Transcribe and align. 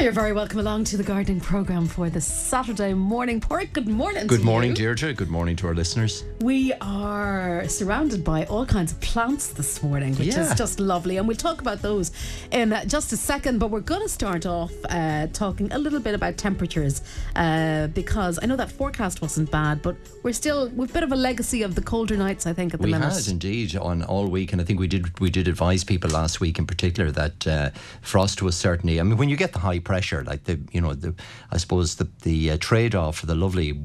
you're 0.00 0.12
very 0.12 0.32
welcome 0.32 0.58
along 0.58 0.82
to 0.82 0.96
the 0.96 1.02
gardening 1.02 1.38
programme 1.40 1.86
for 1.86 2.08
the 2.08 2.20
Saturday 2.22 2.94
morning. 2.94 3.38
Pádraig, 3.38 3.70
good 3.74 3.86
morning. 3.86 4.26
Good 4.26 4.42
morning, 4.42 4.70
you. 4.70 4.76
Deirdre. 4.76 5.12
Good 5.12 5.28
morning 5.28 5.56
to 5.56 5.66
our 5.66 5.74
listeners. 5.74 6.24
We 6.40 6.72
are 6.80 7.68
surrounded 7.68 8.24
by 8.24 8.46
all 8.46 8.64
kinds 8.64 8.92
of 8.92 9.00
plants 9.02 9.48
this 9.48 9.82
morning, 9.82 10.14
which 10.16 10.28
Yeah. 10.28 10.50
is 10.50 10.54
just 10.54 10.80
lovely. 10.80 11.18
And 11.18 11.28
we'll 11.28 11.36
talk 11.36 11.60
about 11.60 11.82
those 11.82 12.12
in 12.50 12.74
just 12.86 13.12
a 13.12 13.16
second. 13.18 13.58
But 13.58 13.70
we're 13.70 13.80
going 13.80 14.00
to 14.00 14.08
start 14.08 14.46
off 14.46 14.72
uh, 14.88 15.26
talking 15.34 15.70
a 15.70 15.78
little 15.78 16.00
bit 16.00 16.14
about 16.14 16.38
temperatures 16.38 17.02
uh, 17.36 17.88
because 17.88 18.38
I 18.42 18.46
know 18.46 18.56
that 18.56 18.72
forecast 18.72 19.20
wasn't 19.20 19.50
bad, 19.50 19.82
but 19.82 19.96
we're 20.22 20.32
still, 20.32 20.70
we've 20.70 20.88
a 20.88 20.92
bit 20.94 21.02
of 21.02 21.12
a 21.12 21.16
legacy 21.16 21.60
of 21.62 21.74
the 21.74 21.82
colder 21.82 22.16
nights, 22.16 22.46
I 22.46 22.54
think, 22.54 22.72
at 22.72 22.80
the 22.80 22.86
We 22.86 22.92
minute. 22.92 23.12
had 23.12 23.28
indeed 23.28 23.76
on 23.76 24.02
all 24.04 24.28
week, 24.28 24.52
and 24.52 24.62
I 24.62 24.64
think 24.64 24.80
we 24.80 24.88
did 24.88 25.20
we 25.20 25.28
did 25.28 25.46
advise 25.46 25.84
people 25.84 26.08
last 26.08 26.40
week 26.40 26.58
in 26.58 26.66
particular 26.66 27.10
that 27.10 27.46
uh, 27.46 27.70
frost 28.00 28.40
was 28.40 28.56
certainly. 28.56 28.98
I 28.98 29.02
mean, 29.02 29.18
when 29.18 29.28
you 29.28 29.36
get 29.36 29.52
the 29.52 29.58
high 29.58 29.78
pressure, 29.90 30.22
like 30.22 30.44
the 30.44 30.56
you 30.70 30.80
know 30.80 30.94
the 30.94 31.12
I 31.50 31.56
suppose 31.56 31.96
the 31.96 32.08
the 32.22 32.52
uh, 32.52 32.56
trade 32.60 32.94
off 32.94 33.18
for 33.18 33.26
the 33.26 33.34
lovely. 33.34 33.80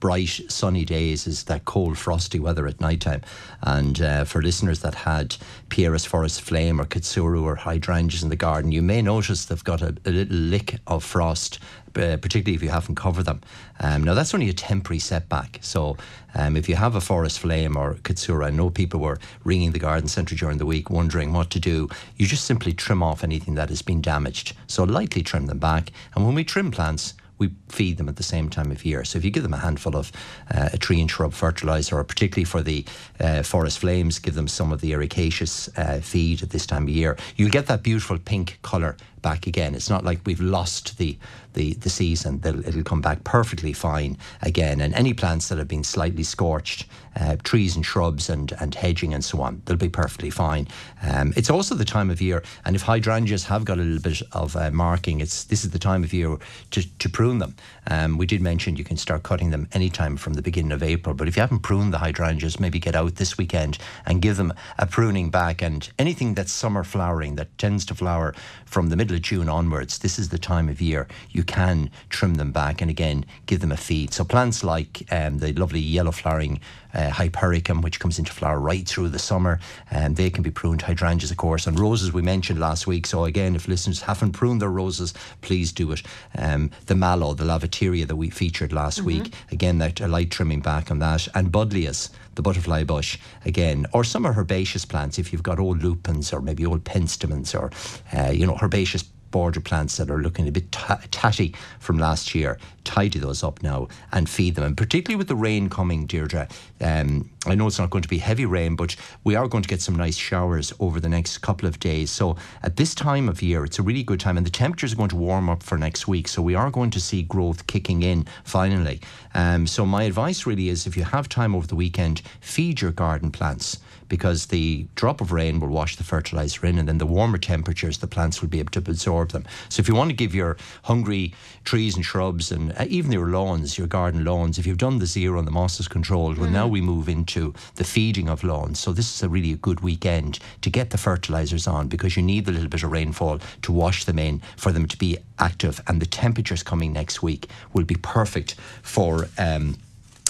Bright 0.00 0.42
sunny 0.48 0.84
days 0.84 1.26
is 1.26 1.42
that 1.50 1.64
cold 1.64 1.98
frosty 1.98 2.38
weather 2.38 2.68
at 2.68 2.80
night 2.80 3.00
time, 3.00 3.22
and 3.62 4.00
uh, 4.00 4.22
for 4.22 4.40
listeners 4.40 4.78
that 4.82 4.94
had 4.94 5.36
Pieris 5.70 6.06
forest 6.06 6.40
flame 6.40 6.80
or 6.80 6.84
katsura 6.84 7.42
or 7.42 7.56
hydrangeas 7.56 8.22
in 8.22 8.28
the 8.28 8.36
garden, 8.36 8.70
you 8.70 8.80
may 8.80 9.02
notice 9.02 9.46
they've 9.46 9.64
got 9.64 9.82
a, 9.82 9.96
a 10.04 10.10
little 10.12 10.36
lick 10.36 10.76
of 10.86 11.02
frost 11.02 11.58
uh, 11.98 12.16
particularly 12.16 12.54
if 12.54 12.62
you 12.62 12.70
haven't 12.70 12.94
covered 12.94 13.24
them. 13.24 13.40
Um, 13.80 14.04
now, 14.04 14.14
that's 14.14 14.34
only 14.34 14.48
a 14.48 14.52
temporary 14.52 14.98
setback. 14.98 15.58
So, 15.60 15.96
um, 16.34 16.56
if 16.56 16.68
you 16.68 16.76
have 16.76 16.94
a 16.94 17.00
forest 17.00 17.40
flame 17.40 17.76
or 17.76 17.94
katsura, 17.94 18.46
I 18.46 18.50
know 18.50 18.70
people 18.70 19.00
were 19.00 19.18
ringing 19.44 19.72
the 19.72 19.78
garden 19.78 20.08
centre 20.08 20.34
during 20.34 20.58
the 20.58 20.66
week 20.66 20.90
wondering 20.90 21.32
what 21.32 21.50
to 21.50 21.60
do. 21.60 21.88
You 22.16 22.26
just 22.26 22.44
simply 22.44 22.72
trim 22.72 23.02
off 23.02 23.24
anything 23.24 23.54
that 23.54 23.68
has 23.68 23.82
been 23.82 24.00
damaged. 24.00 24.54
So, 24.66 24.84
lightly 24.84 25.22
trim 25.22 25.46
them 25.46 25.58
back. 25.58 25.92
And 26.14 26.24
when 26.24 26.34
we 26.34 26.44
trim 26.44 26.70
plants, 26.70 27.14
we 27.38 27.50
feed 27.68 27.96
them 27.96 28.08
at 28.08 28.16
the 28.16 28.22
same 28.22 28.48
time 28.48 28.70
of 28.70 28.84
year. 28.84 29.04
So 29.04 29.18
if 29.18 29.24
you 29.24 29.30
give 29.30 29.42
them 29.42 29.54
a 29.54 29.58
handful 29.58 29.96
of 29.96 30.12
uh, 30.50 30.70
a 30.72 30.78
tree 30.78 31.00
and 31.00 31.10
shrub 31.10 31.32
fertilizer, 31.32 31.98
or 31.98 32.04
particularly 32.04 32.44
for 32.44 32.62
the 32.62 32.84
uh, 33.20 33.42
forest 33.42 33.78
flames, 33.78 34.18
give 34.18 34.34
them 34.34 34.48
some 34.48 34.72
of 34.72 34.80
the 34.80 34.92
ericaceous 34.92 35.68
uh, 35.78 36.00
feed 36.00 36.42
at 36.42 36.50
this 36.50 36.66
time 36.66 36.84
of 36.84 36.90
year, 36.90 37.16
you'll 37.36 37.50
get 37.50 37.66
that 37.66 37.82
beautiful 37.82 38.18
pink 38.18 38.58
colour 38.62 38.96
back 39.22 39.46
again. 39.46 39.74
It's 39.74 39.90
not 39.90 40.04
like 40.04 40.20
we've 40.24 40.40
lost 40.40 40.98
the 40.98 41.16
the, 41.58 41.74
the 41.74 41.90
season. 41.90 42.40
It'll 42.44 42.84
come 42.84 43.00
back 43.02 43.24
perfectly 43.24 43.72
fine 43.72 44.16
again. 44.42 44.80
And 44.80 44.94
any 44.94 45.12
plants 45.12 45.48
that 45.48 45.58
have 45.58 45.66
been 45.66 45.82
slightly 45.82 46.22
scorched, 46.22 46.86
uh, 47.20 47.34
trees 47.42 47.74
and 47.74 47.84
shrubs 47.84 48.30
and, 48.30 48.52
and 48.60 48.74
hedging 48.76 49.12
and 49.12 49.24
so 49.24 49.42
on, 49.42 49.60
they'll 49.64 49.76
be 49.76 49.88
perfectly 49.88 50.30
fine. 50.30 50.68
Um, 51.02 51.32
it's 51.36 51.50
also 51.50 51.74
the 51.74 51.84
time 51.84 52.10
of 52.10 52.20
year, 52.20 52.44
and 52.64 52.76
if 52.76 52.82
hydrangeas 52.82 53.44
have 53.46 53.64
got 53.64 53.78
a 53.78 53.82
little 53.82 54.00
bit 54.00 54.22
of 54.32 54.54
uh, 54.54 54.70
marking, 54.70 55.20
it's 55.20 55.44
this 55.44 55.64
is 55.64 55.70
the 55.72 55.78
time 55.80 56.04
of 56.04 56.12
year 56.12 56.38
to, 56.70 56.98
to 56.98 57.08
prune 57.08 57.38
them. 57.38 57.56
Um, 57.90 58.18
we 58.18 58.26
did 58.26 58.40
mention 58.40 58.76
you 58.76 58.84
can 58.84 58.96
start 58.96 59.24
cutting 59.24 59.50
them 59.50 59.66
anytime 59.72 60.16
from 60.16 60.34
the 60.34 60.42
beginning 60.42 60.72
of 60.72 60.82
April, 60.82 61.14
but 61.14 61.26
if 61.26 61.36
you 61.36 61.40
haven't 61.40 61.60
pruned 61.60 61.92
the 61.92 61.98
hydrangeas, 61.98 62.60
maybe 62.60 62.78
get 62.78 62.94
out 62.94 63.16
this 63.16 63.36
weekend 63.36 63.78
and 64.06 64.22
give 64.22 64.36
them 64.36 64.52
a 64.78 64.86
pruning 64.86 65.30
back. 65.30 65.60
And 65.60 65.90
anything 65.98 66.34
that's 66.34 66.52
summer 66.52 66.84
flowering 66.84 67.34
that 67.34 67.58
tends 67.58 67.84
to 67.86 67.94
flower 67.96 68.32
from 68.64 68.90
the 68.90 68.96
middle 68.96 69.16
of 69.16 69.22
June 69.22 69.48
onwards, 69.48 69.98
this 69.98 70.18
is 70.20 70.28
the 70.28 70.38
time 70.38 70.68
of 70.68 70.80
year 70.80 71.08
you 71.30 71.42
can 71.48 71.90
trim 72.10 72.34
them 72.34 72.52
back 72.52 72.80
and 72.80 72.90
again 72.90 73.24
give 73.46 73.60
them 73.60 73.72
a 73.72 73.76
feed. 73.76 74.14
So 74.14 74.22
plants 74.22 74.62
like 74.62 75.02
um, 75.10 75.38
the 75.38 75.52
lovely 75.54 75.80
yellow 75.80 76.12
flowering 76.12 76.60
uh, 76.94 77.10
hypericum, 77.10 77.80
which 77.82 77.98
comes 78.00 78.18
into 78.18 78.32
flower 78.32 78.60
right 78.60 78.86
through 78.86 79.08
the 79.08 79.18
summer, 79.18 79.58
and 79.90 80.16
they 80.16 80.30
can 80.30 80.42
be 80.42 80.50
pruned. 80.50 80.82
Hydrangeas, 80.82 81.30
of 81.30 81.36
course, 81.36 81.66
and 81.66 81.78
roses 81.78 82.12
we 82.12 82.22
mentioned 82.22 82.60
last 82.60 82.86
week. 82.86 83.06
So 83.06 83.24
again, 83.24 83.56
if 83.56 83.66
listeners 83.68 84.02
haven't 84.02 84.32
pruned 84.32 84.62
their 84.62 84.70
roses, 84.70 85.14
please 85.40 85.72
do 85.72 85.90
it. 85.92 86.02
Um, 86.36 86.70
the 86.86 86.94
mallow, 86.94 87.34
the 87.34 87.44
lavateria 87.44 88.06
that 88.06 88.16
we 88.16 88.30
featured 88.30 88.72
last 88.72 89.02
week, 89.02 89.32
again, 89.50 89.78
that 89.78 90.00
a 90.00 90.08
light 90.08 90.30
trimming 90.30 90.60
back 90.60 90.90
on 90.90 90.98
that, 91.00 91.28
and 91.34 91.52
buddleias 91.52 92.10
the 92.34 92.42
butterfly 92.42 92.84
bush 92.84 93.18
again, 93.44 93.84
or 93.92 94.04
some 94.04 94.24
are 94.24 94.32
herbaceous 94.32 94.84
plants. 94.84 95.18
If 95.18 95.32
you've 95.32 95.42
got 95.42 95.58
old 95.58 95.82
lupins 95.82 96.32
or 96.32 96.40
maybe 96.40 96.64
old 96.64 96.84
penstemons 96.84 97.52
or 97.52 97.72
uh, 98.16 98.30
you 98.30 98.46
know 98.46 98.56
herbaceous 98.62 99.02
border 99.30 99.60
plants 99.60 99.96
that 99.96 100.10
are 100.10 100.18
looking 100.18 100.48
a 100.48 100.52
bit 100.52 100.70
ta- 100.72 101.00
tatty 101.10 101.54
from 101.78 101.98
last 101.98 102.34
year, 102.34 102.58
tidy 102.84 103.18
those 103.18 103.42
up 103.42 103.62
now 103.62 103.88
and 104.12 104.28
feed 104.28 104.54
them. 104.54 104.64
And 104.64 104.76
particularly 104.76 105.16
with 105.16 105.28
the 105.28 105.36
rain 105.36 105.68
coming, 105.68 106.06
Deirdre, 106.06 106.48
um, 106.80 107.28
I 107.46 107.54
know 107.54 107.66
it's 107.66 107.78
not 107.78 107.90
going 107.90 108.02
to 108.02 108.08
be 108.08 108.18
heavy 108.18 108.46
rain, 108.46 108.76
but 108.76 108.96
we 109.24 109.34
are 109.34 109.48
going 109.48 109.62
to 109.62 109.68
get 109.68 109.80
some 109.80 109.96
nice 109.96 110.16
showers 110.16 110.72
over 110.80 111.00
the 111.00 111.08
next 111.08 111.38
couple 111.38 111.68
of 111.68 111.78
days. 111.80 112.10
So 112.10 112.36
at 112.62 112.76
this 112.76 112.94
time 112.94 113.28
of 113.28 113.42
year, 113.42 113.64
it's 113.64 113.78
a 113.78 113.82
really 113.82 114.02
good 114.02 114.20
time, 114.20 114.36
and 114.36 114.46
the 114.46 114.50
temperatures 114.50 114.92
are 114.92 114.96
going 114.96 115.10
to 115.10 115.16
warm 115.16 115.48
up 115.48 115.62
for 115.62 115.78
next 115.78 116.08
week. 116.08 116.28
So 116.28 116.42
we 116.42 116.54
are 116.54 116.70
going 116.70 116.90
to 116.90 117.00
see 117.00 117.22
growth 117.22 117.66
kicking 117.66 118.02
in 118.02 118.26
finally. 118.44 119.00
Um, 119.34 119.66
so 119.66 119.84
my 119.86 120.04
advice 120.04 120.46
really 120.46 120.68
is 120.68 120.86
if 120.86 120.96
you 120.96 121.04
have 121.04 121.28
time 121.28 121.54
over 121.54 121.66
the 121.66 121.76
weekend, 121.76 122.22
feed 122.40 122.80
your 122.80 122.92
garden 122.92 123.30
plants 123.30 123.78
because 124.08 124.46
the 124.46 124.86
drop 124.94 125.20
of 125.20 125.32
rain 125.32 125.60
will 125.60 125.68
wash 125.68 125.96
the 125.96 126.04
fertilizer 126.04 126.66
in, 126.66 126.78
and 126.78 126.88
then 126.88 126.98
the 126.98 127.06
warmer 127.06 127.38
temperatures, 127.38 127.98
the 127.98 128.06
plants 128.06 128.40
will 128.40 128.48
be 128.48 128.58
able 128.58 128.70
to 128.70 128.78
absorb 128.78 129.30
them. 129.30 129.44
So, 129.68 129.80
if 129.80 129.88
you 129.88 129.94
want 129.94 130.10
to 130.10 130.16
give 130.16 130.34
your 130.34 130.56
hungry 130.84 131.34
trees 131.64 131.96
and 131.96 132.04
shrubs, 132.04 132.50
and 132.50 132.72
uh, 132.72 132.86
even 132.88 133.12
your 133.12 133.28
lawns, 133.28 133.78
your 133.78 133.86
garden 133.86 134.24
lawns, 134.24 134.58
if 134.58 134.66
you've 134.66 134.78
done 134.78 134.98
the 134.98 135.06
zero 135.06 135.38
and 135.38 135.46
the 135.46 135.52
moss 135.52 135.80
is 135.80 135.88
controlled, 135.88 136.38
well, 136.38 136.50
now 136.50 136.66
we 136.66 136.80
move 136.80 137.08
into 137.08 137.54
the 137.76 137.84
feeding 137.84 138.28
of 138.28 138.44
lawns. 138.44 138.78
So, 138.78 138.92
this 138.92 139.14
is 139.14 139.22
a 139.22 139.28
really 139.28 139.54
good 139.54 139.80
weekend 139.80 140.38
to 140.62 140.70
get 140.70 140.90
the 140.90 140.98
fertilizers 140.98 141.66
on 141.66 141.88
because 141.88 142.16
you 142.16 142.22
need 142.22 142.48
a 142.48 142.52
little 142.52 142.68
bit 142.68 142.82
of 142.82 142.92
rainfall 142.92 143.40
to 143.62 143.72
wash 143.72 144.04
them 144.04 144.18
in 144.18 144.40
for 144.56 144.72
them 144.72 144.86
to 144.86 144.96
be 144.96 145.18
active, 145.38 145.80
and 145.86 146.00
the 146.00 146.06
temperatures 146.06 146.62
coming 146.62 146.92
next 146.92 147.22
week 147.22 147.48
will 147.72 147.84
be 147.84 147.96
perfect 147.96 148.54
for. 148.82 149.28
Um, 149.38 149.76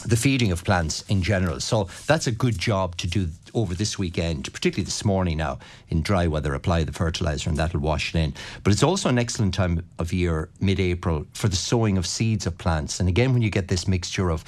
the 0.00 0.16
feeding 0.16 0.53
of 0.53 0.64
plants 0.64 1.03
in 1.09 1.22
general. 1.22 1.60
So 1.60 1.88
that's 2.06 2.26
a 2.26 2.32
good 2.32 2.59
job 2.59 2.97
to 2.98 3.06
do 3.06 3.28
over 3.54 3.75
this 3.75 3.98
weekend, 3.98 4.53
particularly 4.53 4.84
this 4.84 5.04
morning 5.04 5.38
now 5.38 5.59
in 5.88 6.03
dry 6.03 6.26
weather. 6.26 6.54
Apply 6.54 6.84
the 6.84 6.92
fertilizer 6.92 7.50
and 7.50 7.59
that'll 7.59 7.81
wash 7.81 8.14
it 8.14 8.19
in. 8.19 8.34
But 8.62 8.72
it's 8.72 8.82
also 8.82 9.09
an 9.09 9.19
excellent 9.19 9.54
time 9.54 9.84
of 9.98 10.12
year, 10.12 10.50
mid 10.60 10.81
April, 10.81 11.26
for 11.32 11.48
the 11.48 11.56
sowing 11.56 11.98
of 11.98 12.06
seeds 12.06 12.47
of 12.47 12.59
plants. 12.59 13.00
And 13.00 13.09
again, 13.09 13.32
when 13.32 13.42
you 13.42 13.50
get 13.50 13.69
this 13.69 13.88
mixture 13.88 14.31
of 14.31 14.44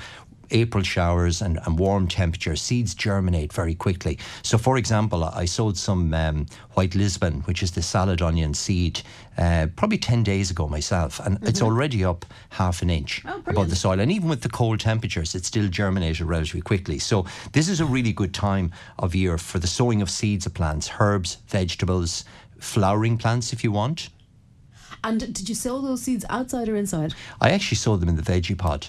April 0.50 0.82
showers 0.82 1.42
and, 1.42 1.58
and 1.64 1.78
warm 1.78 2.08
temperatures, 2.08 2.62
seeds 2.62 2.94
germinate 2.94 3.52
very 3.52 3.74
quickly. 3.74 4.18
So, 4.42 4.58
for 4.58 4.76
example, 4.76 5.24
I 5.24 5.44
sowed 5.44 5.76
some 5.76 6.12
um, 6.14 6.46
white 6.72 6.94
Lisbon, 6.94 7.40
which 7.42 7.62
is 7.62 7.72
the 7.72 7.82
salad 7.82 8.22
onion 8.22 8.54
seed, 8.54 9.02
uh, 9.38 9.68
probably 9.76 9.98
10 9.98 10.22
days 10.22 10.50
ago 10.50 10.68
myself, 10.68 11.20
and 11.20 11.38
it's 11.42 11.62
already 11.62 12.04
up 12.04 12.24
half 12.50 12.82
an 12.82 12.90
inch 12.90 13.22
Oh, 13.24 13.42
above 13.46 13.70
the 13.70 13.76
soil. 13.76 14.00
And 14.00 14.12
even 14.12 14.28
with 14.28 14.42
the 14.42 14.48
cold 14.48 14.80
temperatures, 14.80 15.34
it 15.34 15.44
still 15.44 15.68
germinated 15.68 16.26
relatively 16.26 16.62
quickly. 16.62 16.98
So, 16.98 17.26
this 17.52 17.68
is 17.68 17.80
a 17.80 17.86
really 17.86 18.12
good 18.12 18.34
time 18.34 18.72
of 18.98 19.14
year 19.14 19.38
for 19.38 19.58
the 19.58 19.66
sowing 19.66 20.02
of 20.02 20.10
seeds 20.10 20.46
of 20.46 20.54
plants, 20.54 20.90
herbs, 20.98 21.38
vegetables, 21.46 22.24
flowering 22.58 23.18
plants 23.18 23.52
if 23.52 23.64
you 23.64 23.72
want. 23.72 24.10
And 25.02 25.20
did 25.20 25.48
you 25.48 25.54
sow 25.54 25.80
those 25.80 26.02
seeds 26.02 26.24
outside 26.28 26.68
or 26.68 26.76
inside? 26.76 27.14
I 27.40 27.50
actually 27.50 27.76
sowed 27.76 28.00
them 28.00 28.08
in 28.08 28.16
the 28.16 28.22
veggie 28.22 28.58
pod. 28.58 28.88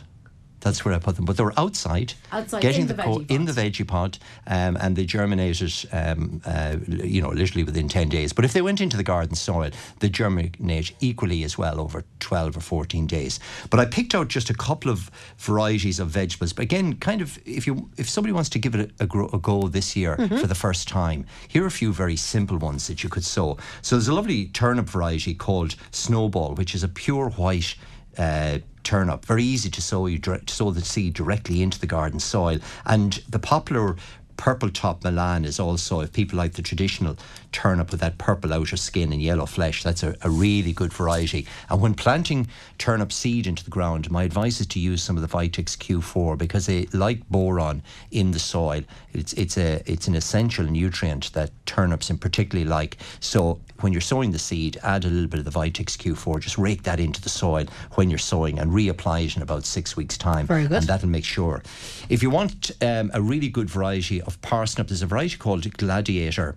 That's 0.62 0.86
where 0.86 0.94
I 0.94 1.00
put 1.00 1.16
them, 1.16 1.26
but 1.26 1.38
they 1.38 1.44
were 1.44 1.54
outside, 1.58 2.14
Outside, 2.32 2.62
getting 2.62 2.82
in 2.82 2.88
the 2.88 2.94
co- 2.94 3.26
in 3.28 3.46
the 3.46 3.52
veggie 3.52 3.86
pod, 3.88 4.18
um, 4.48 4.78
and 4.80 4.96
they 4.96 5.06
germinated, 5.06 5.74
um, 5.92 6.42
uh, 6.46 6.78
you 6.88 7.22
know, 7.22 7.30
literally 7.30 7.64
within 7.64 7.90
ten 7.90 8.10
days. 8.10 8.32
But 8.32 8.46
if 8.46 8.54
they 8.54 8.62
went 8.62 8.80
into 8.80 8.96
the 8.96 9.04
garden 9.04 9.36
soil, 9.36 9.72
they 10.00 10.10
germinate 10.10 10.94
equally 11.00 11.44
as 11.44 11.58
well 11.58 11.80
over 11.80 12.04
twelve 12.20 12.56
or 12.56 12.62
fourteen 12.62 13.08
days. 13.08 13.40
But 13.72 13.80
I 13.80 13.86
picked 13.86 14.14
out 14.14 14.28
just 14.28 14.50
a 14.50 14.54
couple 14.54 14.92
of 14.92 15.10
varieties 15.38 16.00
of 16.00 16.10
vegetables. 16.10 16.54
But 16.54 16.64
again, 16.64 16.98
kind 16.98 17.22
of, 17.22 17.40
if 17.46 17.66
you 17.66 17.90
if 17.98 18.08
somebody 18.08 18.32
wants 18.34 18.50
to 18.50 18.60
give 18.60 18.76
it 18.76 18.92
a, 19.00 19.04
a, 19.04 19.08
gro- 19.08 19.30
a 19.34 19.40
go 19.40 19.68
this 19.68 19.96
year 19.96 20.16
Mm-hmm. 20.22 20.38
for 20.38 20.48
the 20.48 20.56
first 20.56 20.88
time, 20.88 21.26
here 21.48 21.64
are 21.64 21.68
a 21.68 21.72
few 21.72 21.92
very 21.94 22.16
simple 22.16 22.58
ones 22.58 22.86
that 22.88 23.02
you 23.04 23.10
could 23.10 23.24
sow. 23.24 23.58
So 23.82 23.96
there's 23.96 24.08
a 24.10 24.14
lovely 24.14 24.46
turnip 24.48 24.88
variety 24.88 25.34
called 25.34 25.76
Snowball, 25.92 26.54
which 26.56 26.76
is 26.76 26.84
a 26.84 26.88
pure 26.88 27.30
white 27.32 27.76
uh, 28.18 28.60
turnip. 28.84 29.26
Very 29.26 29.44
easy 29.44 29.70
to 29.70 29.82
sow. 29.82 30.06
You 30.06 30.20
sow 30.48 30.72
the 30.72 30.82
seed 30.82 31.14
directly 31.14 31.62
into 31.62 31.80
the 31.80 31.88
garden 31.88 32.20
soil. 32.20 32.60
And 32.86 33.14
the 33.30 33.40
popular 33.40 33.96
purple 34.38 34.70
top 34.70 35.04
Milan 35.04 35.46
is 35.46 35.60
also, 35.60 36.02
if 36.02 36.12
people 36.14 36.38
like 36.38 36.54
the 36.54 36.62
traditional 36.62 37.18
turnip 37.52 37.92
with 37.92 38.00
that 38.02 38.18
purple 38.18 38.54
outer 38.54 38.78
skin 38.78 39.12
and 39.12 39.22
yellow 39.22 39.46
flesh, 39.46 39.84
that's 39.84 40.04
a, 40.04 40.16
a 40.22 40.30
really 40.30 40.74
good 40.74 40.94
variety. 40.94 41.46
And 41.70 41.82
when 41.82 41.94
planting 41.94 42.48
turnip 42.78 43.12
seed 43.12 43.48
into 43.48 43.64
the 43.64 43.70
ground, 43.70 44.10
my 44.12 44.24
advice 44.24 44.60
is 44.60 44.68
to 44.68 44.80
use 44.80 45.04
some 45.04 45.18
of 45.18 45.22
the 45.22 45.28
Vitax 45.28 45.78
Q4 45.78 46.38
because 46.38 46.66
they 46.66 46.86
like 46.94 47.28
boron 47.30 47.84
in 48.12 48.32
the 48.32 48.40
soil. 48.40 48.82
It's 49.14 49.34
it's 49.34 49.58
a 49.58 49.82
it's 49.86 50.08
an 50.08 50.16
essential 50.16 50.66
nutrient 50.66 51.34
that 51.34 51.52
turnips 51.66 52.10
in 52.10 52.18
particularly 52.18 52.70
like. 52.70 52.98
So 53.20 53.60
when 53.82 53.92
you're 53.92 54.02
sowing 54.02 54.32
the 54.32 54.40
seed, 54.40 54.78
add 54.84 55.06
a 55.06 55.08
little 55.08 55.28
bit 55.28 55.40
of 55.40 55.46
the 55.46 55.52
Vitax 55.52 55.98
Q4. 55.98 56.40
Just 56.40 56.58
rake 56.58 56.84
that 56.84 57.00
into 57.00 57.22
the 57.22 57.30
soil 57.30 57.66
when 57.94 58.10
you're 58.10 58.20
sowing 58.20 58.60
and 58.60 58.72
reapply 58.72 59.26
it 59.26 59.36
in 59.36 59.42
about 59.42 59.66
six 59.66 59.98
weeks' 59.98 60.18
time. 60.18 60.48
Very 60.48 60.64
good. 60.64 60.78
And 60.78 60.88
that'll 60.88 61.10
make 61.10 61.26
sure. 61.26 61.64
If 62.10 62.22
you 62.24 62.30
want 62.30 62.72
um, 62.82 63.12
a 63.14 63.22
really 63.22 63.50
good 63.50 63.70
variety 63.70 64.22
of 64.22 64.31
parsnip, 64.42 64.88
there's 64.88 65.02
a 65.02 65.08
variety 65.08 65.38
called 65.38 65.72
Gladiator. 65.78 66.56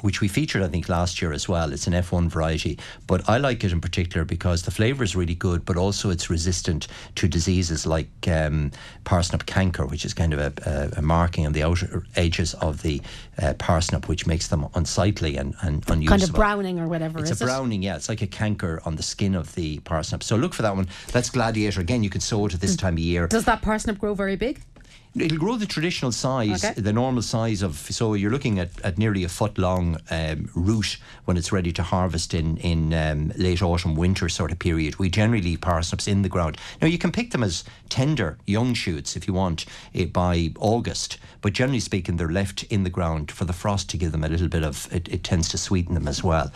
which 0.00 0.22
we 0.22 0.26
featured, 0.26 0.62
I 0.62 0.68
think, 0.68 0.88
last 0.88 1.20
year 1.20 1.34
as 1.34 1.48
well. 1.48 1.70
It's 1.70 1.86
an 1.86 1.92
F1 1.92 2.28
variety, 2.28 2.78
but 3.06 3.28
I 3.28 3.36
like 3.36 3.62
it 3.62 3.72
in 3.72 3.80
particular 3.80 4.24
because 4.24 4.62
the 4.62 4.70
flavour 4.70 5.04
is 5.04 5.14
really 5.14 5.34
good, 5.34 5.66
but 5.66 5.76
also 5.76 6.08
it's 6.08 6.30
resistant 6.30 6.88
to 7.16 7.28
diseases 7.28 7.84
like 7.84 8.08
um, 8.26 8.70
parsnip 9.04 9.44
canker, 9.44 9.84
which 9.84 10.06
is 10.06 10.14
kind 10.14 10.32
of 10.32 10.40
a, 10.40 10.52
a, 10.96 10.98
a, 10.98 11.02
marking 11.02 11.44
on 11.44 11.52
the 11.52 11.62
outer 11.62 12.04
edges 12.16 12.54
of 12.54 12.80
the 12.80 13.02
uh, 13.40 13.52
parsnip, 13.58 14.08
which 14.08 14.26
makes 14.26 14.48
them 14.48 14.66
unsightly 14.74 15.36
and, 15.36 15.54
and 15.60 15.84
unusable. 15.88 16.06
Kind 16.08 16.22
of 16.22 16.32
browning 16.32 16.80
or 16.80 16.88
whatever. 16.88 17.18
It's 17.18 17.30
a 17.30 17.44
it? 17.44 17.46
browning, 17.46 17.82
yeah. 17.82 17.96
It's 17.96 18.08
like 18.08 18.22
a 18.22 18.26
canker 18.26 18.80
on 18.86 18.96
the 18.96 19.02
skin 19.02 19.34
of 19.34 19.54
the 19.54 19.78
parsnip. 19.80 20.22
So 20.22 20.36
look 20.36 20.54
for 20.54 20.62
that 20.62 20.74
one. 20.74 20.88
That's 21.08 21.28
gladiator. 21.28 21.82
Again, 21.82 22.02
you 22.02 22.10
can 22.10 22.22
sow 22.22 22.46
it 22.46 22.54
at 22.54 22.62
this 22.62 22.76
mm. 22.76 22.80
time 22.80 22.94
of 22.94 23.00
year. 23.00 23.26
Does 23.26 23.44
that 23.44 23.60
parsnip 23.60 23.98
grow 23.98 24.14
very 24.14 24.36
big? 24.36 24.62
It'll 25.14 25.36
grow 25.36 25.56
the 25.56 25.66
traditional 25.66 26.10
size, 26.10 26.64
okay. 26.64 26.80
the 26.80 26.92
normal 26.92 27.20
size 27.20 27.60
of. 27.60 27.76
So 27.76 28.14
you're 28.14 28.30
looking 28.30 28.58
at, 28.58 28.80
at 28.82 28.96
nearly 28.96 29.24
a 29.24 29.28
foot 29.28 29.58
long 29.58 29.98
um, 30.10 30.48
root 30.54 30.96
when 31.26 31.36
it's 31.36 31.52
ready 31.52 31.70
to 31.72 31.82
harvest 31.82 32.32
in 32.32 32.56
in 32.58 32.94
um, 32.94 33.32
late 33.36 33.62
autumn, 33.62 33.94
winter 33.94 34.30
sort 34.30 34.52
of 34.52 34.58
period. 34.58 34.98
We 34.98 35.10
generally 35.10 35.42
leave 35.42 35.60
parsnips 35.60 36.08
in 36.08 36.22
the 36.22 36.30
ground. 36.30 36.56
Now 36.80 36.88
you 36.88 36.96
can 36.96 37.12
pick 37.12 37.32
them 37.32 37.42
as 37.42 37.62
tender 37.90 38.38
young 38.46 38.72
shoots 38.72 39.14
if 39.14 39.28
you 39.28 39.34
want 39.34 39.66
it 39.92 40.02
eh, 40.02 40.10
by 40.10 40.52
August, 40.58 41.18
but 41.42 41.52
generally 41.52 41.80
speaking, 41.80 42.16
they're 42.16 42.28
left 42.28 42.62
in 42.64 42.84
the 42.84 42.90
ground 42.90 43.30
for 43.30 43.44
the 43.44 43.52
frost 43.52 43.90
to 43.90 43.98
give 43.98 44.12
them 44.12 44.24
a 44.24 44.28
little 44.28 44.48
bit 44.48 44.64
of. 44.64 44.90
It, 44.90 45.08
it 45.08 45.24
tends 45.24 45.48
to 45.50 45.58
sweeten 45.58 45.94
them 45.94 46.08
as 46.08 46.24
well. 46.24 46.50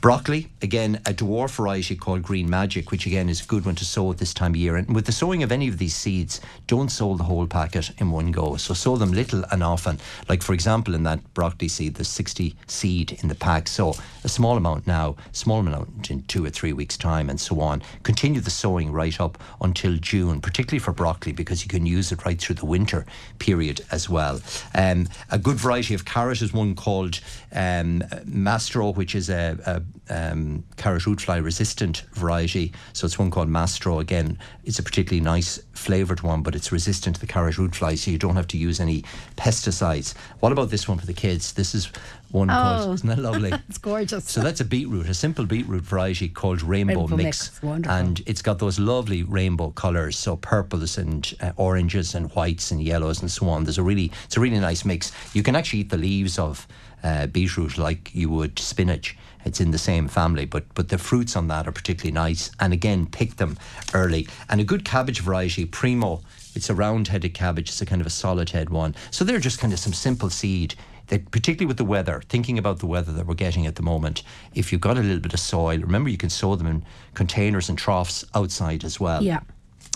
Broccoli, 0.00 0.48
again, 0.62 0.96
a 1.04 1.12
dwarf 1.12 1.56
variety 1.56 1.94
called 1.94 2.22
Green 2.22 2.48
Magic, 2.48 2.90
which 2.90 3.04
again 3.04 3.28
is 3.28 3.42
a 3.42 3.46
good 3.46 3.66
one 3.66 3.74
to 3.74 3.84
sow 3.84 4.10
at 4.10 4.16
this 4.16 4.32
time 4.32 4.52
of 4.52 4.56
year. 4.56 4.76
And 4.76 4.94
with 4.94 5.04
the 5.04 5.12
sowing 5.12 5.42
of 5.42 5.52
any 5.52 5.68
of 5.68 5.76
these 5.76 5.94
seeds, 5.94 6.40
don't 6.66 6.88
sow 6.88 7.16
the 7.16 7.24
whole 7.24 7.46
packet 7.46 7.90
in 7.98 8.10
one 8.10 8.32
go. 8.32 8.56
So 8.56 8.72
sow 8.72 8.96
them 8.96 9.12
little 9.12 9.44
and 9.50 9.62
often. 9.62 9.98
Like, 10.26 10.42
for 10.42 10.54
example, 10.54 10.94
in 10.94 11.02
that 11.02 11.34
broccoli 11.34 11.68
seed, 11.68 11.96
there's 11.96 12.08
60 12.08 12.56
seed 12.66 13.18
in 13.20 13.28
the 13.28 13.34
pack. 13.34 13.68
So 13.68 13.94
a 14.24 14.28
small 14.30 14.56
amount 14.56 14.86
now, 14.86 15.16
small 15.32 15.60
amount 15.60 16.10
in 16.10 16.22
two 16.22 16.46
or 16.46 16.50
three 16.50 16.72
weeks' 16.72 16.96
time, 16.96 17.28
and 17.28 17.38
so 17.38 17.60
on. 17.60 17.82
Continue 18.02 18.40
the 18.40 18.48
sowing 18.48 18.90
right 18.92 19.20
up 19.20 19.36
until 19.60 19.98
June, 19.98 20.40
particularly 20.40 20.78
for 20.78 20.92
broccoli, 20.92 21.32
because 21.32 21.62
you 21.62 21.68
can 21.68 21.84
use 21.84 22.10
it 22.10 22.24
right 22.24 22.40
through 22.40 22.56
the 22.56 22.64
winter 22.64 23.04
period 23.38 23.82
as 23.90 24.08
well. 24.08 24.40
Um, 24.74 25.08
a 25.30 25.38
good 25.38 25.56
variety 25.56 25.92
of 25.92 26.06
carrot 26.06 26.40
is 26.40 26.54
one 26.54 26.74
called 26.74 27.20
um, 27.52 28.02
Maestro, 28.24 28.94
which 28.94 29.14
is 29.14 29.28
a, 29.28 29.58
a 29.66 29.82
um, 30.08 30.64
carrot 30.76 31.06
root 31.06 31.20
fly 31.20 31.36
resistant 31.36 32.04
variety. 32.12 32.72
So 32.92 33.06
it's 33.06 33.18
one 33.18 33.30
called 33.30 33.48
Maestro. 33.48 34.00
Again, 34.00 34.38
it's 34.64 34.78
a 34.78 34.82
particularly 34.82 35.20
nice 35.20 35.60
flavoured 35.72 36.20
one, 36.22 36.42
but 36.42 36.54
it's 36.54 36.72
resistant 36.72 37.16
to 37.16 37.20
the 37.20 37.26
carrot 37.26 37.58
root 37.58 37.74
fly, 37.74 37.94
so 37.94 38.10
you 38.10 38.18
don't 38.18 38.36
have 38.36 38.48
to 38.48 38.58
use 38.58 38.80
any 38.80 39.02
pesticides. 39.36 40.14
What 40.40 40.52
about 40.52 40.70
this 40.70 40.88
one 40.88 40.98
for 40.98 41.06
the 41.06 41.14
kids? 41.14 41.52
This 41.52 41.74
is 41.74 41.90
one 42.30 42.50
oh. 42.50 42.54
called, 42.54 42.94
isn't 42.94 43.08
that 43.08 43.18
lovely? 43.18 43.52
it's 43.68 43.78
gorgeous. 43.78 44.30
So 44.30 44.40
that's 44.40 44.60
a 44.60 44.64
beetroot, 44.64 45.08
a 45.08 45.14
simple 45.14 45.46
beetroot 45.46 45.82
variety 45.82 46.28
called 46.28 46.62
Rainbow, 46.62 47.00
rainbow 47.00 47.16
Mix. 47.16 47.62
mix. 47.62 47.88
And 47.88 48.22
it's 48.26 48.42
got 48.42 48.58
those 48.58 48.78
lovely 48.78 49.22
rainbow 49.22 49.70
colours, 49.70 50.18
so 50.18 50.36
purples 50.36 50.98
and 50.98 51.32
uh, 51.40 51.52
oranges 51.56 52.14
and 52.14 52.30
whites 52.32 52.70
and 52.70 52.82
yellows 52.82 53.20
and 53.20 53.30
so 53.30 53.48
on. 53.48 53.64
There's 53.64 53.78
a 53.78 53.82
really, 53.82 54.12
it's 54.24 54.36
a 54.36 54.40
really 54.40 54.60
nice 54.60 54.84
mix. 54.84 55.12
You 55.34 55.42
can 55.42 55.56
actually 55.56 55.80
eat 55.80 55.90
the 55.90 55.98
leaves 55.98 56.38
of 56.38 56.66
uh, 57.02 57.26
beetroot 57.26 57.78
like 57.78 58.14
you 58.14 58.28
would 58.30 58.58
spinach. 58.58 59.16
It's 59.44 59.60
in 59.60 59.70
the 59.70 59.78
same 59.78 60.08
family, 60.08 60.44
but 60.44 60.72
but 60.74 60.88
the 60.88 60.98
fruits 60.98 61.36
on 61.36 61.48
that 61.48 61.66
are 61.66 61.72
particularly 61.72 62.12
nice. 62.12 62.50
And 62.60 62.72
again, 62.72 63.06
pick 63.06 63.36
them 63.36 63.58
early. 63.94 64.28
And 64.48 64.60
a 64.60 64.64
good 64.64 64.84
cabbage 64.84 65.20
variety, 65.20 65.64
Primo. 65.64 66.20
It's 66.54 66.68
a 66.68 66.74
round-headed 66.74 67.32
cabbage. 67.32 67.68
It's 67.68 67.80
a 67.80 67.86
kind 67.86 68.00
of 68.00 68.06
a 68.06 68.10
solid 68.10 68.50
head 68.50 68.70
one. 68.70 68.96
So 69.10 69.24
they're 69.24 69.38
just 69.38 69.60
kind 69.60 69.72
of 69.72 69.78
some 69.78 69.92
simple 69.92 70.30
seed 70.30 70.74
that 71.06 71.30
particularly 71.30 71.66
with 71.66 71.76
the 71.76 71.84
weather, 71.84 72.22
thinking 72.28 72.58
about 72.58 72.78
the 72.78 72.86
weather 72.86 73.12
that 73.12 73.26
we're 73.26 73.34
getting 73.34 73.66
at 73.66 73.76
the 73.76 73.82
moment, 73.82 74.22
if 74.54 74.72
you've 74.72 74.80
got 74.80 74.96
a 74.96 75.00
little 75.00 75.20
bit 75.20 75.34
of 75.34 75.40
soil, 75.40 75.78
remember 75.78 76.08
you 76.08 76.16
can 76.16 76.30
sow 76.30 76.56
them 76.56 76.66
in 76.66 76.84
containers 77.14 77.68
and 77.68 77.76
troughs 77.76 78.24
outside 78.34 78.84
as 78.84 78.98
well. 78.98 79.22
Yeah. 79.22 79.40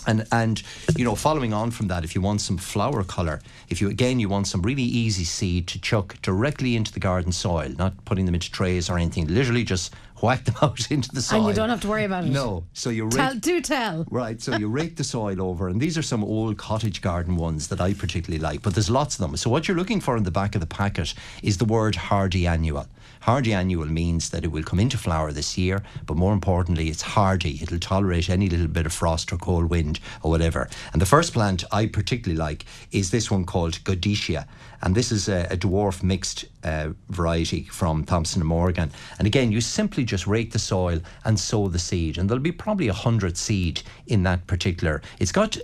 And 0.07 0.27
and 0.31 0.61
you 0.95 1.03
know, 1.03 1.15
following 1.15 1.53
on 1.53 1.71
from 1.71 1.87
that, 1.87 2.03
if 2.03 2.15
you 2.15 2.21
want 2.21 2.41
some 2.41 2.57
flower 2.57 3.03
colour, 3.03 3.41
if 3.69 3.81
you 3.81 3.89
again 3.89 4.19
you 4.19 4.29
want 4.29 4.47
some 4.47 4.61
really 4.61 4.83
easy 4.83 5.23
seed 5.23 5.67
to 5.67 5.79
chuck 5.79 6.17
directly 6.21 6.75
into 6.75 6.91
the 6.91 6.99
garden 6.99 7.31
soil, 7.31 7.69
not 7.77 8.05
putting 8.05 8.25
them 8.25 8.35
into 8.35 8.51
trays 8.51 8.89
or 8.89 8.97
anything, 8.97 9.27
literally 9.27 9.63
just 9.63 9.93
whack 10.21 10.43
them 10.45 10.55
out 10.61 10.91
into 10.91 11.09
the 11.11 11.21
soil. 11.21 11.39
And 11.39 11.47
you 11.47 11.53
don't 11.53 11.69
have 11.69 11.81
to 11.81 11.87
worry 11.87 12.03
about 12.03 12.25
it. 12.25 12.29
No. 12.29 12.63
So 12.73 12.89
you 12.89 13.05
rake, 13.05 13.13
tell, 13.13 13.35
do 13.35 13.61
tell. 13.61 14.05
Right. 14.09 14.41
So 14.41 14.57
you 14.57 14.67
rake 14.79 14.95
the 14.95 15.03
soil 15.03 15.41
over, 15.41 15.67
and 15.67 15.79
these 15.79 15.97
are 15.97 16.01
some 16.01 16.23
old 16.23 16.57
cottage 16.57 17.01
garden 17.01 17.35
ones 17.35 17.67
that 17.69 17.81
I 17.81 17.93
particularly 17.93 18.41
like, 18.41 18.61
but 18.61 18.73
there's 18.73 18.89
lots 18.89 19.15
of 19.15 19.21
them. 19.21 19.37
So 19.37 19.49
what 19.49 19.67
you're 19.67 19.77
looking 19.77 20.01
for 20.01 20.17
in 20.17 20.23
the 20.23 20.31
back 20.31 20.55
of 20.55 20.61
the 20.61 20.67
packet 20.67 21.13
is 21.43 21.57
the 21.57 21.65
word 21.65 21.95
hardy 21.95 22.47
annual. 22.47 22.87
Hardy 23.21 23.53
annual 23.53 23.85
means 23.85 24.29
that 24.29 24.43
it 24.43 24.51
will 24.51 24.63
come 24.63 24.79
into 24.79 24.97
flower 24.97 25.31
this 25.31 25.57
year, 25.57 25.83
but 26.05 26.17
more 26.17 26.33
importantly, 26.33 26.89
it's 26.89 27.01
hardy. 27.01 27.59
It'll 27.61 27.79
tolerate 27.79 28.29
any 28.29 28.49
little 28.49 28.67
bit 28.67 28.85
of 28.85 28.93
frost 28.93 29.31
or 29.33 29.37
cold 29.37 29.69
wind 29.69 29.99
or 30.21 30.31
whatever. 30.31 30.69
And 30.93 31.01
the 31.01 31.05
first 31.05 31.33
plant 31.33 31.63
I 31.71 31.87
particularly 31.87 32.37
like 32.37 32.65
is 32.91 33.11
this 33.11 33.31
one 33.31 33.45
called 33.45 33.83
Godetia. 33.83 34.45
And 34.81 34.95
this 34.95 35.11
is 35.11 35.27
a, 35.27 35.47
a 35.49 35.57
dwarf 35.57 36.03
mixed 36.03 36.45
uh, 36.63 36.89
variety 37.09 37.63
from 37.63 38.03
Thompson 38.03 38.41
and 38.41 38.49
Morgan. 38.49 38.91
And 39.17 39.27
again, 39.27 39.51
you 39.51 39.61
simply 39.61 40.03
just 40.03 40.27
rake 40.27 40.51
the 40.51 40.59
soil 40.59 40.99
and 41.23 41.39
sow 41.39 41.67
the 41.67 41.79
seed. 41.79 42.17
And 42.17 42.29
there'll 42.29 42.41
be 42.41 42.51
probably 42.51 42.87
a 42.87 42.93
hundred 42.93 43.37
seed 43.37 43.81
in 44.07 44.23
that 44.23 44.45
particular. 44.47 45.01
It's 45.19 45.31
got 45.31 45.57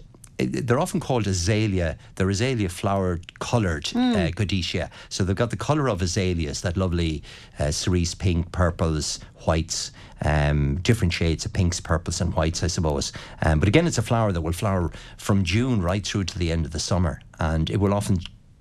they're 0.45 0.79
often 0.79 0.99
called 0.99 1.27
azalea. 1.27 1.97
They're 2.15 2.29
azalea 2.29 2.69
flower 2.69 3.19
coloured 3.39 3.85
mm. 3.85 4.15
uh, 4.15 4.31
godetia. 4.31 4.89
So 5.09 5.23
they've 5.23 5.35
got 5.35 5.49
the 5.49 5.57
colour 5.57 5.89
of 5.89 6.01
azaleas, 6.01 6.61
that 6.61 6.77
lovely 6.77 7.23
uh, 7.59 7.71
cerise 7.71 8.15
pink, 8.15 8.51
purples, 8.51 9.19
whites, 9.45 9.91
um, 10.23 10.75
different 10.81 11.13
shades 11.13 11.45
of 11.45 11.53
pinks, 11.53 11.79
purples, 11.79 12.21
and 12.21 12.33
whites, 12.33 12.63
I 12.63 12.67
suppose. 12.67 13.11
Um, 13.41 13.59
but 13.59 13.67
again, 13.67 13.87
it's 13.87 13.97
a 13.97 14.03
flower 14.03 14.31
that 14.31 14.41
will 14.41 14.51
flower 14.53 14.91
from 15.17 15.43
June 15.43 15.81
right 15.81 16.05
through 16.05 16.25
to 16.25 16.39
the 16.39 16.51
end 16.51 16.65
of 16.65 16.71
the 16.71 16.79
summer, 16.79 17.21
and 17.39 17.69
it 17.69 17.77
will 17.77 17.93
often 17.93 18.19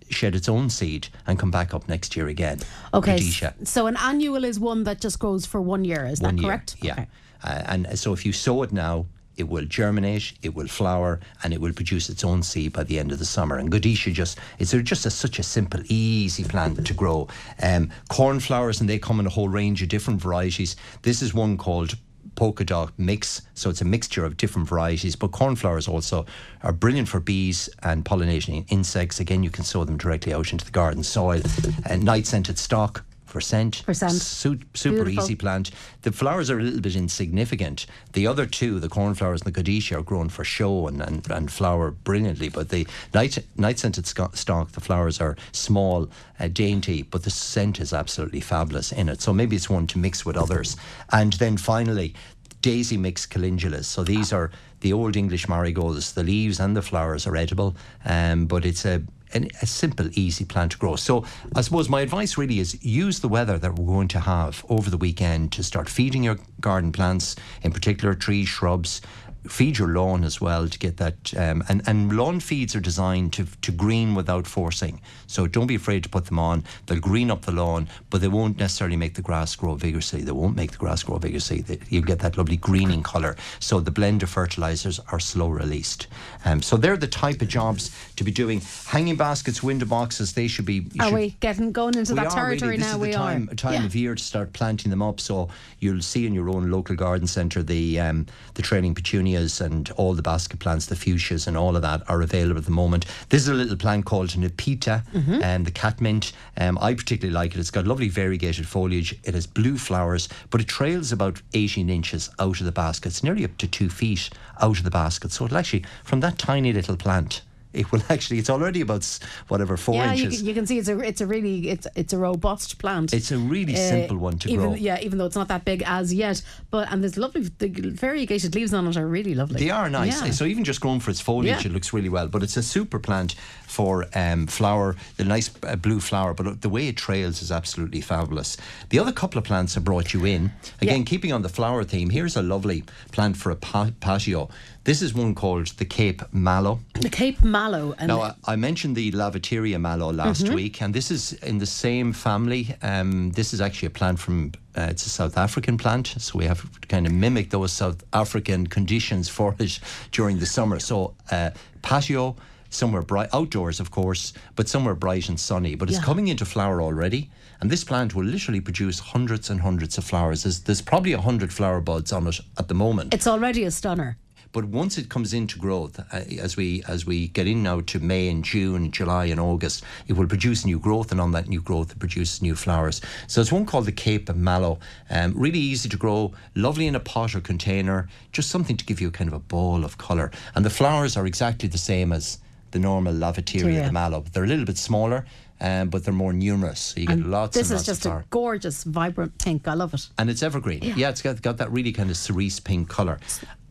shed 0.08 0.34
its 0.34 0.48
own 0.48 0.68
seed 0.68 1.08
and 1.26 1.38
come 1.38 1.50
back 1.50 1.72
up 1.72 1.88
next 1.88 2.16
year 2.16 2.28
again. 2.28 2.58
Okay. 2.92 3.20
So 3.62 3.86
an 3.86 3.96
annual 3.96 4.44
is 4.44 4.58
one 4.58 4.84
that 4.84 5.00
just 5.00 5.18
grows 5.18 5.46
for 5.46 5.60
one 5.60 5.84
year, 5.84 6.04
is 6.06 6.20
one 6.20 6.36
that 6.36 6.42
year, 6.42 6.50
correct? 6.50 6.76
Yeah. 6.82 6.92
Okay. 6.92 7.06
Uh, 7.42 7.62
and 7.66 7.98
so 7.98 8.12
if 8.12 8.26
you 8.26 8.32
sow 8.32 8.62
it 8.62 8.72
now, 8.72 9.06
it 9.40 9.48
will 9.48 9.64
germinate, 9.64 10.34
it 10.42 10.54
will 10.54 10.68
flower, 10.68 11.18
and 11.42 11.52
it 11.52 11.60
will 11.60 11.72
produce 11.72 12.08
its 12.08 12.24
own 12.24 12.42
seed 12.42 12.72
by 12.72 12.84
the 12.84 12.98
end 12.98 13.10
of 13.12 13.18
the 13.18 13.24
summer. 13.24 13.56
And 13.56 13.72
Godetia 13.72 14.12
just 14.12 14.38
it's 14.58 14.72
just 14.92 15.06
a, 15.06 15.10
such 15.10 15.38
a 15.38 15.42
simple, 15.42 15.80
easy 15.86 16.44
plant 16.44 16.86
to 16.86 16.94
grow. 16.94 17.26
Um, 17.62 17.90
cornflowers, 18.08 18.80
and 18.80 18.88
they 18.88 18.98
come 18.98 19.18
in 19.20 19.26
a 19.26 19.30
whole 19.30 19.48
range 19.48 19.82
of 19.82 19.88
different 19.88 20.20
varieties. 20.20 20.76
This 21.02 21.22
is 21.22 21.34
one 21.34 21.56
called 21.56 21.96
polka 22.36 22.64
dot 22.64 22.92
mix. 22.96 23.42
So 23.54 23.70
it's 23.70 23.80
a 23.80 23.84
mixture 23.84 24.24
of 24.24 24.36
different 24.36 24.68
varieties. 24.68 25.16
But 25.16 25.32
cornflowers 25.32 25.88
also 25.88 26.26
are 26.62 26.72
brilliant 26.72 27.08
for 27.08 27.20
bees 27.20 27.68
and 27.82 28.04
pollination 28.04 28.64
insects. 28.68 29.20
Again, 29.20 29.42
you 29.42 29.50
can 29.50 29.64
sow 29.64 29.84
them 29.84 29.96
directly 29.96 30.32
out 30.32 30.52
into 30.52 30.64
the 30.64 30.70
garden 30.70 31.02
soil. 31.02 31.42
And 31.88 32.04
night 32.04 32.26
scented 32.26 32.58
stock 32.58 33.04
percent. 33.30 33.82
Percent. 33.86 34.12
Su- 34.12 34.58
super 34.74 35.04
Beautiful. 35.04 35.24
easy 35.24 35.36
plant. 35.36 35.70
The 36.02 36.12
flowers 36.12 36.50
are 36.50 36.58
a 36.58 36.62
little 36.62 36.80
bit 36.80 36.96
insignificant. 36.96 37.86
The 38.12 38.26
other 38.26 38.46
two, 38.46 38.80
the 38.80 38.88
cornflowers 38.88 39.42
and 39.42 39.54
the 39.54 39.62
godetia, 39.62 39.98
are 39.98 40.02
grown 40.02 40.28
for 40.28 40.44
show 40.44 40.88
and, 40.88 41.00
and, 41.00 41.30
and 41.30 41.50
flower 41.50 41.90
brilliantly. 41.90 42.50
But 42.50 42.68
the 42.68 42.86
night 43.14 43.38
night 43.56 43.78
scented 43.78 44.06
stock, 44.06 44.72
the 44.72 44.80
flowers 44.80 45.20
are 45.20 45.36
small, 45.52 46.10
uh, 46.38 46.48
dainty, 46.48 47.02
but 47.02 47.22
the 47.22 47.30
scent 47.30 47.80
is 47.80 47.92
absolutely 47.92 48.40
fabulous 48.40 48.92
in 48.92 49.08
it. 49.08 49.22
So 49.22 49.32
maybe 49.32 49.56
it's 49.56 49.70
one 49.70 49.86
to 49.88 49.98
mix 49.98 50.26
with 50.26 50.36
others. 50.36 50.76
And 51.12 51.32
then 51.34 51.56
finally, 51.56 52.14
daisy 52.62 52.96
mix 52.96 53.26
calendulas. 53.26 53.84
So 53.84 54.04
these 54.04 54.32
are 54.32 54.50
the 54.80 54.92
old 54.92 55.16
English 55.16 55.48
marigolds. 55.48 56.12
The 56.12 56.22
leaves 56.22 56.60
and 56.60 56.76
the 56.76 56.82
flowers 56.82 57.26
are 57.26 57.36
edible, 57.36 57.76
um, 58.04 58.46
but 58.46 58.64
it's 58.64 58.84
a 58.84 59.02
a 59.34 59.66
simple, 59.66 60.08
easy 60.12 60.44
plant 60.44 60.72
to 60.72 60.78
grow. 60.78 60.96
So 60.96 61.24
I 61.54 61.60
suppose 61.60 61.88
my 61.88 62.00
advice 62.00 62.36
really 62.36 62.58
is 62.58 62.82
use 62.84 63.20
the 63.20 63.28
weather 63.28 63.58
that 63.58 63.76
we're 63.76 63.86
going 63.86 64.08
to 64.08 64.20
have 64.20 64.64
over 64.68 64.90
the 64.90 64.96
weekend 64.96 65.52
to 65.52 65.62
start 65.62 65.88
feeding 65.88 66.24
your 66.24 66.38
garden 66.60 66.92
plants, 66.92 67.36
in 67.62 67.72
particular 67.72 68.14
trees, 68.14 68.48
shrubs, 68.48 69.00
feed 69.48 69.78
your 69.78 69.88
lawn 69.88 70.24
as 70.24 70.40
well 70.40 70.68
to 70.68 70.78
get 70.78 70.96
that. 70.98 71.34
Um, 71.36 71.64
and, 71.68 71.82
and 71.86 72.12
lawn 72.12 72.40
feeds 72.40 72.76
are 72.76 72.80
designed 72.80 73.32
to, 73.34 73.46
to 73.62 73.72
green 73.72 74.14
without 74.14 74.46
forcing. 74.46 75.00
So 75.26 75.46
don't 75.46 75.66
be 75.66 75.74
afraid 75.74 76.02
to 76.04 76.08
put 76.08 76.26
them 76.26 76.38
on. 76.38 76.64
They'll 76.86 77.00
green 77.00 77.30
up 77.30 77.42
the 77.42 77.52
lawn, 77.52 77.88
but 78.10 78.20
they 78.20 78.28
won't 78.28 78.58
necessarily 78.58 78.96
make 78.96 79.14
the 79.14 79.22
grass 79.22 79.56
grow 79.56 79.74
vigorously. 79.74 80.22
They 80.22 80.32
won't 80.32 80.56
make 80.56 80.72
the 80.72 80.78
grass 80.78 81.02
grow 81.02 81.18
vigorously. 81.18 81.64
you 81.88 82.02
get 82.02 82.18
that 82.20 82.36
lovely 82.36 82.56
greening 82.56 83.02
colour. 83.02 83.36
So 83.60 83.80
the 83.80 83.90
blend 83.90 84.22
of 84.22 84.30
fertilisers 84.30 85.00
are 85.10 85.20
slow 85.20 85.48
released. 85.48 86.06
Um, 86.44 86.62
so 86.62 86.76
they're 86.76 86.96
the 86.96 87.06
type 87.06 87.40
of 87.42 87.48
jobs 87.48 87.90
to 88.16 88.24
be 88.24 88.30
doing. 88.30 88.60
Hanging 88.86 89.16
baskets, 89.16 89.62
window 89.62 89.86
boxes, 89.86 90.34
they 90.34 90.48
should 90.48 90.66
be. 90.66 90.86
Are 90.98 91.06
should, 91.06 91.14
we 91.14 91.30
getting 91.40 91.72
going 91.72 91.96
into 91.96 92.14
that 92.14 92.30
territory 92.30 92.72
really. 92.72 92.82
now? 92.82 92.98
we 92.98 93.12
time, 93.12 93.48
are. 93.50 93.54
time 93.54 93.74
yeah. 93.74 93.86
of 93.86 93.94
year 93.94 94.14
to 94.14 94.22
start 94.22 94.52
planting 94.52 94.90
them 94.90 95.02
up. 95.02 95.20
So 95.20 95.48
you'll 95.78 96.02
see 96.02 96.26
in 96.26 96.34
your 96.34 96.50
own 96.50 96.70
local 96.70 96.96
garden 96.96 97.26
centre 97.26 97.62
the 97.62 98.00
um, 98.00 98.26
the 98.54 98.62
trailing 98.62 98.94
petunia 98.94 99.29
begonias 99.30 99.60
and 99.60 99.90
all 99.92 100.14
the 100.14 100.22
basket 100.22 100.60
plants, 100.60 100.86
the 100.86 100.94
fuchsias 100.94 101.46
and 101.46 101.56
all 101.56 101.76
of 101.76 101.82
that 101.82 102.02
are 102.08 102.22
available 102.22 102.58
at 102.58 102.64
the 102.64 102.70
moment. 102.70 103.06
This 103.28 103.42
is 103.42 103.48
a 103.48 103.54
little 103.54 103.76
plant 103.76 104.04
called 104.04 104.30
Nepeta 104.30 105.02
and 105.42 105.44
um, 105.44 105.64
the 105.64 105.70
catmint. 105.70 106.32
Um, 106.56 106.78
I 106.80 106.94
particularly 106.94 107.34
like 107.34 107.54
it. 107.54 107.60
It's 107.60 107.70
got 107.70 107.86
lovely 107.86 108.08
variegated 108.08 108.66
foliage. 108.66 109.14
It 109.24 109.34
has 109.34 109.46
blue 109.46 109.78
flowers, 109.78 110.28
but 110.50 110.60
it 110.60 110.68
trails 110.68 111.12
about 111.12 111.40
18 111.54 111.88
inches 111.88 112.30
out 112.38 112.60
of 112.60 112.66
the 112.66 112.72
basket. 112.72 113.08
It's 113.08 113.24
nearly 113.24 113.44
up 113.44 113.56
to 113.58 113.66
two 113.66 113.88
feet 113.88 114.30
out 114.60 114.78
of 114.78 114.84
the 114.84 114.90
basket. 114.90 115.32
So 115.32 115.44
it'll 115.44 115.58
actually, 115.58 115.84
from 116.04 116.20
that 116.20 116.38
tiny 116.38 116.72
little 116.72 116.96
plant, 116.96 117.42
it 117.72 117.90
will 117.92 118.02
actually. 118.08 118.38
It's 118.38 118.50
already 118.50 118.80
about 118.80 119.06
whatever 119.48 119.76
four 119.76 119.94
yeah, 119.96 120.12
inches. 120.12 120.22
you, 120.34 120.38
can- 120.38 120.46
you 120.48 120.54
can 120.54 120.66
see 120.66 120.78
it's 120.78 120.88
a 120.88 120.98
it's 121.00 121.20
a 121.20 121.26
really 121.26 121.68
it's 121.68 121.86
it's 121.96 122.12
a 122.12 122.18
robust 122.18 122.78
plant. 122.78 123.12
It's 123.12 123.30
a 123.32 123.38
really 123.38 123.74
Uh, 123.74 123.78
simple 123.78 124.16
one 124.16 124.38
to 124.38 124.48
even, 124.50 124.66
grow. 124.70 124.74
Yeah, 124.74 124.98
even 125.00 125.18
though 125.18 125.26
it's 125.26 125.36
not 125.36 125.48
that 125.48 125.64
big 125.64 125.82
as 125.86 126.12
yet, 126.12 126.42
but 126.70 126.90
and 126.92 127.02
there's 127.02 127.16
lovely 127.16 127.42
the 127.58 127.68
variegated 127.68 128.54
leaves 128.54 128.74
on 128.74 128.86
it 128.86 128.96
are 128.96 129.06
really 129.06 129.34
lovely. 129.34 129.60
They 129.60 129.70
are 129.70 129.88
nice. 129.90 130.22
Yeah. 130.24 130.30
So 130.32 130.44
even 130.44 130.64
just 130.64 130.80
grown 130.80 131.00
for 131.00 131.10
its 131.10 131.20
foliage, 131.20 131.46
Yeah. 131.64 131.70
it 131.70 131.72
looks 131.72 131.92
really 131.92 132.08
well. 132.08 132.28
But 132.28 132.42
it's 132.42 132.56
a 132.56 132.62
super 132.62 132.98
plant 132.98 133.34
for 133.66 134.06
um, 134.14 134.46
flower, 134.46 134.96
the 135.16 135.24
nice 135.24 135.50
uh, 135.62 135.76
blue 135.76 136.00
flower. 136.00 136.34
But 136.34 136.60
the 136.62 136.68
way 136.68 136.88
it 136.88 136.96
trails 136.96 137.40
is 137.42 137.52
absolutely 137.52 138.00
fabulous. 138.00 138.56
The 138.88 138.98
other 138.98 139.12
couple 139.12 139.38
of 139.38 139.44
plants 139.44 139.76
I 139.76 139.80
brought 139.80 140.12
you 140.12 140.24
in, 140.24 140.52
again, 140.82 141.04
keeping 141.04 141.32
on 141.32 141.42
the 141.42 141.48
flower 141.48 141.84
theme, 141.84 142.10
here's 142.10 142.36
a 142.36 142.42
lovely 142.42 142.84
plant 143.12 143.36
for 143.36 143.50
a 143.52 143.56
pa- 143.56 143.90
patio. 144.00 144.48
This 144.84 145.02
is 145.02 145.12
one 145.12 145.34
called 145.34 145.66
the 145.76 145.84
Cape 145.84 146.22
Mallow. 146.32 146.80
the 146.94 147.10
Cape 147.10 147.42
Mallow 147.44 147.94
and 147.98 148.08
Now, 148.08 148.22
I, 148.22 148.34
I 148.46 148.56
mentioned 148.56 148.96
the 148.96 149.12
Lavateria 149.12 149.78
mallow 149.78 150.10
last 150.10 150.44
Mm-hmm. 150.44 150.54
week, 150.54 150.80
and 150.80 150.94
this 150.94 151.10
is 151.10 151.34
in 151.34 151.58
the 151.58 151.66
same 151.66 152.14
family. 152.14 152.74
Um, 152.82 153.30
this 153.32 153.52
is 153.52 153.60
actually 153.60 153.88
a 153.88 153.90
plant 153.90 154.18
from, 154.18 154.52
uh, 154.74 154.86
it's 154.90 155.04
a 155.04 155.10
South 155.10 155.36
African 155.36 155.76
plant, 155.76 156.06
so 156.18 156.38
we 156.38 156.46
have 156.46 156.62
to 156.80 156.88
kind 156.88 157.06
of 157.06 157.12
mimic 157.12 157.50
those 157.50 157.72
South 157.72 158.02
African 158.14 158.66
conditions 158.68 159.28
for 159.28 159.54
it 159.58 159.78
during 160.12 160.38
the 160.38 160.46
summer. 160.46 160.78
So, 160.78 161.14
uh, 161.30 161.50
patio, 161.82 162.36
somewhere 162.70 163.02
bright, 163.02 163.28
outdoors, 163.34 163.80
of 163.80 163.90
course, 163.90 164.32
but 164.56 164.66
somewhere 164.66 164.94
bright 164.94 165.28
and 165.28 165.38
sunny. 165.38 165.74
But 165.74 165.90
it's 165.90 165.98
Yeah. 165.98 166.04
coming 166.04 166.28
into 166.28 166.46
flower 166.46 166.80
already. 166.80 167.28
And 167.60 167.70
this 167.70 167.84
plant 167.84 168.14
will 168.14 168.24
literally 168.24 168.60
produce 168.62 168.98
hundreds 168.98 169.50
and 169.50 169.60
hundreds 169.60 169.98
of 169.98 170.04
flowers. 170.04 170.44
There's, 170.44 170.60
there's 170.60 170.80
probably 170.80 171.12
a 171.12 171.20
hundred 171.20 171.52
flower 171.52 171.82
buds 171.82 172.10
on 172.12 172.26
it 172.26 172.40
at 172.56 172.68
the 172.68 172.74
moment. 172.74 173.12
it's 173.12 173.26
already 173.26 173.64
a 173.64 173.70
stunner. 173.70 174.16
But 174.52 174.64
once 174.64 174.98
it 174.98 175.08
comes 175.08 175.32
into 175.32 175.58
growth, 175.58 176.00
uh, 176.00 176.22
as 176.40 176.56
we 176.56 176.82
as 176.88 177.06
we 177.06 177.28
get 177.28 177.46
in 177.46 177.62
now 177.62 177.80
to 177.82 178.00
May 178.00 178.28
and 178.28 178.44
June, 178.44 178.90
July 178.90 179.26
and 179.26 179.38
August, 179.38 179.84
it 180.08 180.14
will 180.14 180.26
produce 180.26 180.64
new 180.66 180.78
growth, 180.80 181.12
and 181.12 181.20
on 181.20 181.30
that 181.32 181.48
new 181.48 181.60
growth, 181.60 181.92
it 181.92 181.98
produces 182.00 182.42
new 182.42 182.56
flowers. 182.56 183.00
So 183.28 183.40
it's 183.40 183.52
one 183.52 183.64
called 183.64 183.86
the 183.86 183.92
Cape 183.92 184.28
Mallow. 184.34 184.80
Um, 185.08 185.34
really 185.36 185.60
easy 185.60 185.88
to 185.88 185.96
grow, 185.96 186.32
lovely 186.56 186.88
in 186.88 186.96
a 186.96 187.00
pot 187.00 187.34
or 187.34 187.40
container, 187.40 188.08
just 188.32 188.50
something 188.50 188.76
to 188.76 188.84
give 188.84 189.00
you 189.00 189.10
kind 189.12 189.28
of 189.28 189.34
a 189.34 189.38
ball 189.38 189.84
of 189.84 189.98
colour. 189.98 190.32
And 190.56 190.64
the 190.64 190.70
flowers 190.70 191.16
are 191.16 191.26
exactly 191.26 191.68
the 191.68 191.78
same 191.78 192.12
as 192.12 192.38
the 192.72 192.78
normal 192.80 193.14
Lavateria, 193.14 193.72
Yeah. 193.74 193.86
the 193.86 193.92
mallow. 193.92 194.24
They're 194.32 194.44
a 194.44 194.48
little 194.48 194.64
bit 194.64 194.78
smaller, 194.78 195.26
um, 195.60 195.90
but 195.90 196.04
they're 196.04 196.14
more 196.14 196.32
numerous. 196.32 196.80
So 196.80 197.00
you 197.00 197.06
get 197.06 197.18
lots 197.18 197.56
of 197.56 197.66
things. 197.66 197.68
This 197.68 197.70
and 197.70 197.80
is 197.82 197.88
lots 197.88 197.98
just 197.98 198.06
of 198.06 198.12
a 198.12 198.24
gorgeous, 198.30 198.84
vibrant 198.84 199.38
pink. 199.38 199.66
I 199.68 199.74
love 199.74 199.94
it. 199.94 200.08
And 200.18 200.28
it's 200.30 200.42
evergreen. 200.42 200.82
Yeah, 200.96 201.08
it's 201.10 201.22
got, 201.22 201.40
got 201.42 201.56
that 201.58 201.70
really 201.70 201.92
kind 201.92 202.10
of 202.10 202.16
cerise 202.16 202.58
pink 202.60 202.88
colour. 202.88 203.18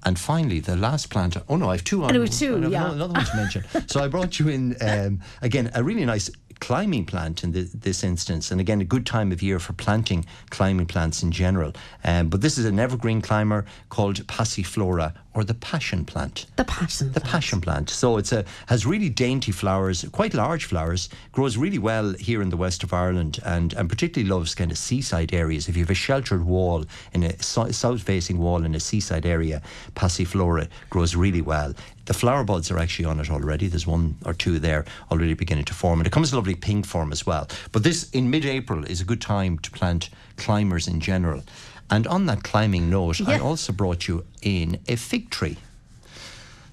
And 0.03 0.17
finally, 0.17 0.59
the 0.59 0.75
last 0.75 1.09
plant. 1.09 1.37
Oh 1.47 1.57
no, 1.57 1.69
I 1.69 1.73
have 1.73 1.83
two. 1.83 2.05
Anyway, 2.05 2.27
two, 2.27 2.57
I 2.57 2.61
have 2.61 2.71
yeah. 2.71 2.91
Another 2.91 3.13
one 3.13 3.25
to 3.25 3.35
mention. 3.35 3.65
so 3.87 4.03
I 4.03 4.07
brought 4.07 4.39
you 4.39 4.47
in 4.47 4.75
um, 4.81 5.21
again 5.41 5.71
a 5.73 5.83
really 5.83 6.05
nice 6.05 6.29
climbing 6.59 7.05
plant 7.05 7.43
in 7.43 7.51
the, 7.51 7.61
this 7.73 8.03
instance, 8.03 8.51
and 8.51 8.59
again 8.59 8.81
a 8.81 8.85
good 8.85 9.05
time 9.05 9.31
of 9.31 9.41
year 9.41 9.59
for 9.59 9.73
planting 9.73 10.25
climbing 10.49 10.85
plants 10.85 11.23
in 11.23 11.31
general. 11.31 11.73
Um, 12.03 12.29
but 12.29 12.41
this 12.41 12.57
is 12.57 12.65
an 12.65 12.79
evergreen 12.79 13.21
climber 13.21 13.65
called 13.89 14.25
Passiflora 14.27 15.13
or 15.33 15.43
the 15.43 15.53
passion 15.53 16.05
plant. 16.05 16.47
The 16.55 16.65
passion. 16.65 17.11
The 17.11 17.21
passion 17.21 17.61
plant. 17.61 17.89
So 17.89 18.17
it's 18.17 18.31
a 18.31 18.45
has 18.67 18.85
really 18.85 19.09
dainty 19.09 19.51
flowers, 19.51 20.05
quite 20.11 20.33
large 20.33 20.65
flowers, 20.65 21.09
grows 21.31 21.57
really 21.57 21.77
well 21.77 22.13
here 22.13 22.41
in 22.41 22.49
the 22.49 22.57
west 22.57 22.83
of 22.83 22.93
Ireland, 22.93 23.39
and 23.45 23.73
and 23.73 23.89
particularly 23.89 24.29
loves 24.29 24.55
kind 24.55 24.71
of 24.71 24.77
seaside 24.77 25.33
areas. 25.33 25.67
If 25.69 25.77
you 25.77 25.83
have 25.83 25.91
a 25.91 25.95
sheltered 25.95 26.45
wall 26.45 26.85
in 27.13 27.23
a 27.23 27.41
south-facing 27.41 28.37
wall 28.39 28.63
in 28.65 28.75
a 28.75 28.79
seaside 28.79 29.25
area, 29.25 29.61
Passiflora 29.95 30.67
grows 30.89 31.15
really 31.15 31.41
well. 31.41 31.73
The 32.05 32.13
flower 32.15 32.43
buds 32.43 32.71
are 32.71 32.79
actually 32.79 33.05
on 33.05 33.19
it 33.19 33.29
already. 33.29 33.67
There's 33.67 33.85
one 33.85 34.15
or 34.25 34.33
two 34.33 34.57
there 34.57 34.85
already 35.11 35.35
beginning 35.35 35.65
to 35.65 35.75
form, 35.75 35.99
and 35.99 36.07
it 36.07 36.11
comes 36.11 36.31
in 36.31 36.37
lovely 36.37 36.55
pink 36.55 36.87
form 36.87 37.11
as 37.11 37.27
well. 37.27 37.47
But 37.71 37.83
this 37.83 38.09
in 38.11 38.31
mid-April 38.31 38.83
is 38.83 38.99
a 38.99 39.05
good 39.05 39.21
time 39.21 39.59
to 39.59 39.69
plant 39.69 40.09
climbers 40.37 40.87
in 40.87 40.99
general. 41.01 41.43
And 41.91 42.07
on 42.07 42.25
that 42.27 42.43
climbing 42.43 42.89
note, 42.89 43.27
I 43.27 43.39
also 43.39 43.73
brought 43.73 44.07
you 44.07 44.25
in 44.41 44.79
a 44.87 44.95
fig 44.95 45.29
tree. 45.29 45.57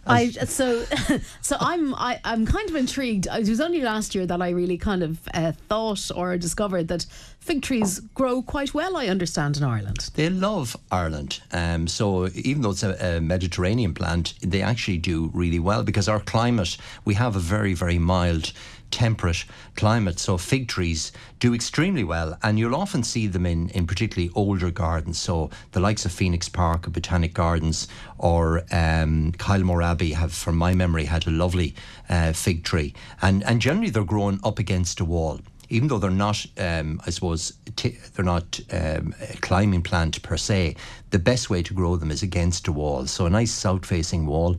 I 0.06 0.30
so 0.30 0.84
so 1.40 1.56
I'm 1.58 1.94
I, 1.94 2.20
I'm 2.24 2.46
kind 2.46 2.68
of 2.68 2.76
intrigued. 2.76 3.26
It 3.26 3.48
was 3.48 3.60
only 3.60 3.82
last 3.82 4.14
year 4.14 4.26
that 4.26 4.40
I 4.40 4.50
really 4.50 4.78
kind 4.78 5.02
of 5.02 5.18
uh, 5.34 5.52
thought 5.68 6.10
or 6.14 6.36
discovered 6.36 6.88
that 6.88 7.06
fig 7.40 7.62
trees 7.62 8.00
grow 8.14 8.42
quite 8.42 8.74
well. 8.74 8.96
I 8.96 9.06
understand 9.08 9.56
in 9.56 9.64
Ireland. 9.64 10.10
They 10.14 10.30
love 10.30 10.76
Ireland. 10.90 11.40
Um, 11.52 11.86
so 11.88 12.28
even 12.34 12.62
though 12.62 12.70
it's 12.70 12.82
a, 12.82 13.16
a 13.16 13.20
Mediterranean 13.20 13.94
plant, 13.94 14.34
they 14.40 14.62
actually 14.62 14.98
do 14.98 15.30
really 15.34 15.58
well 15.58 15.82
because 15.82 16.08
our 16.08 16.20
climate, 16.20 16.76
we 17.04 17.14
have 17.14 17.36
a 17.36 17.40
very, 17.40 17.74
very 17.74 17.98
mild 17.98 18.52
temperate 18.90 19.44
climate 19.74 20.18
so 20.18 20.38
fig 20.38 20.68
trees 20.68 21.12
do 21.38 21.54
extremely 21.54 22.04
well 22.04 22.38
and 22.42 22.58
you'll 22.58 22.74
often 22.74 23.02
see 23.02 23.26
them 23.26 23.44
in, 23.44 23.68
in 23.70 23.86
particularly 23.86 24.30
older 24.34 24.70
gardens 24.70 25.18
so 25.18 25.50
the 25.72 25.80
likes 25.80 26.04
of 26.04 26.12
Phoenix 26.12 26.48
Park 26.48 26.90
Botanic 26.92 27.34
Gardens 27.34 27.88
or 28.18 28.60
um, 28.70 29.32
Kylemore 29.32 29.84
Abbey 29.84 30.12
have 30.12 30.32
from 30.32 30.56
my 30.56 30.74
memory 30.74 31.04
had 31.04 31.26
a 31.26 31.30
lovely 31.30 31.74
uh, 32.08 32.32
fig 32.32 32.64
tree 32.64 32.94
and, 33.22 33.42
and 33.44 33.60
generally 33.60 33.90
they're 33.90 34.04
grown 34.04 34.40
up 34.44 34.58
against 34.58 35.00
a 35.00 35.04
wall 35.04 35.40
even 35.68 35.88
though 35.88 35.98
they're 35.98 36.10
not, 36.10 36.46
um, 36.58 37.00
I 37.06 37.10
suppose, 37.10 37.52
t- 37.74 37.98
they're 38.14 38.24
not 38.24 38.60
um, 38.70 39.14
a 39.20 39.36
climbing 39.40 39.82
plant 39.82 40.22
per 40.22 40.36
se, 40.36 40.76
the 41.10 41.18
best 41.18 41.50
way 41.50 41.62
to 41.62 41.74
grow 41.74 41.96
them 41.96 42.10
is 42.10 42.22
against 42.22 42.68
a 42.68 42.72
wall. 42.72 43.06
So 43.06 43.26
a 43.26 43.30
nice 43.30 43.52
south-facing 43.52 44.26
wall. 44.26 44.56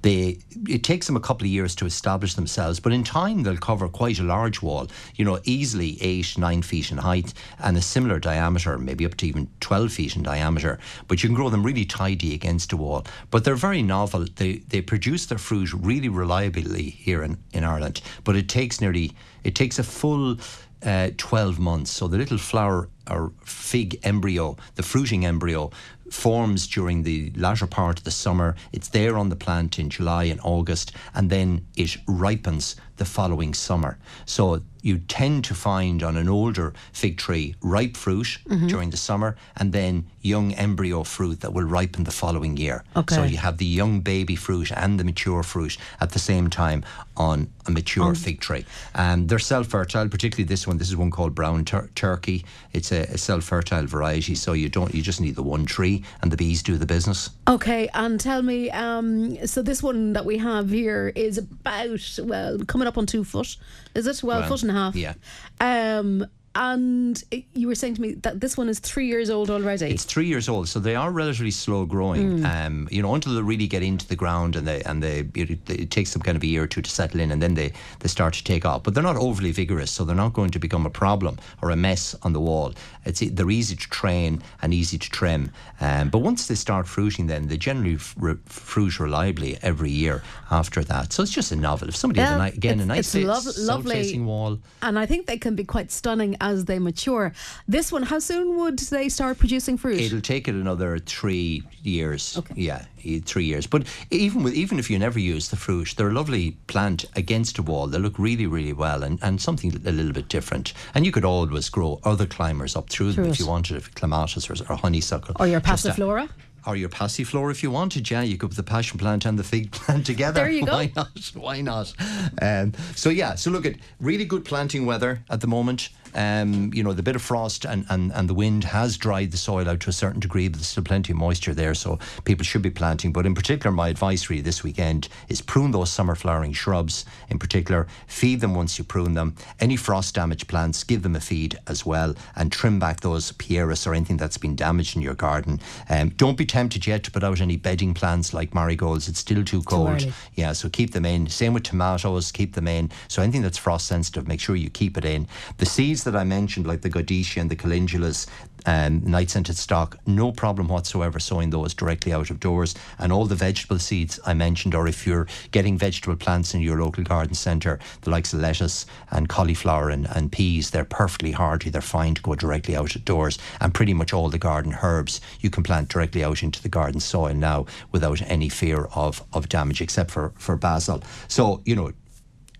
They 0.00 0.38
it 0.68 0.82
takes 0.82 1.06
them 1.06 1.16
a 1.16 1.20
couple 1.20 1.44
of 1.46 1.50
years 1.50 1.74
to 1.76 1.86
establish 1.86 2.34
themselves, 2.34 2.80
but 2.80 2.92
in 2.92 3.04
time 3.04 3.42
they'll 3.42 3.56
cover 3.56 3.88
quite 3.88 4.18
a 4.18 4.24
large 4.24 4.62
wall. 4.62 4.88
You 5.16 5.24
know, 5.24 5.38
easily 5.44 5.98
eight, 6.00 6.38
nine 6.38 6.62
feet 6.62 6.90
in 6.90 6.98
height 6.98 7.34
and 7.58 7.76
a 7.76 7.82
similar 7.82 8.18
diameter, 8.18 8.78
maybe 8.78 9.04
up 9.04 9.16
to 9.16 9.26
even 9.26 9.48
twelve 9.60 9.92
feet 9.92 10.16
in 10.16 10.22
diameter. 10.22 10.78
But 11.08 11.22
you 11.22 11.28
can 11.28 11.36
grow 11.36 11.50
them 11.50 11.62
really 11.62 11.84
tidy 11.84 12.34
against 12.34 12.72
a 12.72 12.76
wall. 12.76 13.04
But 13.30 13.44
they're 13.44 13.54
very 13.54 13.82
novel. 13.82 14.26
They 14.36 14.54
they 14.68 14.80
produce 14.80 15.26
their 15.26 15.38
fruit 15.38 15.72
really 15.72 16.08
reliably 16.08 16.90
here 16.90 17.22
in, 17.22 17.38
in 17.52 17.64
Ireland. 17.64 18.00
But 18.24 18.36
it 18.36 18.48
takes 18.48 18.80
nearly 18.80 19.12
it 19.44 19.54
takes 19.54 19.78
a 19.78 19.84
full 19.84 20.38
uh, 20.84 21.10
12 21.16 21.58
months. 21.58 21.90
So 21.90 22.08
the 22.08 22.18
little 22.18 22.38
flower 22.38 22.88
or 23.10 23.32
fig 23.44 23.98
embryo, 24.02 24.56
the 24.74 24.82
fruiting 24.82 25.24
embryo, 25.24 25.70
forms 26.12 26.66
during 26.66 27.02
the 27.02 27.32
latter 27.36 27.66
part 27.66 27.98
of 27.98 28.04
the 28.04 28.10
summer. 28.10 28.54
It's 28.72 28.88
there 28.88 29.16
on 29.16 29.28
the 29.28 29.36
plant 29.36 29.78
in 29.78 29.88
July 29.88 30.24
and 30.24 30.40
August, 30.44 30.92
and 31.14 31.30
then 31.30 31.66
it 31.76 31.96
ripens 32.06 32.76
the 32.96 33.04
following 33.04 33.54
summer. 33.54 33.98
So 34.26 34.62
you 34.82 34.98
tend 34.98 35.44
to 35.44 35.54
find 35.54 36.02
on 36.02 36.16
an 36.16 36.28
older 36.28 36.72
fig 36.92 37.16
tree 37.16 37.54
ripe 37.62 37.96
fruit 37.96 38.38
during 38.66 38.90
the 38.90 38.96
summer, 38.96 39.36
and 39.56 39.72
then 39.72 40.04
young 40.20 40.52
embryo 40.54 41.02
fruit 41.04 41.40
that 41.40 41.52
will 41.52 41.64
ripen 41.64 42.04
the 42.04 42.10
following 42.12 42.56
year. 42.56 42.84
Okay. 42.96 43.14
So 43.14 43.22
you 43.24 43.38
have 43.38 43.58
the 43.58 43.64
young 43.64 44.00
baby 44.00 44.36
fruit 44.36 44.70
and 44.72 44.98
the 45.00 45.04
mature 45.04 45.42
fruit 45.42 45.76
at 46.00 46.10
the 46.10 46.18
same 46.18 46.50
time 46.50 46.84
on 47.16 47.48
a 47.66 47.70
mature 47.70 48.14
fig 48.14 48.40
tree. 48.40 48.64
Um, 48.94 49.26
they're 49.26 49.38
self-fertile, 49.38 50.08
particularly 50.08 50.44
this 50.48 50.66
one. 50.66 50.78
This 50.78 50.88
is 50.88 50.96
one 50.96 51.10
called 51.10 51.34
brown 51.34 51.64
tur- 51.64 51.90
turkey. 51.94 52.44
It's 52.72 52.90
a, 52.92 53.02
a 53.02 53.18
self-fertile 53.18 53.86
variety, 53.86 54.34
so 54.34 54.52
you 54.52 54.68
don't 54.68 54.92
you 54.94 55.02
just 55.02 55.20
need 55.20 55.36
the 55.36 55.42
one 55.42 55.64
tree, 55.66 56.04
and 56.22 56.30
the 56.32 56.36
bees 56.36 56.62
do 56.62 56.76
the 56.76 56.86
business. 56.86 57.30
Okay, 57.46 57.88
and 57.94 58.18
tell 58.18 58.42
me, 58.42 58.70
um, 58.70 59.46
so 59.46 59.62
this 59.62 59.82
one 59.82 60.12
that 60.14 60.24
we 60.24 60.38
have 60.38 60.70
here 60.70 61.12
is 61.14 61.38
about 61.38 62.18
well 62.22 62.58
coming 62.66 62.88
up 62.88 62.98
on 62.98 63.06
two 63.06 63.22
foot, 63.24 63.56
is 63.94 64.06
it? 64.06 64.22
Well, 64.22 64.40
Well, 64.40 64.48
foot 64.48 64.62
and 64.62 64.71
a 64.76 64.80
half. 64.80 64.96
yeah. 64.96 65.14
Um, 65.60 66.26
and 66.54 67.22
you 67.54 67.66
were 67.68 67.74
saying 67.74 67.94
to 67.94 68.00
me 68.02 68.12
that 68.14 68.40
this 68.40 68.56
one 68.56 68.68
is 68.68 68.78
three 68.78 69.06
years 69.06 69.30
old 69.30 69.50
already. 69.50 69.86
It's 69.86 70.04
three 70.04 70.26
years 70.26 70.48
old, 70.48 70.68
so 70.68 70.80
they 70.80 70.94
are 70.94 71.10
relatively 71.10 71.50
slow 71.50 71.86
growing. 71.86 72.40
Mm. 72.40 72.66
Um, 72.66 72.88
you 72.90 73.02
know, 73.02 73.14
until 73.14 73.34
they 73.34 73.42
really 73.42 73.66
get 73.66 73.82
into 73.82 74.06
the 74.06 74.16
ground 74.16 74.56
and 74.56 74.66
they 74.66 74.82
and 74.82 75.02
they 75.02 75.20
it, 75.34 75.70
it 75.70 75.90
takes 75.90 76.12
them 76.12 76.22
kind 76.22 76.36
of 76.36 76.42
a 76.42 76.46
year 76.46 76.64
or 76.64 76.66
two 76.66 76.82
to 76.82 76.90
settle 76.90 77.20
in, 77.20 77.30
and 77.30 77.40
then 77.42 77.54
they 77.54 77.72
they 78.00 78.08
start 78.08 78.34
to 78.34 78.44
take 78.44 78.64
off. 78.66 78.82
But 78.82 78.94
they're 78.94 79.02
not 79.02 79.16
overly 79.16 79.52
vigorous, 79.52 79.90
so 79.90 80.04
they're 80.04 80.16
not 80.16 80.32
going 80.32 80.50
to 80.50 80.58
become 80.58 80.86
a 80.86 80.90
problem 80.90 81.38
or 81.62 81.70
a 81.70 81.76
mess 81.76 82.14
on 82.22 82.32
the 82.32 82.40
wall. 82.40 82.74
It's 83.04 83.20
they're 83.20 83.50
easy 83.50 83.76
to 83.76 83.88
train 83.88 84.42
and 84.60 84.74
easy 84.74 84.98
to 84.98 85.10
trim. 85.10 85.50
Um, 85.80 86.10
but 86.10 86.18
once 86.18 86.46
they 86.48 86.54
start 86.54 86.86
fruiting, 86.86 87.26
then 87.26 87.48
they 87.48 87.56
generally 87.56 87.98
re- 88.16 88.36
fruit 88.46 89.00
reliably 89.00 89.58
every 89.62 89.90
year 89.90 90.22
after 90.50 90.84
that. 90.84 91.12
So 91.12 91.22
it's 91.22 91.32
just 91.32 91.52
a 91.52 91.56
novel. 91.56 91.88
If 91.88 91.96
somebody 91.96 92.20
has 92.20 92.38
a 92.38 92.44
ni- 92.44 92.56
again 92.56 92.80
a 92.80 92.86
nice 92.86 93.14
it's 93.14 93.24
fa- 93.24 93.28
lov- 93.28 93.46
lovely. 93.46 93.94
south-facing 93.94 94.26
wall. 94.26 94.58
and 94.82 94.98
I 94.98 95.06
think 95.06 95.26
they 95.26 95.38
can 95.38 95.56
be 95.56 95.64
quite 95.64 95.90
stunning 95.90 96.36
as 96.42 96.66
they 96.66 96.78
mature. 96.78 97.32
This 97.66 97.90
one, 97.92 98.02
how 98.02 98.18
soon 98.18 98.58
would 98.58 98.78
they 98.78 99.08
start 99.08 99.38
producing 99.38 99.78
fruit? 99.78 100.00
It'll 100.00 100.20
take 100.20 100.48
it 100.48 100.54
another 100.54 100.98
three 100.98 101.62
years. 101.82 102.36
Okay. 102.36 102.54
Yeah, 102.56 102.84
three 103.24 103.44
years. 103.44 103.66
But 103.66 103.86
even 104.10 104.42
with 104.42 104.54
even 104.54 104.78
if 104.78 104.90
you 104.90 104.98
never 104.98 105.18
use 105.18 105.48
the 105.48 105.56
fruit, 105.56 105.94
they're 105.96 106.08
a 106.08 106.12
lovely 106.12 106.52
plant 106.66 107.04
against 107.16 107.58
a 107.58 107.62
wall. 107.62 107.86
They 107.86 107.98
look 107.98 108.18
really, 108.18 108.46
really 108.46 108.72
well, 108.72 109.02
and, 109.04 109.18
and 109.22 109.40
something 109.40 109.72
a 109.86 109.92
little 109.92 110.12
bit 110.12 110.28
different. 110.28 110.74
And 110.94 111.06
you 111.06 111.12
could 111.12 111.24
always 111.24 111.70
grow 111.70 112.00
other 112.04 112.26
climbers 112.26 112.76
up 112.76 112.90
through, 112.90 113.12
them 113.12 113.24
Through 113.24 113.32
if 113.32 113.38
you 113.38 113.46
wanted, 113.46 113.76
if 113.76 113.94
clematis 113.94 114.50
or, 114.50 114.54
or 114.68 114.76
honeysuckle. 114.76 115.36
or 115.38 115.46
your 115.46 115.58
a- 115.58 115.62
passiflora? 115.62 116.28
or 116.64 116.76
your 116.76 116.88
passiflora 116.88 117.50
if 117.50 117.62
you 117.62 117.70
wanted. 117.72 118.08
Yeah, 118.08 118.22
you 118.22 118.36
could 118.36 118.50
put 118.50 118.56
the 118.56 118.62
passion 118.62 118.98
plant 118.98 119.24
and 119.26 119.36
the 119.38 119.42
fig 119.44 119.72
plant 119.72 120.06
together. 120.06 120.42
There 120.42 120.50
you 120.50 120.64
go. 120.64 120.72
Why 120.72 120.92
not? 120.94 121.30
Why 121.34 121.60
not? 121.60 121.92
Um, 122.40 122.72
so 122.94 123.10
yeah, 123.10 123.34
so 123.34 123.50
look 123.50 123.66
at 123.66 123.76
really 124.00 124.24
good 124.24 124.44
planting 124.44 124.86
weather 124.86 125.24
at 125.28 125.40
the 125.40 125.48
moment. 125.48 125.88
Um, 126.14 126.72
you 126.74 126.82
know, 126.82 126.92
the 126.92 127.02
bit 127.02 127.16
of 127.16 127.22
frost 127.22 127.64
and, 127.64 127.86
and, 127.88 128.12
and 128.12 128.28
the 128.28 128.34
wind 128.34 128.64
has 128.64 128.96
dried 128.96 129.30
the 129.30 129.36
soil 129.36 129.68
out 129.68 129.80
to 129.80 129.90
a 129.90 129.92
certain 129.92 130.20
degree, 130.20 130.48
but 130.48 130.58
there's 130.58 130.66
still 130.68 130.84
plenty 130.84 131.12
of 131.12 131.18
moisture 131.18 131.54
there, 131.54 131.74
so 131.74 131.98
people 132.24 132.44
should 132.44 132.62
be 132.62 132.70
planting. 132.70 133.12
But 133.12 133.26
in 133.26 133.34
particular, 133.34 133.74
my 133.74 133.88
advice 133.88 134.28
really 134.28 134.42
this 134.42 134.62
weekend 134.62 135.08
is 135.28 135.40
prune 135.40 135.70
those 135.70 135.90
summer 135.90 136.14
flowering 136.14 136.52
shrubs. 136.52 137.04
In 137.30 137.38
particular, 137.38 137.86
feed 138.06 138.40
them 138.40 138.54
once 138.54 138.78
you 138.78 138.84
prune 138.84 139.14
them. 139.14 139.36
Any 139.60 139.76
frost 139.76 140.14
damaged 140.14 140.48
plants, 140.48 140.84
give 140.84 141.02
them 141.02 141.16
a 141.16 141.20
feed 141.20 141.58
as 141.66 141.86
well, 141.86 142.14
and 142.36 142.52
trim 142.52 142.78
back 142.78 143.00
those 143.00 143.32
pieris 143.32 143.86
or 143.86 143.94
anything 143.94 144.16
that's 144.16 144.38
been 144.38 144.56
damaged 144.56 144.96
in 144.96 145.02
your 145.02 145.14
garden. 145.14 145.60
Um, 145.88 146.10
don't 146.10 146.36
be 146.36 146.46
tempted 146.46 146.86
yet 146.86 147.04
to 147.04 147.10
put 147.10 147.24
out 147.24 147.40
any 147.40 147.56
bedding 147.56 147.94
plants 147.94 148.34
like 148.34 148.54
marigolds. 148.54 149.08
It's 149.08 149.20
still 149.20 149.44
too 149.44 149.62
cold. 149.62 149.88
early. 149.88 150.12
Yeah, 150.34 150.52
so 150.52 150.68
keep 150.68 150.92
them 150.92 151.04
in. 151.04 151.28
Same 151.28 151.54
with 151.54 151.62
tomatoes, 151.62 152.32
keep 152.32 152.54
them 152.54 152.68
in. 152.68 152.90
So 153.08 153.22
anything 153.22 153.42
that's 153.42 153.58
frost 153.58 153.86
sensitive, 153.86 154.28
make 154.28 154.40
sure 154.40 154.56
you 154.56 154.70
keep 154.70 154.96
it 154.96 155.04
in. 155.04 155.26
The 155.58 155.66
seeds 155.66 156.01
that 156.04 156.16
I 156.16 156.24
mentioned, 156.24 156.66
like 156.66 156.82
the 156.82 156.90
Godetia 156.90 157.40
and 157.40 157.50
the 157.50 157.56
calendulas, 157.56 158.26
um, 158.66 159.04
night 159.04 159.30
scented 159.30 159.56
stock, 159.56 159.98
no 160.06 160.30
problem 160.32 160.68
whatsoever 160.68 161.18
sowing 161.18 161.50
those 161.50 161.74
directly 161.74 162.12
out 162.12 162.30
of 162.30 162.40
doors. 162.40 162.74
And 162.98 163.12
all 163.12 163.26
the 163.26 163.34
vegetable 163.34 163.78
seeds 163.78 164.20
I 164.24 164.34
mentioned, 164.34 164.74
or 164.74 164.86
if 164.86 165.06
you're 165.06 165.26
getting 165.50 165.76
vegetable 165.76 166.16
plants 166.16 166.54
in 166.54 166.60
your 166.60 166.80
local 166.80 167.02
garden 167.02 167.34
centre, 167.34 167.78
the 168.02 168.10
likes 168.10 168.32
of 168.32 168.40
lettuce 168.40 168.86
and 169.10 169.28
cauliflower 169.28 169.90
and, 169.90 170.06
and 170.14 170.30
peas, 170.30 170.70
they're 170.70 170.84
perfectly 170.84 171.32
hardy. 171.32 171.70
They're 171.70 171.80
fine 171.80 172.14
to 172.14 172.22
go 172.22 172.34
directly 172.34 172.76
out 172.76 172.94
of 172.94 173.04
doors. 173.04 173.38
And 173.60 173.74
pretty 173.74 173.94
much 173.94 174.12
all 174.12 174.28
the 174.28 174.38
garden 174.38 174.76
herbs 174.82 175.20
you 175.40 175.50
can 175.50 175.62
plant 175.62 175.88
directly 175.88 176.24
out 176.24 176.42
into 176.42 176.62
the 176.62 176.68
garden 176.68 177.00
soil 177.00 177.34
now 177.34 177.66
without 177.90 178.22
any 178.22 178.48
fear 178.48 178.88
of, 178.94 179.24
of 179.32 179.48
damage, 179.48 179.80
except 179.80 180.10
for, 180.10 180.32
for 180.36 180.56
basil. 180.56 181.02
So, 181.28 181.62
you 181.64 181.74
know, 181.74 181.92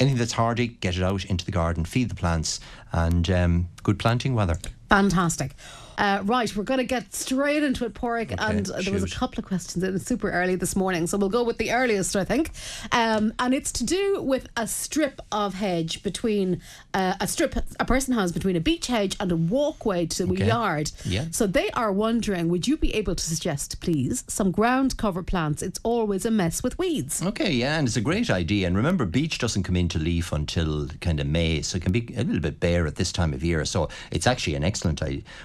anything 0.02 0.18
that's 0.18 0.32
hardy, 0.32 0.68
get 0.68 0.96
it 0.96 1.02
out 1.02 1.24
into 1.24 1.44
the 1.44 1.52
garden, 1.52 1.84
feed 1.84 2.08
the 2.10 2.14
plants, 2.14 2.60
and 2.92 3.30
um, 3.30 3.68
good 3.82 3.98
planting 3.98 4.34
weather. 4.34 4.58
Fantastic. 4.88 5.54
Uh, 5.98 6.20
right, 6.24 6.54
we're 6.56 6.64
going 6.64 6.78
to 6.78 6.84
get 6.84 7.14
straight 7.14 7.62
into 7.62 7.84
it, 7.84 7.94
Pádraig. 7.94 8.34
and 8.38 8.70
uh, 8.70 8.80
there 8.82 8.92
was 8.92 9.02
a 9.04 9.10
couple 9.14 9.38
of 9.38 9.44
questions 9.46 9.84
in 9.84 9.98
super 9.98 10.30
early 10.30 10.54
this 10.56 10.74
morning, 10.74 11.06
so 11.06 11.18
we'll 11.18 11.28
go 11.28 11.42
with 11.44 11.58
the 11.58 11.72
earliest, 11.72 12.16
I 12.16 12.24
think. 12.24 12.50
Um, 12.90 13.32
and 13.38 13.54
it's 13.54 13.70
to 13.72 13.84
do 13.84 14.22
with 14.22 14.48
a 14.56 14.66
strip 14.66 15.20
of 15.30 15.54
hedge 15.54 16.02
between 16.02 16.60
uh, 16.94 17.14
a 17.20 17.26
strip 17.28 17.54
a 17.78 17.84
person 17.84 18.14
has 18.14 18.32
between 18.32 18.56
a 18.56 18.60
beech 18.60 18.86
hedge 18.86 19.16
and 19.20 19.30
a 19.30 19.36
walkway 19.36 20.06
to 20.06 20.24
Okay. 20.32 20.44
a 20.44 20.46
yard. 20.46 20.90
Yeah. 21.04 21.26
So 21.30 21.46
they 21.46 21.70
are 21.72 21.92
wondering, 21.92 22.48
would 22.48 22.66
you 22.66 22.76
be 22.76 22.94
able 22.94 23.14
to 23.14 23.24
suggest, 23.24 23.80
please, 23.80 24.24
some 24.28 24.50
ground 24.50 24.96
cover 24.96 25.22
plants? 25.22 25.62
It's 25.62 25.78
always 25.82 26.24
a 26.24 26.30
mess 26.30 26.62
with 26.62 26.78
weeds. 26.78 27.22
Okay, 27.22 27.50
yeah, 27.52 27.78
and 27.78 27.86
it's 27.86 27.96
a 27.96 28.00
great 28.00 28.30
idea. 28.30 28.66
And 28.66 28.76
remember, 28.76 29.04
beech 29.04 29.38
doesn't 29.38 29.62
come 29.64 29.76
into 29.76 29.98
leaf 29.98 30.32
until 30.32 30.88
kind 31.00 31.20
of 31.20 31.26
May, 31.26 31.62
so 31.62 31.76
it 31.76 31.82
can 31.82 31.92
be 31.92 32.12
a 32.16 32.24
little 32.24 32.40
bit 32.40 32.60
bare 32.60 32.86
at 32.86 32.96
this 32.96 33.12
time 33.12 33.32
of 33.34 33.42
year. 33.44 33.64
So 33.64 33.88
it's 34.10 34.26
actually 34.26 34.54
an 34.54 34.64
excellent 34.64 35.02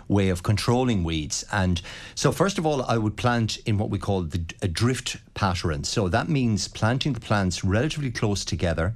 way 0.07 0.29
of 0.29 0.43
controlling 0.47 1.03
weeds. 1.03 1.43
And 1.51 1.81
so, 2.15 2.31
first 2.31 2.57
of 2.57 2.65
all, 2.65 2.81
I 2.83 2.97
would 2.97 3.17
plant 3.17 3.57
in 3.65 3.77
what 3.77 3.89
we 3.89 3.99
call 3.99 4.21
the 4.21 4.41
a 4.61 4.67
drift 4.69 5.17
pattern. 5.33 5.83
So 5.83 6.07
that 6.07 6.29
means 6.29 6.69
planting 6.69 7.11
the 7.11 7.19
plants 7.19 7.65
relatively 7.65 8.11
close 8.11 8.45
together. 8.45 8.95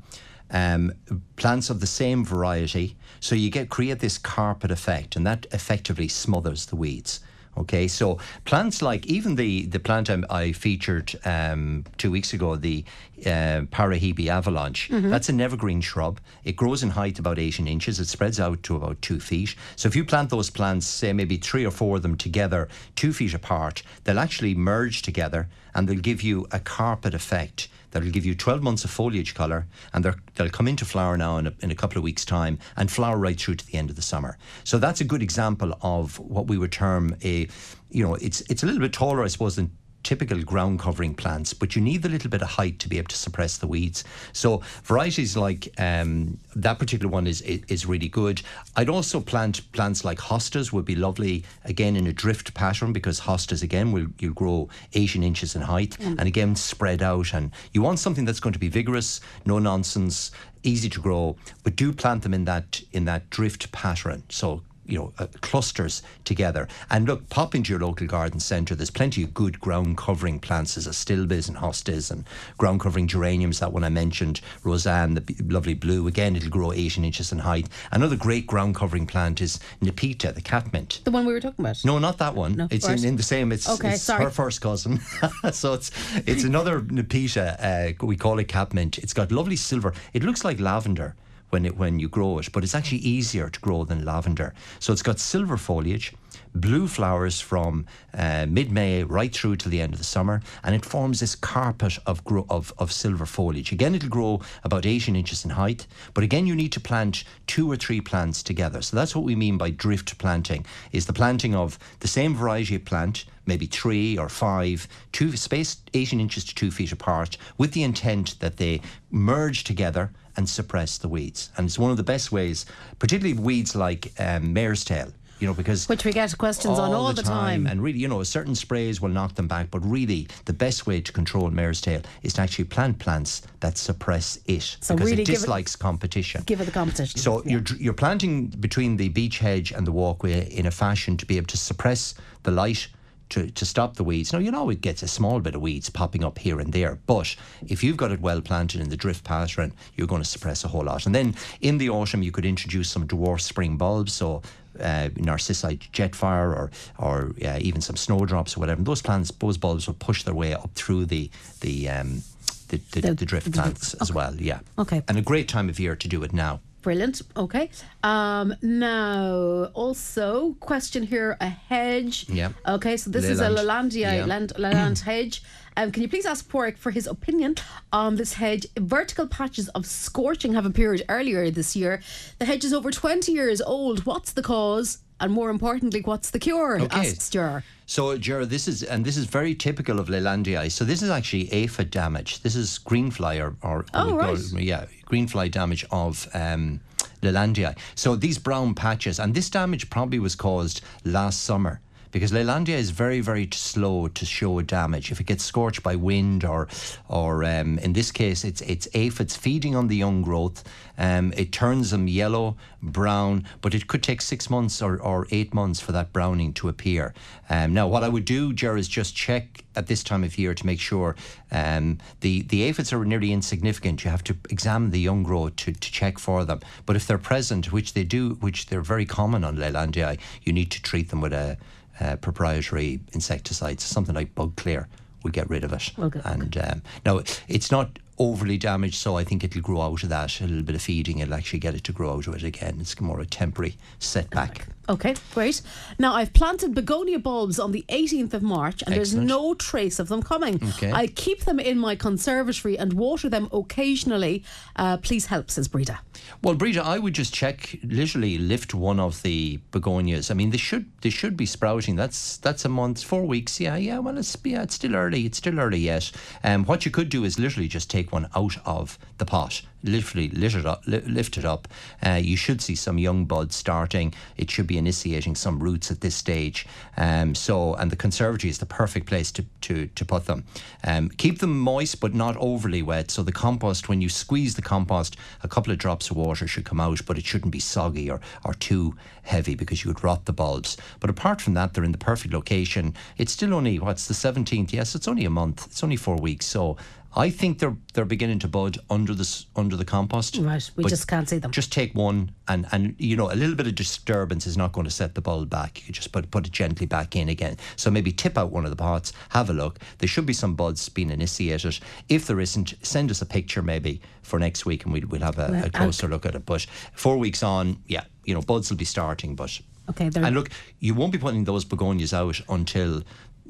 Um, 0.50 0.93
plants 1.36 1.70
of 1.70 1.79
the 1.81 1.88
same 1.88 2.24
variety, 2.25 2.96
so 3.20 3.36
you 3.36 3.50
get 3.50 3.70
create 3.70 4.00
this 4.00 4.17
carpet 4.17 4.72
effect, 4.72 5.15
and 5.15 5.25
that 5.27 5.46
effectively 5.51 6.08
smothers 6.08 6.65
the 6.65 6.75
weeds. 6.75 7.20
Okay, 7.58 7.88
so 7.88 8.17
plants 8.46 8.81
like 8.81 9.05
even 9.07 9.35
the 9.35 9.66
the 9.66 9.79
plant 9.79 10.09
I, 10.09 10.22
I 10.29 10.51
featured 10.53 11.20
um, 11.25 11.83
two 11.98 12.09
weeks 12.09 12.33
ago, 12.33 12.55
the 12.55 12.85
uh, 13.25 13.68
Parahebe 13.72 14.27
avalanche, 14.27 14.87
that's 14.90 15.29
an 15.29 15.42
evergreen 15.42 15.81
shrub. 15.81 16.20
It 16.44 16.55
grows 16.55 16.81
in 16.81 16.92
height 16.92 17.20
about 17.20 17.37
18 17.37 17.68
inches. 17.68 18.00
It 18.00 18.07
spreads 18.07 18.40
out 18.40 18.64
to 18.64 18.75
about 18.77 19.01
two 19.01 19.20
feet. 19.20 19.55
So 19.75 19.87
if 19.87 19.96
you 19.96 20.05
plant 20.05 20.29
those 20.29 20.50
plants, 20.50 20.87
say 20.87 21.14
maybe 21.14 21.37
three 21.37 21.66
or 21.66 21.72
four 21.72 21.98
of 21.98 22.01
them 22.01 22.16
together, 22.16 22.68
two 22.96 23.14
feet 23.14 23.33
apart, 23.33 23.83
they'll 24.05 24.18
actually 24.18 24.55
merge 24.55 25.01
together 25.01 25.48
and 25.75 25.87
they'll 25.87 26.00
give 26.00 26.22
you 26.22 26.48
a 26.51 26.59
carpet 26.59 27.14
effect 27.14 27.68
that'll 27.91 28.09
give 28.09 28.25
you 28.25 28.35
12 28.35 28.61
months 28.61 28.83
of 28.83 28.89
foliage 28.89 29.33
colour 29.33 29.67
and 29.93 30.03
they'll 30.35 30.49
come 30.49 30.67
into 30.67 30.85
flower 30.85 31.17
now 31.17 31.37
in 31.37 31.47
a, 31.47 31.53
in 31.61 31.71
a 31.71 31.75
couple 31.75 31.97
of 31.97 32.03
weeks' 32.03 32.25
time 32.25 32.57
and 32.75 32.91
flower 32.91 33.17
right 33.17 33.39
through 33.39 33.55
to 33.55 33.65
the 33.65 33.77
end 33.77 33.89
of 33.89 33.95
the 33.95 34.01
summer. 34.01 34.37
So 34.63 34.77
that's 34.77 35.01
a 35.01 35.05
good 35.05 35.21
example 35.21 35.77
of 35.81 36.19
what 36.19 36.47
we 36.47 36.57
would 36.57 36.71
term 36.71 37.15
a, 37.23 37.47
you 37.89 38.05
know, 38.05 38.15
it's, 38.15 38.41
it's 38.41 38.63
a 38.63 38.65
little 38.65 38.81
bit 38.81 38.93
taller, 38.93 39.23
I 39.23 39.27
suppose, 39.27 39.55
than 39.55 39.71
typical 40.03 40.42
ground 40.44 40.79
covering 40.79 41.14
plants, 41.14 41.53
but 41.53 41.75
you 41.75 41.81
need 41.81 42.05
a 42.05 42.09
little 42.09 42.29
bit 42.29 42.42
of 42.42 42.50
height 42.50 42.79
to 42.79 42.90
be 42.90 42.98
able 42.98 43.09
to 43.09 43.18
suppress 43.18 43.57
the 43.57 43.68
weeds. 43.68 44.03
So 44.33 44.61
varieties 44.83 45.37
like 45.37 45.74
um, 45.77 46.40
that 46.55 46.79
particular 46.79 47.11
one 47.11 47.27
is, 47.27 47.42
is 47.42 47.85
really 47.85 48.07
good. 48.07 48.42
I'd 48.75 48.90
also 48.90 49.20
plant 49.20 49.72
plants 49.72 50.03
like 50.03 50.20
hostas 50.20 50.72
would 50.72 50.85
be 50.85 50.96
lovely 50.96 51.44
again 51.66 51.96
in 51.96 52.07
a 52.07 52.14
drift 52.14 52.53
pattern 52.53 52.94
because 52.94 53.22
hostas 53.22 53.64
again 53.64 53.92
will 53.92 54.07
you 54.20 54.33
grow 54.33 54.70
18 54.94 55.24
inches 55.24 55.55
in 55.55 55.61
height 55.61 55.98
and 56.00 56.22
again 56.22 56.55
spread 56.55 57.01
out 57.01 57.33
and 57.33 57.51
you 57.74 57.81
want 57.81 58.00
something 58.00 58.25
that's 58.25 58.40
going 58.40 58.53
to 58.53 58.59
be 58.59 58.70
vigorous, 58.70 59.22
no 59.46 59.59
nonsense, 59.59 60.31
easy 60.64 60.90
to 60.90 61.00
grow, 61.00 61.35
but 61.64 61.75
do 61.75 61.92
plant 61.92 62.24
them 62.24 62.33
in 62.33 62.46
that 62.46 62.81
in 62.92 63.05
that 63.05 63.29
drift 63.29 63.72
pattern. 63.72 64.24
So 64.29 64.61
you 64.85 64.98
know, 64.98 65.13
uh, 65.20 65.27
clusters 65.41 66.01
together. 66.25 66.67
And 66.89 67.05
look, 67.05 67.29
pop 67.29 67.55
into 67.55 67.72
your 67.72 67.79
local 67.79 68.07
garden 68.07 68.39
centre. 68.39 68.75
There's 68.75 68.89
plenty 68.91 69.24
of 69.24 69.33
good 69.33 69.59
ground 69.59 69.98
covering 69.98 70.39
plants. 70.39 70.75
There's 70.75 70.87
astilbes 70.87 71.48
and 71.48 71.57
hostas 71.57 72.11
and 72.11 72.25
ground 72.57 72.79
covering 72.81 73.07
geraniums. 73.07 73.59
That 73.59 73.74
one 73.74 73.83
I 73.83 73.89
mentioned, 73.89 74.41
Rozanne, 74.63 75.15
the 75.15 75.22
b- 75.22 75.35
lovely 75.48 75.74
blue. 75.74 76.07
Again, 76.07 76.35
it'll 76.35 76.50
grow 76.50 76.72
18 76.72 77.05
inches 77.05 77.31
in 77.31 77.39
height. 77.39 77.67
Another 77.91 78.15
great 78.15 78.48
ground 78.48 78.75
covering 78.75 79.05
plant 79.07 79.39
is 79.41 79.59
Nepeta, 79.81 80.33
the 80.33 80.41
catmint. 80.41 81.01
The 81.03 81.11
one 81.11 81.25
we 81.25 81.33
were 81.33 81.39
talking 81.39 81.63
about. 81.63 81.83
No, 81.85 82.00
not 82.00 82.17
that 82.17 82.35
one. 82.35 82.55
No, 82.55 82.67
it's 82.72 82.87
in, 82.87 83.05
in 83.05 83.15
the 83.15 83.24
same. 83.24 83.51
It's, 83.51 83.70
Okay, 83.70 83.94
it's 83.94 84.03
sorry. 84.03 84.24
her 84.24 84.29
first 84.29 84.61
cousin. 84.61 85.00
so 85.51 85.74
it's 85.74 85.91
it's 86.25 86.44
another 86.44 86.81
Nepeta. 86.81 87.55
Uh, 88.01 88.05
we 88.05 88.15
call 88.17 88.39
it 88.39 88.48
catmint. 88.48 88.98
It's 88.98 89.13
got 89.13 89.31
lovely 89.31 89.55
silver. 89.55 89.94
It 90.13 90.24
looks 90.24 90.44
like 90.44 90.59
lavender 90.59 91.15
when 91.51 91.66
it 91.66 91.77
when 91.77 92.00
you 92.00 92.09
grow 92.09 92.40
it, 92.40 92.51
but 92.51 92.64
it's 92.64 92.75
actually 92.75 93.00
easier 93.00 93.50
to 93.50 93.59
grow 93.59 93.83
than 93.83 94.05
lavender. 94.05 94.53
So 94.79 94.94
it's 94.94 95.01
got 95.01 95.20
silver 95.20 95.57
foliage, 95.57 96.14
blue 96.55 96.87
flowers 96.87 97.40
from 97.40 97.85
uh, 98.14 98.46
mid-May 98.48 99.03
right 99.03 99.33
through 99.33 99.57
to 99.57 99.70
the 99.70 99.81
end 99.81 99.94
of 99.94 100.00
the 100.00 100.05
summer, 100.05 100.42
and 100.64 100.74
it 100.75 100.85
forms 100.85 101.20
this 101.20 101.35
carpet 101.35 101.98
of 102.05 102.24
grow, 102.24 102.46
of 102.50 102.74
of 102.77 102.92
silver 102.92 103.25
foliage. 103.25 103.72
Again, 103.72 103.96
it'll 103.96 104.09
grow 104.09 104.42
about 104.64 104.85
18 104.85 105.16
inches 105.16 105.46
in 105.46 105.51
height, 105.51 105.87
but 106.14 106.24
again, 106.24 106.48
you 106.48 106.55
need 106.55 106.72
to 106.72 106.79
plant 106.79 107.24
two 107.48 107.72
or 107.72 107.75
three 107.75 108.01
plants 108.01 108.44
together. 108.44 108.81
So 108.81 108.96
that's 108.96 109.16
what 109.16 109.25
we 109.25 109.35
mean 109.35 109.57
by 109.57 109.70
drift 109.70 110.18
planting: 110.18 110.66
is 110.92 111.05
the 111.05 111.14
planting 111.14 111.55
of 111.55 111.77
the 112.00 112.07
same 112.07 112.35
variety 112.35 112.75
of 112.75 112.85
plant 112.85 113.25
maybe 113.51 113.66
three 113.66 114.18
or 114.18 114.29
five, 114.29 114.87
two 115.11 115.35
spaced 115.35 115.92
18 115.94 116.22
inches 116.22 116.46
to 116.46 116.55
two 116.55 116.72
feet 116.72 116.94
apart, 116.94 117.35
with 117.57 117.74
the 117.74 117.83
intent 117.83 118.40
that 118.40 118.55
they 118.55 118.79
merge 119.11 119.66
together 119.66 120.09
and 120.37 120.48
suppress 120.48 120.98
the 120.98 121.09
weeds. 121.09 121.50
And 121.57 121.66
it's 121.68 121.77
one 121.77 121.92
of 121.92 121.98
the 121.98 122.03
best 122.14 122.31
ways, 122.31 122.66
particularly 123.00 123.37
weeds 123.37 123.75
like 123.75 124.14
um, 124.20 124.53
mare's 124.53 124.85
tail. 124.85 125.11
You 125.42 125.48
know, 125.48 125.55
because 125.55 125.90
Which 125.90 126.05
we 126.05 126.11
get 126.14 126.37
questions 126.37 126.77
on 126.77 126.94
all 126.94 127.11
the 127.14 127.24
time. 127.24 127.66
and 127.66 127.81
really, 127.81 127.98
you 127.98 128.07
know, 128.07 128.22
certain 128.22 128.53
sprays 128.53 129.01
will 129.01 129.09
knock 129.09 129.33
them 129.33 129.48
back, 129.48 129.72
but 129.72 129.79
really, 129.79 130.27
the 130.46 130.53
best 130.53 130.85
way 130.85 131.01
to 131.01 131.11
control 131.11 131.50
mare's 131.50 131.81
tail 131.81 132.01
is 132.22 132.33
to 132.33 132.42
actually 132.42 132.66
plant 132.66 133.00
plants 133.00 133.42
that 133.59 133.75
suppress 133.75 134.37
it 134.46 134.77
So 134.81 134.94
because 134.94 135.09
really 135.09 135.24
it 135.24 135.25
give 135.25 135.35
it- 135.35 135.40
dislikes 135.40 135.75
competition. 135.75 136.44
Give 136.46 136.61
it 136.61 136.66
the 136.66 136.72
competition. 136.72 137.20
So 137.20 137.42
Yeah. 137.44 137.51
you're 137.53 137.64
you're 137.79 137.94
planting 138.03 138.35
between 138.68 138.98
the 138.98 139.09
beech 139.09 139.40
hedge 139.40 139.72
and 139.72 139.85
the 139.87 139.92
walkway 139.92 140.48
in 140.59 140.68
a 140.68 140.72
fashion 140.72 141.18
to 141.18 141.25
be 141.25 141.37
able 141.37 141.48
to 141.48 141.57
suppress 141.57 142.14
the 142.44 142.51
light. 142.51 142.87
To, 143.31 143.50
to 143.50 143.65
stop 143.65 143.96
the 143.96 144.03
weeds. 144.03 144.33
Now, 144.33 144.39
you 144.39 144.51
know, 144.51 144.70
it 144.70 144.81
gets 144.81 145.03
a 145.03 145.07
small 145.07 145.39
bit 145.39 145.55
of 145.55 145.61
weeds 145.61 145.89
popping 145.89 146.25
up 146.25 146.37
here 146.37 146.59
and 146.59 146.74
there, 146.74 147.00
but 147.07 147.33
if 147.65 147.81
you've 147.81 147.96
got 147.96 148.11
it 148.11 148.20
well 148.20 148.41
planted 148.41 148.81
in 148.81 148.89
the 148.89 148.98
drift 148.98 149.24
pattern, 149.24 149.72
you're 149.96 150.05
going 150.07 150.22
to 150.22 150.27
suppress 150.27 150.65
a 150.65 150.67
whole 150.67 150.83
lot. 150.83 151.05
And 151.05 151.15
then 151.15 151.35
in 151.61 151.77
the 151.77 151.89
autumn, 151.89 152.24
you 152.24 152.31
could 152.33 152.44
introduce 152.46 152.89
some 152.89 153.07
dwarf 153.07 153.39
spring 153.39 153.77
bulbs, 153.77 154.11
so 154.11 154.41
uh, 154.81 155.07
narcissi 155.15 155.77
jetfire 155.94 156.53
or 156.53 156.72
or 156.98 157.31
uh, 157.46 157.57
even 157.61 157.79
some 157.79 157.96
snowdrops 157.96 158.57
or 158.57 158.59
whatever. 158.59 158.79
And 158.79 158.85
those 158.85 159.01
plants, 159.01 159.31
those 159.39 159.57
bulbs 159.57 159.87
will 159.87 159.94
push 160.07 160.24
their 160.24 160.35
way 160.35 160.53
up 160.53 160.72
through 160.75 161.05
the 161.05 161.29
the 161.61 161.87
um, 161.89 162.24
the, 162.67 162.81
the, 162.91 163.01
The- 163.01 163.13
the 163.15 163.25
drift 163.25 163.53
plants 163.53 163.94
as 164.01 164.11
well. 164.11 164.35
Yeah. 164.35 164.59
Okay. 164.77 165.03
And 165.07 165.17
a 165.17 165.22
great 165.22 165.48
time 165.48 165.70
of 165.70 165.79
year 165.79 165.96
to 165.96 166.07
do 166.09 166.22
it 166.24 166.33
now. 166.33 166.59
Brilliant. 166.81 167.22
Okay. 167.37 167.70
Um, 168.03 168.55
now, 168.61 169.65
also, 169.74 170.55
question 170.59 171.03
here 171.03 171.37
a 171.39 171.50
hedge. 171.50 172.25
Yeah. 172.29 172.50
Okay, 172.67 172.98
so 172.98 173.09
this 173.11 173.25
is 173.25 173.39
a 173.39 173.50
Leland. 173.50 173.91
Lalandia 173.91 174.17
Yeah. 174.17 174.25
land, 174.25 174.53
Leland 174.57 175.00
hedge. 175.11 175.44
Um, 175.77 175.91
can 175.91 176.01
you 176.03 176.09
please 176.09 176.25
ask 176.25 176.50
Pádraig 176.51 176.77
for 176.77 176.91
his 176.91 177.07
opinion 177.07 177.55
on 177.94 178.15
this 178.17 178.33
hedge? 178.33 178.65
Vertical 178.77 179.27
patches 179.27 179.70
of 179.70 179.85
scorching 179.85 180.53
have 180.53 180.65
appeared 180.65 181.03
earlier 181.07 181.50
this 181.51 181.75
year. 181.75 182.01
The 182.39 182.46
hedge 182.46 182.65
is 182.65 182.74
over 182.74 182.91
20 182.91 183.31
years 183.31 183.61
old. 183.61 184.05
What's 184.05 184.33
the 184.33 184.41
cause? 184.41 184.98
And 185.22 185.31
more 185.31 185.50
importantly, 185.51 186.01
what's 186.01 186.31
the 186.31 186.39
cure? 186.39 186.81
Okay. 186.81 187.09
Asks 187.11 187.29
Jar. 187.29 187.63
So, 187.85 188.17
Gerard, 188.17 188.50
this 188.50 188.67
is 188.67 188.81
and 188.83 189.05
this 189.05 189.17
is 189.17 189.25
very 189.25 189.53
typical 189.53 190.00
of 190.00 190.07
Leylandii. 190.07 190.72
So, 190.72 190.83
this 190.83 191.01
is 191.03 191.09
actually 191.11 191.51
aphid 191.53 191.91
damage. 191.91 192.41
This 192.41 192.55
is 192.55 192.79
greenfly 192.83 193.39
or, 193.39 193.55
or 193.61 193.85
Oh, 193.94 194.13
or- 194.13 194.17
right. 194.20 194.39
yeah, 194.53 194.85
greenfly 195.11 195.51
damage 195.51 195.85
of 195.91 196.27
um, 196.33 196.79
Leylandii. 197.21 197.77
So, 197.95 198.15
these 198.15 198.37
brown 198.37 198.74
patches, 198.74 199.19
and 199.19 199.33
this 199.33 199.50
damage 199.50 199.89
probably 199.89 200.19
was 200.19 200.35
caused 200.35 200.81
last 201.03 201.41
summer. 201.43 201.81
Because 202.11 202.31
Lelandia 202.31 202.75
is 202.75 202.91
very, 202.91 203.21
very 203.21 203.47
slow 203.51 204.07
to 204.07 204.25
show 204.25 204.61
damage. 204.61 205.11
If 205.11 205.19
it 205.19 205.27
gets 205.27 205.43
scorched 205.43 205.83
by 205.83 205.95
wind, 205.95 206.43
or, 206.43 206.67
or 207.07 207.43
um, 207.43 207.79
in 207.79 207.93
this 207.93 208.11
case, 208.11 208.43
it's 208.43 208.61
it's 208.61 208.87
aphids 208.93 209.35
feeding 209.35 209.75
on 209.75 209.87
the 209.87 209.95
young 209.95 210.21
growth. 210.21 210.63
Um, 210.97 211.33
it 211.35 211.51
turns 211.51 211.89
them 211.89 212.07
yellow, 212.07 212.57
brown, 212.81 213.47
but 213.61 213.74
it 213.74 213.87
could 213.87 214.03
take 214.03 214.21
six 214.21 214.50
months 214.50 214.81
or, 214.81 215.01
or 215.01 215.25
eight 215.31 215.53
months 215.53 215.79
for 215.79 215.93
that 215.93 216.13
browning 216.13 216.53
to 216.53 216.69
appear. 216.69 217.13
Um, 217.50 217.74
now, 217.74 217.87
what 217.87 218.03
I 218.03 218.09
would 218.09 218.25
do, 218.25 218.53
Ger, 218.53 218.77
is 218.77 218.87
just 218.87 219.15
check 219.15 219.63
at 219.75 219.87
this 219.87 220.03
time 220.03 220.24
of 220.24 220.37
year 220.37 220.53
to 220.53 220.65
make 220.65 220.79
sure 220.79 221.15
um, 221.51 221.97
the 222.19 222.43
the 222.43 222.63
aphids 222.63 222.93
are 222.93 223.03
nearly 223.05 223.31
insignificant. 223.31 224.03
You 224.03 224.11
have 224.11 224.24
to 224.25 224.35
examine 224.50 224.91
the 224.91 225.00
young 225.00 225.24
growth 225.24 225.55
to, 225.57 225.71
to 225.71 225.91
check 225.91 226.19
for 226.19 226.45
them. 226.45 226.59
But 226.85 226.95
if 226.95 227.07
they're 227.07 227.17
present, 227.17 227.71
which 227.71 227.93
they 227.93 228.03
do, 228.03 228.35
which 228.41 228.67
they're 228.67 228.81
very 228.81 229.05
common 229.05 229.43
on 229.43 229.57
Leylandii, 229.57 230.19
you 230.43 230.53
need 230.53 230.71
to 230.71 230.81
treat 230.81 231.09
them 231.09 231.21
with 231.21 231.33
a, 231.33 231.57
a 232.01 232.18
proprietary 232.18 233.00
insecticide, 233.14 233.79
something 233.79 234.16
like 234.16 234.35
Bug 234.35 234.55
Clear. 234.55 234.87
Will 235.24 235.29
get 235.29 235.48
rid 235.51 235.64
of 235.64 235.72
it. 235.72 235.92
Okay, 236.00 236.20
And 236.25 236.57
um, 236.57 236.81
now 237.05 237.22
it's 237.48 237.70
not 237.70 238.00
overly 238.18 238.57
damaged, 238.57 238.96
so 238.96 239.18
I 239.18 239.24
think 239.24 239.44
it'll 239.44 239.61
grow 239.61 239.81
out 239.81 240.01
of 240.01 240.09
that. 240.09 240.42
A 240.42 240.48
little 240.48 240.64
bit 240.64 240.74
of 240.74 240.81
feeding, 240.81 241.20
it'll 241.20 241.35
actually 241.35 241.59
get 241.59 241.75
it 241.75 241.83
to 241.83 241.92
grow 241.92 242.14
out 242.14 242.25
of 242.25 242.33
it 242.33 242.44
again. 242.44 242.77
It's 242.81 243.00
more 243.00 243.20
a 243.20 243.25
temporary 243.27 243.77
setback. 244.00 244.66
Okay, 244.89 245.15
great. 245.33 245.61
Now 246.00 246.13
I've 246.15 246.33
planted 246.33 246.74
begonia 246.74 247.20
bulbs 247.20 247.59
on 247.59 247.72
the 247.72 247.85
18th 247.89 248.33
of 248.33 248.41
March 248.41 248.81
and 248.81 248.94
Excellent. 248.94 248.96
there's 248.96 249.13
no 249.15 249.53
trace 249.53 250.00
of 250.00 250.07
them 250.07 250.24
coming. 250.24 250.55
Okay. 250.55 250.91
I 250.91 251.07
keep 251.07 251.46
them 251.46 251.59
in 251.59 251.77
my 251.77 251.96
conservatory 251.96 252.77
and 252.77 252.94
water 252.94 253.29
them 253.29 253.48
occasionally. 253.53 254.44
Uh, 254.75 254.98
please 254.98 255.27
help, 255.27 255.51
says 255.51 255.67
Breda. 255.67 256.00
Well, 256.41 256.55
Breda, 256.55 256.83
I 256.83 256.98
would 257.00 257.13
just 257.13 257.33
check, 257.33 257.77
literally 257.83 258.37
lift 258.37 258.74
one 258.74 259.00
of 259.00 259.22
the 259.22 259.59
begonias. 259.72 260.31
I 260.31 260.33
mean, 260.33 260.50
they 260.50 260.57
should 260.57 260.91
they 261.01 261.09
should 261.09 261.37
be 261.37 261.46
sprouting. 261.46 261.96
That's 261.96 262.37
that's 262.37 262.65
a 262.65 262.70
month, 262.70 263.03
four 263.03 263.25
weeks. 263.25 263.59
Yeah, 263.59 263.75
yeah. 263.75 264.00
Well, 264.00 264.17
it's 264.17 264.35
yeah, 264.44 264.63
it's 264.63 264.75
still 264.75 264.96
early. 264.96 265.25
It's 265.25 265.37
still 265.37 265.59
early 265.59 265.79
yet. 265.79 266.11
Um, 266.44 266.65
what 266.65 266.85
you 266.85 266.91
could 266.91 267.09
do 267.09 267.24
is 267.24 267.37
literally 267.39 267.67
just 267.67 267.89
take 267.89 268.11
one 268.11 268.27
out 268.35 268.57
of 268.65 268.98
the 269.20 269.25
pot. 269.25 269.61
Literally 269.83 270.29
lift 270.29 270.55
it 270.55 270.65
up. 270.65 270.83
Li- 270.85 271.01
lift 271.07 271.37
it 271.37 271.46
up. 271.46 271.67
Uh, 272.05 272.20
you 272.22 272.37
should 272.37 272.61
see 272.61 272.75
some 272.75 273.00
young 273.00 273.25
buds 273.25 273.55
starting. 273.55 274.13
It 274.37 274.51
should 274.51 274.67
be 274.67 274.77
initiating 274.77 275.35
some 275.35 275.59
roots 275.59 275.89
at 275.89 276.01
this 276.01 276.15
stage. 276.15 276.67
Um, 276.98 277.33
so, 277.33 277.74
and 277.74 277.91
the 277.91 277.96
conservatory 277.96 278.50
is 278.51 278.59
the 278.59 278.65
perfect 278.65 279.07
place 279.07 279.31
to 279.31 279.46
to 279.61 279.87
to 279.87 280.05
put 280.05 280.25
them. 280.25 280.44
Um, 280.83 281.09
keep 281.09 281.39
them 281.39 281.59
moist, 281.59 282.00
but 282.00 282.13
not 282.13 282.37
overly 282.37 282.81
wet. 282.81 283.11
So 283.11 283.24
the 283.24 283.31
compost, 283.31 283.89
when 283.89 284.01
you 284.01 284.09
squeeze 284.09 284.55
the 284.55 284.61
compost, 284.61 285.17
a 285.44 285.48
couple 285.48 285.74
of 285.74 285.79
drops 285.79 286.11
of 286.11 286.17
water 286.17 286.48
should 286.48 286.65
come 286.65 286.79
out, 286.79 287.05
but 287.05 287.17
it 287.17 287.25
shouldn't 287.25 287.51
be 287.51 287.59
soggy 287.59 288.09
or, 288.09 288.20
or 288.46 288.53
too 288.53 288.96
heavy 289.24 289.55
because 289.55 289.83
you 289.83 289.89
would 289.89 290.03
rot 290.03 290.25
the 290.25 290.33
bulbs. 290.33 290.77
But 291.00 291.09
apart 291.09 291.41
from 291.41 291.55
that, 291.55 291.74
they're 291.74 291.83
in 291.83 291.91
the 291.91 291.98
perfect 291.98 292.33
location. 292.33 292.94
It's 293.17 293.31
still 293.31 293.53
only 293.53 293.79
what's 293.79 294.07
the 294.07 294.13
seventeenth? 294.13 294.74
Yes, 294.74 294.96
it's 294.96 295.07
only 295.07 295.25
a 295.25 295.29
month. 295.29 295.65
It's 295.65 295.83
only 295.83 295.98
four 295.98 296.17
weeks. 296.17 296.46
So. 296.46 296.77
I 297.13 297.29
think 297.29 297.59
they're 297.59 297.75
they're 297.93 298.05
beginning 298.05 298.39
to 298.39 298.47
bud 298.47 298.77
under 298.89 299.13
the 299.13 299.45
under 299.55 299.75
the 299.75 299.83
compost. 299.83 300.37
Right, 300.37 300.71
we 300.75 300.85
just 300.85 301.07
can't 301.07 301.27
see 301.27 301.39
them. 301.39 301.51
Just 301.51 301.71
take 301.71 301.93
one, 301.93 302.31
and 302.47 302.65
and 302.71 302.95
you 302.97 303.17
know 303.17 303.31
a 303.31 303.35
little 303.35 303.55
bit 303.55 303.67
of 303.67 303.75
disturbance 303.75 304.47
is 304.47 304.55
not 304.55 304.71
going 304.71 304.85
to 304.85 304.91
set 304.91 305.15
the 305.15 305.21
bulb 305.21 305.50
back. 305.50 305.85
You 305.87 305.93
just 305.93 306.11
put 306.11 306.31
put 306.31 306.47
it 306.47 306.53
gently 306.53 306.85
back 306.85 307.15
in 307.15 307.27
again. 307.27 307.57
So 307.75 307.91
maybe 307.91 308.11
tip 308.11 308.37
out 308.37 308.51
one 308.51 308.63
of 308.63 308.69
the 308.69 308.77
pots, 308.77 309.11
have 309.29 309.50
a 309.50 309.53
look. 309.53 309.79
There 309.97 310.07
should 310.07 310.25
be 310.25 310.33
some 310.33 310.55
buds 310.55 310.87
being 310.87 311.09
initiated. 311.09 311.79
If 312.07 312.27
there 312.27 312.39
isn't, 312.39 312.74
send 312.81 313.11
us 313.11 313.21
a 313.21 313.25
picture 313.25 313.61
maybe 313.61 314.01
for 314.21 314.39
next 314.39 314.65
week, 314.65 314.85
and 314.85 314.93
we'll 314.93 315.07
we'll 315.07 315.21
have 315.21 315.37
a, 315.37 315.50
Well, 315.51 315.65
a 315.65 315.69
closer 315.69 316.07
look 316.07 316.25
at 316.25 316.35
it. 316.35 316.45
But 316.45 316.65
four 316.93 317.17
weeks 317.17 317.43
on, 317.43 317.77
yeah, 317.87 318.05
you 318.24 318.33
know 318.33 318.41
buds 318.41 318.69
will 318.69 318.77
be 318.77 318.85
starting, 318.85 319.35
but. 319.35 319.59
Okay, 319.89 320.09
And 320.15 320.35
look, 320.35 320.51
you 320.79 320.93
won't 320.93 321.11
be 321.11 321.17
putting 321.17 321.43
those 321.43 321.65
begonias 321.65 322.13
out 322.13 322.39
until 322.47 323.01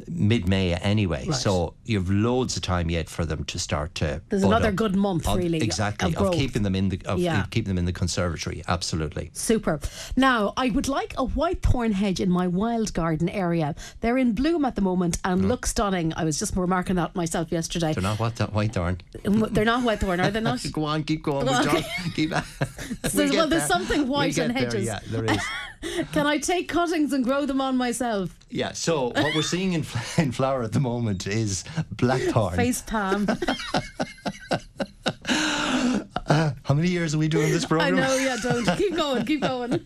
mid-May 0.08 0.74
anyway. 0.76 1.26
Right. 1.28 1.36
So 1.36 1.74
you've 1.86 2.10
loads 2.10 2.56
of 2.56 2.64
time 2.64 2.90
yet 2.90 3.10
for 3.10 3.26
them 3.26 3.44
to 3.46 3.60
start 3.60 3.96
to. 3.96 4.22
There's 4.30 4.44
another 4.44 4.70
up. 4.70 4.76
good 4.76 4.96
month, 4.96 5.28
Of- 5.28 5.38
really, 5.38 5.60
Exactly 5.60 6.16
of 6.16 6.28
of, 6.28 6.34
keeping 6.34 6.64
them 6.64 6.76
in 6.76 6.90
the 6.90 7.02
of 7.06 7.20
Yeah. 7.20 7.46
keeping 7.50 7.70
them 7.70 7.78
in 7.78 7.86
the 7.86 7.94
conservatory. 7.94 8.64
Absolutely. 8.68 9.32
Super. 9.34 9.80
Now, 10.16 10.54
I 10.58 10.70
would 10.70 10.88
like 10.88 11.14
a 11.18 11.24
white 11.24 11.62
thorn 11.62 11.92
hedge 11.92 12.20
in 12.20 12.30
my 12.30 12.48
wild 12.48 12.94
garden 12.94 13.30
area. 13.30 13.76
They're 14.02 14.18
in 14.18 14.34
bloom 14.34 14.66
at 14.66 14.76
the 14.76 14.82
moment 14.82 15.18
and 15.24 15.44
mm. 15.44 15.48
look 15.48 15.66
stunning. 15.66 16.14
I 16.16 16.24
was 16.24 16.40
just 16.40 16.56
remarking 16.56 16.96
that 16.96 17.16
myself 17.16 17.52
yesterday. 17.52 17.94
They're 17.94 18.04
not 18.04 18.20
what 18.20 18.36
that 18.38 18.54
white 18.54 18.74
thorn. 18.74 19.00
Mm, 19.20 19.54
they're 19.54 19.66
not 19.66 19.84
white 19.84 20.00
thorn, 20.00 20.20
are 20.20 20.32
they 20.32 20.42
not? 20.42 20.64
Go 20.72 20.86
on, 20.86 21.04
keep 21.04 21.24
going. 21.24 21.46
Well, 21.46 21.68
okay. 21.68 21.86
keep, 22.16 22.30
There's- 23.02 23.32
well, 23.32 23.48
there's 23.48 23.66
something 23.68 24.08
white 24.08 24.38
we'll 24.38 24.46
in 24.46 24.54
get 24.54 24.72
there, 24.72 24.82
hedges. 24.82 24.86
Yeah, 24.86 25.00
there 25.08 25.26
is. 25.26 25.42
Can 26.14 26.28
I 26.28 26.38
take 26.38 26.68
cuttings 26.68 27.12
and 27.12 27.24
grow 27.24 27.46
them 27.46 27.60
on 27.60 27.76
myself? 27.76 28.38
Yeah. 28.50 28.74
So 28.74 29.08
what 29.08 29.34
we're 29.36 29.42
seeing 29.42 29.74
in, 29.74 29.81
fl- 29.84 30.22
in 30.22 30.32
flower 30.32 30.64
at 30.64 30.72
the 30.72 30.80
moment 30.80 31.28
is 31.28 31.64
blackthorn. 31.92 32.56
Face 32.56 32.82
palm. 32.82 33.28
How 36.28 36.74
many 36.74 36.88
years 36.90 37.14
are 37.14 37.18
we 37.18 37.28
doing 37.28 37.52
this 37.52 37.70
I 37.70 37.90
know, 37.90 38.16
yeah, 38.16 38.38
don't. 38.42 38.66
Keep 38.78 38.96
going, 38.96 39.26
keep 39.26 39.42
going. 39.42 39.86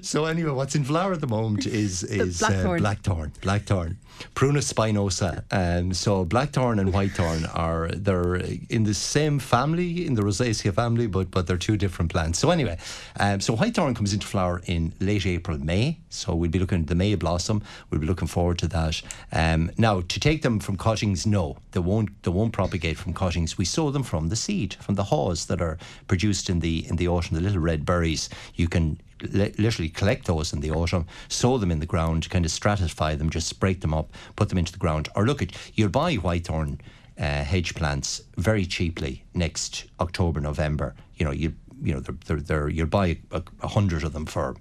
So 0.00 0.24
anyway, 0.24 0.52
what's 0.52 0.74
in 0.74 0.84
flower 0.84 1.12
at 1.12 1.20
the 1.20 1.26
moment 1.26 1.66
is 1.66 2.02
is 2.04 2.38
blackthorn. 2.38 2.78
Uh, 2.78 2.80
blackthorn, 2.80 3.32
blackthorn, 3.42 3.98
Prunus 4.34 4.72
spinosa. 4.72 5.44
Um, 5.50 5.92
so 5.92 6.24
blackthorn 6.24 6.78
and 6.78 6.92
whitethorn 6.92 7.50
are 7.56 7.88
they're 7.88 8.36
in 8.68 8.84
the 8.84 8.94
same 8.94 9.38
family, 9.38 10.06
in 10.06 10.14
the 10.14 10.22
Rosaceae 10.22 10.74
family, 10.74 11.06
but 11.06 11.30
but 11.30 11.46
they're 11.46 11.56
two 11.56 11.76
different 11.76 12.10
plants. 12.10 12.38
So 12.38 12.50
anyway, 12.50 12.78
um, 13.18 13.40
so 13.40 13.56
whitethorn 13.56 13.94
comes 13.94 14.12
into 14.12 14.26
flower 14.26 14.62
in 14.66 14.92
late 15.00 15.26
April, 15.26 15.58
May. 15.58 15.98
So 16.10 16.34
we'll 16.34 16.50
be 16.50 16.58
looking 16.58 16.80
at 16.80 16.86
the 16.86 16.94
May 16.94 17.14
blossom. 17.14 17.62
We'll 17.90 18.00
be 18.00 18.06
looking 18.06 18.28
forward 18.28 18.58
to 18.58 18.68
that. 18.68 19.02
Um, 19.32 19.70
now 19.78 20.00
to 20.00 20.20
take 20.20 20.42
them 20.42 20.60
from 20.60 20.76
cuttings, 20.76 21.26
no, 21.26 21.58
they 21.72 21.80
won't. 21.80 22.22
They 22.22 22.30
won't 22.30 22.52
propagate 22.52 22.98
from 22.98 23.14
cuttings. 23.14 23.58
We 23.58 23.64
sow 23.64 23.90
them 23.90 24.02
from 24.02 24.28
the 24.28 24.36
seed, 24.36 24.74
from 24.74 24.94
the 24.94 25.04
haws 25.04 25.46
that 25.46 25.60
are 25.60 25.78
produced 26.08 26.50
in 26.50 26.60
the 26.60 26.86
in 26.88 26.96
the 26.96 27.08
autumn. 27.08 27.36
The 27.36 27.42
little 27.42 27.60
red 27.60 27.84
berries. 27.84 28.28
You 28.54 28.68
can 28.68 29.00
literally 29.22 29.88
collect 29.88 30.26
those 30.26 30.52
in 30.52 30.60
the 30.60 30.70
autumn, 30.70 31.06
sow 31.28 31.58
them 31.58 31.70
in 31.70 31.80
the 31.80 31.86
ground, 31.86 32.28
kind 32.30 32.44
of 32.44 32.50
stratify 32.50 33.16
them, 33.16 33.30
just 33.30 33.58
break 33.60 33.80
them 33.80 33.94
up, 33.94 34.12
put 34.36 34.48
them 34.48 34.58
into 34.58 34.72
the 34.72 34.78
ground. 34.78 35.08
Or 35.14 35.24
look 35.24 35.42
at 35.42 35.52
you'll 35.74 35.88
buy 35.88 36.16
whitethorn 36.16 36.80
uh, 37.18 37.44
hedge 37.44 37.74
plants 37.74 38.22
very 38.36 38.66
cheaply 38.66 39.24
next 39.34 39.86
October, 40.00 40.40
November. 40.40 40.94
You 41.16 41.26
know 41.26 41.32
you 41.32 41.54
you 41.82 41.94
know 41.94 42.00
they're, 42.00 42.16
they're, 42.26 42.40
they're 42.40 42.68
you'll 42.68 42.86
buy 42.86 43.18
a, 43.30 43.42
a 43.62 43.68
hundred 43.68 44.04
of 44.04 44.12
them 44.12 44.26
for 44.26 44.56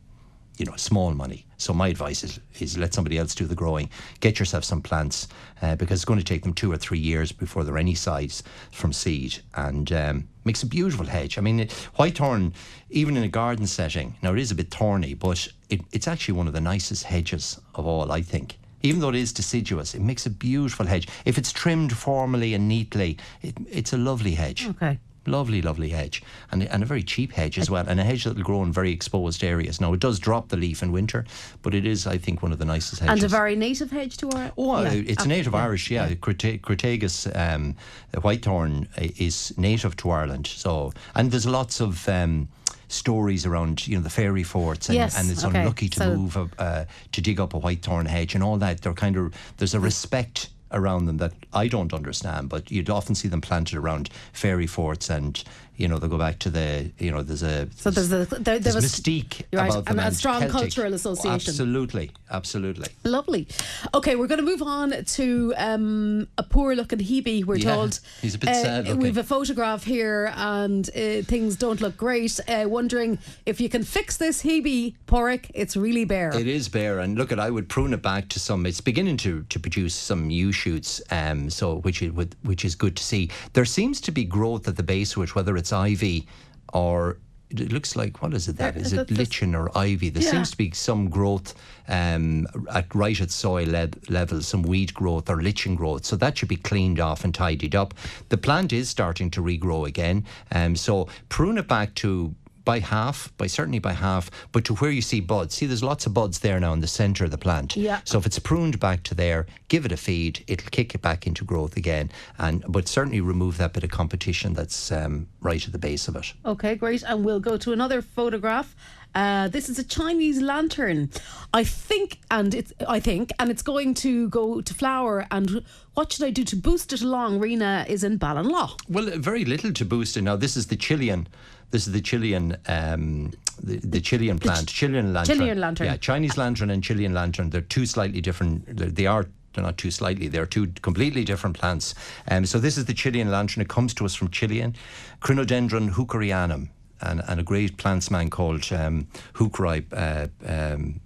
you 0.58 0.66
know 0.66 0.76
small 0.76 1.14
money. 1.14 1.46
So 1.58 1.74
my 1.74 1.88
advice 1.88 2.24
is 2.24 2.40
is 2.60 2.78
let 2.78 2.94
somebody 2.94 3.18
else 3.18 3.36
do 3.36 3.46
the 3.46 3.56
growing. 3.56 3.90
Get 4.20 4.40
yourself 4.40 4.64
some 4.64 4.82
plants 4.82 5.28
uh, 5.62 5.76
because 5.76 6.00
it's 6.00 6.06
going 6.06 6.20
to 6.20 6.26
take 6.26 6.44
them 6.44 6.54
two 6.54 6.72
or 6.72 6.78
three 6.78 7.00
years 7.00 7.32
before 7.32 7.64
they're 7.64 7.78
any 7.78 7.96
size 7.96 8.44
from 8.72 8.94
seed 8.94 9.40
and. 9.56 9.92
Um, 9.92 10.28
Makes 10.46 10.64
a 10.64 10.66
beautiful 10.68 11.06
hedge. 11.06 11.38
I 11.38 11.42
mean, 11.42 11.62
it, 11.62 11.70
whitethorn, 11.98 12.52
even 12.90 13.16
in 13.16 13.24
a 13.24 13.30
garden 13.30 13.66
setting, 13.66 14.18
now 14.22 14.34
it 14.34 14.40
is 14.40 14.52
a 14.52 14.56
bit 14.56 14.70
thorny, 14.72 15.14
but 15.14 15.48
it, 15.70 15.80
it's 15.94 16.06
actually 16.06 16.34
one 16.34 16.48
of 16.48 16.54
the 16.54 16.60
nicest 16.60 17.06
hedges 17.06 17.62
of 17.76 17.88
all, 17.88 18.12
I 18.12 18.22
think. 18.22 18.58
Even 18.82 19.00
though 19.00 19.08
it 19.08 19.16
is 19.16 19.32
deciduous, 19.32 19.96
it 19.96 20.02
makes 20.02 20.26
a 20.26 20.30
beautiful 20.30 20.86
hedge. 20.86 21.08
If 21.24 21.38
it's 21.38 21.54
trimmed 21.54 21.96
formally 21.96 22.54
and 22.54 22.68
neatly, 22.68 23.18
it, 23.42 23.56
it's 23.70 23.94
a 23.94 23.98
lovely 23.98 24.36
hedge. 24.36 24.68
Okay. 24.68 25.00
Lovely, 25.26 25.62
lovely 25.62 25.90
hedge. 25.90 26.22
And, 26.52 26.64
and 26.64 26.84
a 26.84 26.86
very 26.86 27.04
cheap 27.04 27.32
hedge 27.32 27.58
as 27.58 27.70
well. 27.70 27.86
And 27.88 28.00
a 28.00 28.04
hedge 28.04 28.26
that 28.26 28.36
will 28.36 28.44
grow 28.44 28.62
in 28.64 28.72
very 28.74 28.92
exposed 28.92 29.44
areas. 29.44 29.80
Now, 29.80 29.94
it 29.94 30.00
does 30.02 30.20
drop 30.20 30.50
the 30.50 30.58
leaf 30.58 30.84
in 30.84 30.92
winter, 30.92 31.26
but 31.62 31.74
it 31.74 31.86
is, 31.86 32.06
I 32.08 32.18
think, 32.18 32.42
one 32.44 32.52
of 32.52 32.60
the 32.60 32.66
nicest 32.66 33.02
hedges. 33.02 33.24
And 33.24 33.24
a 33.24 33.28
very 33.30 33.56
native 33.56 33.90
hedge 33.92 34.18
to 34.18 34.30
our. 34.32 34.52
Oh, 34.58 34.82
yeah. 34.82 34.90
uh, 34.90 34.94
it's 35.08 35.24
Uh, 35.24 35.28
native 35.28 35.54
yeah. 35.54 35.64
Irish, 35.64 35.90
yeah. 35.92 36.14
Crete- 36.16 36.62
Crataegus 36.62 37.28
um, 37.36 37.76
whitethorn 38.16 38.88
is 39.20 39.54
native 39.58 39.96
to 39.98 40.10
Ireland. 40.12 40.48
So, 40.48 40.92
and 41.16 41.32
there's 41.32 41.46
lots 41.46 41.80
of 41.80 42.08
um, 42.10 42.50
stories 42.90 43.46
around, 43.46 43.88
you 43.88 43.96
know, 43.98 44.04
the 44.04 44.10
fairy 44.10 44.44
forts, 44.44 44.90
and, 44.90 44.96
Yes, 44.98 45.18
and 45.18 45.32
it's 45.32 45.44
okay. 45.44 45.60
unlucky 45.60 45.90
to 45.90 46.00
So- 46.00 46.16
move 46.16 46.36
a, 46.38 46.50
uh, 46.60 46.86
to 47.14 47.22
dig 47.22 47.40
up 47.40 47.54
a 47.54 47.60
whitethorn 47.60 48.08
hedge 48.08 48.36
and 48.36 48.44
all 48.44 48.58
that. 48.58 48.82
They're 48.82 48.94
kind 48.94 49.18
of 49.18 49.34
there's 49.58 49.74
a 49.74 49.80
respect 49.80 50.50
around 50.74 51.06
them 51.06 51.18
that 51.18 51.34
I 51.54 51.68
don't 51.68 51.94
understand, 51.94 52.50
but 52.50 52.72
you'd 52.72 52.90
often 52.90 53.16
see 53.16 53.28
them 53.28 53.42
planted 53.42 53.78
around 53.78 54.10
fairy 54.34 54.68
forts 54.68 55.10
and 55.10 55.42
you 55.76 55.88
know, 55.88 55.98
they 55.98 56.08
go 56.08 56.20
back 56.20 56.38
to 56.40 56.50
the, 56.52 56.92
you 57.00 57.10
know, 57.10 57.24
there's 57.24 57.42
a 57.42 57.68
so 57.76 57.90
there's 57.90 58.12
a 58.12 58.26
there, 58.26 58.60
there's 58.60 58.76
was 58.76 58.86
mystique 58.86 59.42
right, 59.52 59.70
about 59.70 59.86
them 59.86 59.98
and 60.00 60.08
a 60.14 60.16
strong 60.16 60.42
Celtic. 60.42 60.52
cultural 60.52 60.94
association. 60.94 61.34
Absolutely, 61.34 62.12
absolutely. 62.30 62.88
Lovely. 63.04 63.48
Okay, 63.94 64.16
we're 64.16 64.28
going 64.28 64.40
to 64.40 64.46
move 64.46 64.62
on 64.62 65.04
to 65.04 65.54
um, 65.58 66.28
a 66.38 66.44
poor 66.44 66.76
looking 66.76 67.00
Hebe, 67.00 67.46
we're 67.46 67.56
Yeah, 67.56 67.74
told. 67.76 68.00
he's 68.22 68.36
a 68.36 68.38
bit 68.38 68.50
Uh, 68.50 68.54
sad 68.54 68.86
looking. 68.88 69.02
We've 69.02 69.18
a 69.18 69.24
photograph 69.24 69.84
here 69.84 70.32
and 70.36 70.88
uh, 70.90 71.24
things 71.24 71.56
don't 71.56 71.82
look 71.82 71.98
great. 71.98 72.40
Uh, 72.48 72.66
wondering 72.68 73.18
if 73.48 73.60
you 73.60 73.68
can 73.68 73.84
fix 73.84 74.18
this 74.18 74.44
Hebe, 74.44 74.94
Pádraig. 75.08 75.50
It's 75.56 75.76
really 75.76 76.06
bare. 76.06 76.38
It 76.38 76.48
is 76.48 76.70
bare, 76.70 77.00
and 77.00 77.18
look 77.18 77.32
at 77.32 77.40
I 77.40 77.50
would 77.50 77.68
prune 77.68 77.94
it 77.94 78.04
back 78.04 78.30
to 78.30 78.40
some. 78.40 78.68
It's 78.68 78.80
beginning 78.82 79.18
to, 79.18 79.44
to 79.50 79.60
produce 79.60 79.96
some 79.96 80.28
new 80.28 80.52
shoots, 80.68 81.02
um, 81.12 81.50
so 81.50 81.66
which 81.86 82.02
it 82.02 82.14
would 82.18 82.36
which 82.44 82.64
is 82.66 82.76
good 82.76 82.96
to 82.96 83.04
see. 83.04 83.30
There 83.54 83.66
seems 83.66 84.00
to 84.02 84.12
be 84.12 84.24
growth 84.38 84.68
at 84.68 84.76
the 84.78 84.84
base 84.96 85.18
which 85.18 85.36
whether 85.36 85.58
it's 85.58 85.74
ivy 85.74 86.26
or 86.74 87.18
it 87.50 87.72
looks 87.72 87.96
like 87.96 88.22
what 88.22 88.34
is 88.34 88.48
it 88.48 88.58
that 88.58 88.74
There- 88.74 88.84
is 88.84 88.94
it 88.94 89.12
lichen 89.12 89.54
or 89.54 89.66
ivy? 89.78 90.10
There 90.10 90.24
Yeah. 90.24 90.32
seems 90.32 90.52
to 90.52 90.58
be 90.58 90.72
some 90.72 91.10
growth 91.10 91.54
um, 91.88 92.48
at 92.80 92.88
right 92.96 93.20
at 93.22 93.30
soil 93.30 93.68
le- 93.68 93.90
level, 94.10 94.42
some 94.42 94.64
weed 94.64 94.94
growth 94.94 95.30
or 95.30 95.42
lichen 95.42 95.76
growth. 95.76 96.04
So 96.06 96.16
that 96.16 96.38
should 96.38 96.48
be 96.50 96.56
cleaned 96.70 97.00
off 97.00 97.24
and 97.26 97.34
tidied 97.36 97.76
up. 97.76 97.94
The 98.30 98.38
plant 98.38 98.72
is 98.74 98.90
starting 98.90 99.30
to 99.32 99.42
regrow 99.42 99.86
again, 99.86 100.24
um, 100.52 100.76
so 100.78 101.08
prune 101.30 101.58
it 101.60 101.68
back 101.68 101.94
to 101.96 102.34
by 102.66 102.80
half, 102.80 103.32
by 103.38 103.48
certainly 103.48 103.80
by 103.80 103.94
half, 103.94 104.32
but 104.52 104.64
to 104.66 104.76
where 104.76 104.92
you 104.92 105.02
see 105.02 105.20
buds. 105.20 105.56
See, 105.56 105.66
there's 105.66 105.84
lots 105.84 106.06
of 106.06 106.14
buds 106.14 106.40
there 106.40 106.60
now 106.60 106.74
in 106.74 106.80
the 106.80 106.88
centre 106.88 107.26
of 107.26 107.32
the 107.32 107.38
plant. 107.38 107.76
Yeah. 107.76 108.02
So 108.06 108.18
if 108.18 108.26
it's 108.26 108.40
pruned 108.40 108.80
back 108.80 109.04
to 109.04 109.16
there, 109.16 109.46
give 109.68 109.86
it 109.86 109.92
a 109.92 109.98
feed, 109.98 110.44
it'll 110.48 110.70
kick 110.70 110.96
it 110.96 111.02
back 111.02 111.28
into 111.28 111.44
growth 111.44 111.78
again, 111.78 112.10
and 112.38 112.64
but 112.68 112.88
certainly 112.88 113.22
remove 113.22 113.58
that 113.58 113.74
bit 113.74 113.84
of 113.84 113.90
competition 113.90 114.54
that's 114.54 114.92
um, 114.92 115.28
right 115.42 115.66
at 115.66 115.72
the 115.72 115.80
base 115.80 116.08
of 116.08 116.16
it. 116.16 116.34
Okay, 116.46 116.76
great. 116.76 117.04
And 117.04 117.26
we'll 117.26 117.40
go 117.40 117.58
to 117.58 117.74
another 117.74 118.02
photograph. 118.02 118.76
Uh, 119.16 119.48
this 119.48 119.70
is 119.70 119.78
a 119.78 119.84
Chinese 119.84 120.42
lantern, 120.42 121.08
I 121.54 121.64
think, 121.64 122.20
and 122.32 122.54
it's 122.56 122.74
I 122.88 123.00
think, 123.00 123.32
and 123.38 123.52
it's 123.52 123.62
going 123.62 123.94
to 123.96 124.28
go 124.30 124.60
to 124.62 124.74
flower. 124.74 125.28
And 125.30 125.64
what 125.94 126.12
should 126.12 126.26
I 126.26 126.32
do 126.32 126.44
to 126.46 126.56
boost 126.56 126.94
it 126.94 127.02
along? 127.02 127.40
Rena 127.40 127.86
is 127.88 128.04
in 128.04 128.18
Ballinlaw. 128.18 128.80
Well, 128.90 129.12
very 129.18 129.46
little 129.46 129.72
to 129.74 129.86
boost 129.86 130.18
it. 130.18 130.24
Now, 130.24 130.36
this 130.36 130.58
is 130.58 130.68
the 130.68 130.76
Chilean. 130.76 131.28
This 131.74 131.88
is 131.88 131.94
the 131.94 132.02
Chilean, 132.02 132.56
um, 132.68 133.34
the, 133.64 133.78
the 133.78 134.00
Chilean 134.00 134.38
plant, 134.38 134.68
Chilean 134.68 135.12
lantern. 135.12 135.38
Chilean 135.40 135.60
lantern. 135.60 135.88
Yeah, 135.88 135.98
Chinese 135.98 136.38
lantern 136.38 136.70
and 136.70 136.84
Chilean 136.84 137.16
lantern. 137.16 137.50
They're 137.50 137.62
two 137.62 137.88
slightly 137.88 138.22
different. 138.22 138.78
They're, 138.78 138.92
they 138.92 139.08
are. 139.08 139.26
They're 139.54 139.64
not 139.64 139.80
too 139.80 139.90
slightly. 139.90 140.28
They're 140.28 140.46
two 140.46 140.68
completely 140.84 141.24
different 141.24 141.58
plants. 141.58 141.96
Um, 142.30 142.46
so 142.46 142.60
this 142.60 142.78
is 142.78 142.86
the 142.86 142.94
Chilean 142.94 143.32
lantern. 143.32 143.62
It 143.62 143.70
comes 143.70 143.96
to 143.96 144.06
us 144.06 144.14
from 144.14 144.30
Chilean, 144.30 144.76
Crinodendron 145.20 145.94
hookerianum, 145.94 146.70
and, 147.02 147.24
and 147.28 147.40
a 147.40 147.44
great 147.44 147.78
plantsman 147.78 148.30
called 148.30 148.72
um, 148.72 149.08
Hookrai. 149.34 149.84
Uh, 149.92 150.28
um, 150.48 151.02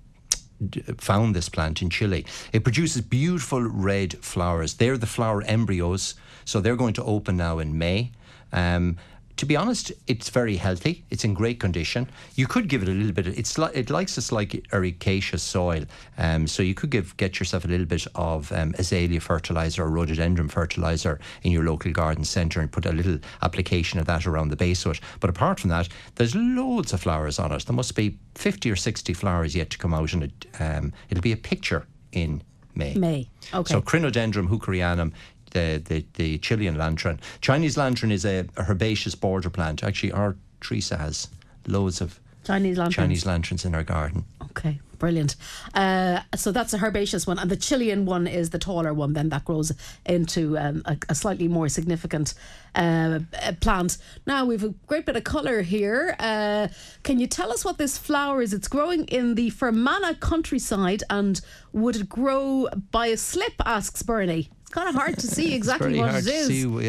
d- 0.70 0.82
found 0.98 1.34
this 1.34 1.48
plant 1.48 1.82
in 1.82 1.90
Chile. 1.90 2.26
It 2.52 2.66
produces 2.66 3.02
beautiful 3.04 3.62
red 3.62 4.18
flowers. 4.18 4.74
They're 4.74 4.98
the 4.98 5.08
flower 5.08 5.44
embryos, 5.44 6.16
so 6.44 6.60
they're 6.60 6.76
going 6.76 6.96
to 6.96 7.06
open 7.06 7.38
now 7.38 7.60
in 7.60 7.78
May. 7.78 8.12
Um, 8.52 8.98
to 9.38 9.45
be 9.45 9.56
honest, 9.56 9.91
it's 10.08 10.30
very 10.30 10.58
healthy. 10.58 11.06
It's 11.10 11.23
in 11.23 11.34
great 11.34 11.60
condition. 11.60 12.10
You 12.36 12.47
could 12.47 12.67
give 12.67 12.82
it 12.82 12.89
a 12.89 12.91
little 12.91 13.12
bit. 13.12 13.28
Of, 13.28 13.38
it's 13.38 13.58
li- 13.58 13.69
it 13.73 13.89
likes 13.89 14.17
a 14.17 14.21
slightly 14.21 14.63
ericaceous 14.73 15.41
soil, 15.41 15.86
um, 16.17 16.47
so 16.47 16.63
you 16.63 16.73
could 16.73 16.89
give 16.89 17.15
get 17.17 17.39
yourself 17.39 17.63
a 17.63 17.67
little 17.67 17.86
bit 17.86 18.08
of 18.15 18.52
um, 18.52 18.73
azalea 18.80 19.19
fertilizer 19.19 19.84
or 19.84 19.89
rhododendron 19.89 20.50
fertilizer 20.50 21.19
in 21.43 21.52
your 21.52 21.63
local 21.63 21.91
garden 21.91 22.23
centre 22.23 22.60
and 22.60 22.71
put 22.71 22.86
a 22.86 22.91
little 22.91 23.19
application 23.41 24.00
of 24.00 24.08
that 24.08 24.26
around 24.26 24.50
the 24.50 24.56
base 24.56 24.86
of 24.86 24.93
it. 24.93 25.00
But 25.19 25.30
apart 25.30 25.60
from 25.60 25.69
that, 25.69 25.88
there's 26.15 26.36
loads 26.36 26.91
of 26.91 27.02
flowers 27.02 27.38
on 27.38 27.52
it. 27.52 27.65
There 27.65 27.76
must 27.76 27.95
be 27.95 28.17
50 28.36 28.71
or 28.71 28.76
60 28.76 29.13
flowers 29.13 29.56
yet 29.56 29.69
to 29.69 29.78
come 29.78 29.93
out, 29.93 30.13
and 30.13 30.23
it, 30.23 30.45
um, 30.60 30.93
it'll 31.10 31.21
be 31.21 31.32
a 31.32 31.38
picture 31.38 31.86
in 32.12 32.41
May. 32.78 32.93
May. 32.93 33.30
Okay. 33.54 33.73
So 33.73 33.82
Crinodendron 33.82 34.50
hookerianum, 34.50 35.12
the, 35.52 35.82
the, 35.86 36.06
the 36.14 36.38
Chilean 36.40 36.78
lantern. 36.78 37.20
Chinese 37.42 37.78
lantern 37.78 38.12
is 38.12 38.26
a, 38.26 38.46
a 38.58 38.64
herbaceous 38.70 39.16
border 39.16 39.50
plant. 39.50 39.84
Actually, 39.84 40.12
our 40.12 40.36
Teresa 40.62 40.98
has 40.98 41.28
loads 41.68 42.02
of 42.02 42.20
Chinese 42.44 42.78
lanterns. 42.78 42.96
Chinese 42.96 43.26
lanterns 43.26 43.66
in 43.66 43.76
our 43.76 43.84
garden. 43.84 44.24
Okay, 44.42 44.80
brilliant. 45.00 45.36
Uh, 45.74 46.22
so 46.36 46.52
that's 46.52 46.74
a 46.74 46.78
herbaceous 46.78 47.28
one, 47.28 47.38
and 47.38 47.52
the 47.52 47.58
Chilean 47.58 48.06
one 48.06 48.26
is 48.26 48.52
the 48.52 48.58
taller 48.58 48.94
one. 48.94 49.14
Then 49.14 49.30
that 49.30 49.44
grows 49.44 49.74
into 50.06 50.58
um, 50.58 50.82
a, 50.86 50.98
a 51.10 51.16
slightly 51.16 51.48
more 51.50 51.68
significant 51.68 52.34
uh, 52.74 53.20
uh, 53.44 53.52
plant. 53.60 53.98
Now 54.26 54.46
we've 54.46 54.64
a 54.64 54.74
great 54.88 55.06
bit 55.06 55.18
of 55.18 55.26
colour 55.26 55.62
here. 55.62 56.16
Uh, 56.20 56.70
can 57.04 57.20
you 57.20 57.28
tell 57.28 57.52
us 57.52 57.66
what 57.66 57.78
this 57.78 57.98
flower 57.98 58.42
is? 58.42 58.54
It's 58.54 58.70
growing 58.70 59.06
in 59.06 59.36
the 59.36 59.50
Fermanagh 59.50 60.20
countryside, 60.22 61.04
and 61.10 61.42
would 61.74 61.98
it 61.98 62.10
grow 62.10 62.68
by 62.92 63.08
a 63.08 63.18
slip? 63.18 63.54
Asks 63.66 64.04
Bernie. 64.04 64.50
It's 64.78 64.84
kind 64.86 64.96
of 64.96 65.02
hard 65.02 65.18
to 65.18 65.28
see 65.28 65.56
exactly 65.56 65.98
what 66.00 66.13
it. 66.13 66.26
Yeah, 66.26 66.40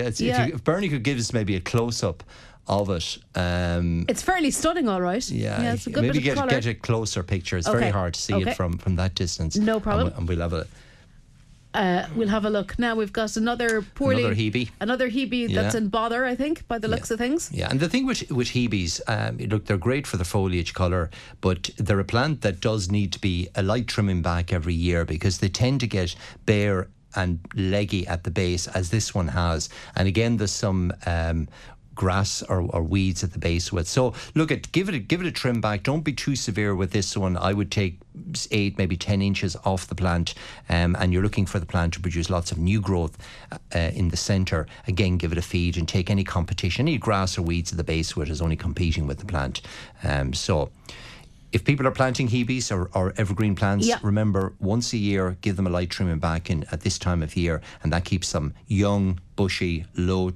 it's- 0.03 0.20
Yeah. 0.20 0.42
If, 0.42 0.48
you, 0.48 0.55
if 0.57 0.64
Bernie 0.64 0.90
could 0.90 1.03
give 1.03 1.18
us 1.18 1.33
maybe 1.33 1.57
a 1.57 1.61
close 1.61 2.03
up 2.03 2.22
of 2.66 2.90
it. 2.90 3.16
Um, 3.35 4.05
It's 4.11 4.20
fairly 4.20 4.51
stunning, 4.51 4.88
all 4.90 5.01
right. 5.01 5.27
yeah, 5.31 5.72
it's 5.72 5.87
a 5.87 5.90
good 5.90 6.03
maybe 6.03 6.18
bit 6.20 6.37
of 6.37 6.51
get, 6.51 6.51
get 6.51 6.66
a 6.66 6.74
closer 6.74 7.22
picture. 7.22 7.57
It's 7.57 7.66
Okay. 7.66 7.79
very 7.79 7.90
hard 7.90 8.12
to 8.12 8.20
see 8.20 8.35
Okay. 8.35 8.51
it 8.51 8.57
from, 8.59 8.77
from 8.77 8.96
that 8.96 9.14
distance. 9.14 9.57
No 9.57 9.74
And 9.77 9.83
problem. 9.83 10.09
we- 10.09 10.14
And, 10.18 10.29
we'll 10.29 10.40
have 10.40 10.53
a 10.53 10.66
Uh, 11.74 12.07
we'll 12.14 12.29
have 12.29 12.44
a 12.44 12.51
look. 12.51 12.79
Now 12.79 12.94
we've 12.94 13.12
got 13.12 13.37
another 13.38 13.81
poorly 13.94 14.24
Another 14.24 14.35
Hebe. 14.37 14.68
another 14.81 15.11
Hebe 15.11 15.55
that's 15.55 15.74
Yeah. 15.74 15.81
in 15.81 15.88
bother, 15.88 16.24
I 16.27 16.35
think, 16.35 16.66
by 16.68 16.79
the 16.79 16.88
looks 16.88 17.11
of 17.11 17.18
things. 17.18 17.51
Yeah, 17.53 17.70
and 17.70 17.79
the 17.81 17.88
thing 17.88 18.05
with 18.07 18.31
with 18.31 18.48
Hebes, 18.48 19.01
um, 19.07 19.38
look, 19.38 19.64
they're 19.66 19.79
great 19.90 20.07
for 20.07 20.16
the 20.18 20.24
foliage 20.24 20.72
colour, 20.74 21.09
but 21.40 21.70
they're 21.79 22.01
a 22.01 22.05
plant 22.05 22.40
that 22.40 22.61
does 22.61 22.90
need 22.90 23.12
to 23.12 23.18
be 23.20 23.48
a 23.55 23.62
light 23.62 23.87
trimming 23.87 24.20
back 24.22 24.53
every 24.53 24.74
year 24.74 25.05
because 25.05 25.38
they 25.38 25.48
tend 25.48 25.81
to 25.81 25.87
get 25.87 26.14
bare 26.46 26.88
and 27.18 27.38
leggy 27.54 28.07
at 28.07 28.22
the 28.24 28.31
base, 28.31 28.66
as 28.68 28.90
this 28.90 29.14
one 29.14 29.28
has. 29.28 29.68
And 29.96 30.09
again, 30.09 30.38
there's 30.38 30.52
some. 30.52 30.92
Um, 31.07 31.48
grass 31.98 32.42
or, 32.44 32.61
or 32.70 32.81
weeds 32.81 33.24
at 33.24 33.33
the 33.33 33.40
base 33.40 33.72
with. 33.72 33.88
So 33.88 34.14
look 34.37 34.52
at 34.52 34.70
give 34.70 34.88
it 34.88 34.94
a, 34.94 35.00
give 35.00 35.20
it 35.20 35.26
a 35.26 35.33
trim 35.33 35.61
back. 35.61 35.83
Don't 35.83 36.04
be 36.04 36.12
too 36.12 36.37
severe 36.37 36.72
with 36.76 36.92
this 36.92 37.16
one. 37.16 37.37
I 37.37 37.52
would 37.52 37.72
take 37.72 37.98
eight, 38.52 38.78
maybe 38.78 38.96
ten 38.96 39.20
inches 39.20 39.57
off 39.64 39.88
the 39.88 39.96
plant, 39.96 40.35
um, 40.68 40.96
and 41.00 41.12
you're 41.12 41.24
looking 41.24 41.44
for 41.44 41.59
the 41.59 41.66
plant 41.66 41.94
to 41.94 42.00
produce 42.00 42.31
lots 42.31 42.52
of 42.52 42.59
new 42.59 42.81
growth 42.81 43.18
uh, 43.74 43.90
in 44.00 44.11
the 44.11 44.16
centre. 44.16 44.68
Again, 44.87 45.18
give 45.18 45.33
it 45.33 45.38
a 45.38 45.42
feed 45.42 45.76
and 45.76 45.88
take 45.88 46.09
any 46.09 46.22
competition, 46.22 46.87
any 46.87 46.98
grass 46.98 47.37
or 47.37 47.42
weeds 47.42 47.72
at 47.72 47.78
the 47.78 47.85
base 47.85 48.12
of 48.12 48.22
it 48.22 48.28
is 48.31 48.40
only 48.40 48.57
competing 48.57 49.09
with 49.09 49.18
the 49.18 49.26
plant. 49.26 49.61
Um, 50.04 50.33
so. 50.33 50.70
If 51.52 51.64
people 51.64 51.87
are 51.87 51.90
planting 51.90 52.28
hebes 52.28 52.70
or, 52.70 52.90
or 52.94 53.14
evergreen 53.16 53.54
plants, 53.54 53.87
Yeah. 53.87 53.98
remember 54.02 54.52
once 54.58 54.92
a 54.92 54.98
year, 54.98 55.37
give 55.40 55.56
them 55.56 55.66
a 55.66 55.70
light 55.70 55.88
trimming 55.90 56.18
back 56.18 56.50
in 56.50 56.64
at 56.70 56.80
this 56.82 56.98
time 56.98 57.22
of 57.22 57.37
year, 57.37 57.62
and 57.82 57.92
that 57.92 58.04
keeps 58.04 58.32
them 58.32 58.52
young, 58.66 59.18
bushy, 59.37 59.87
low, 59.96 60.32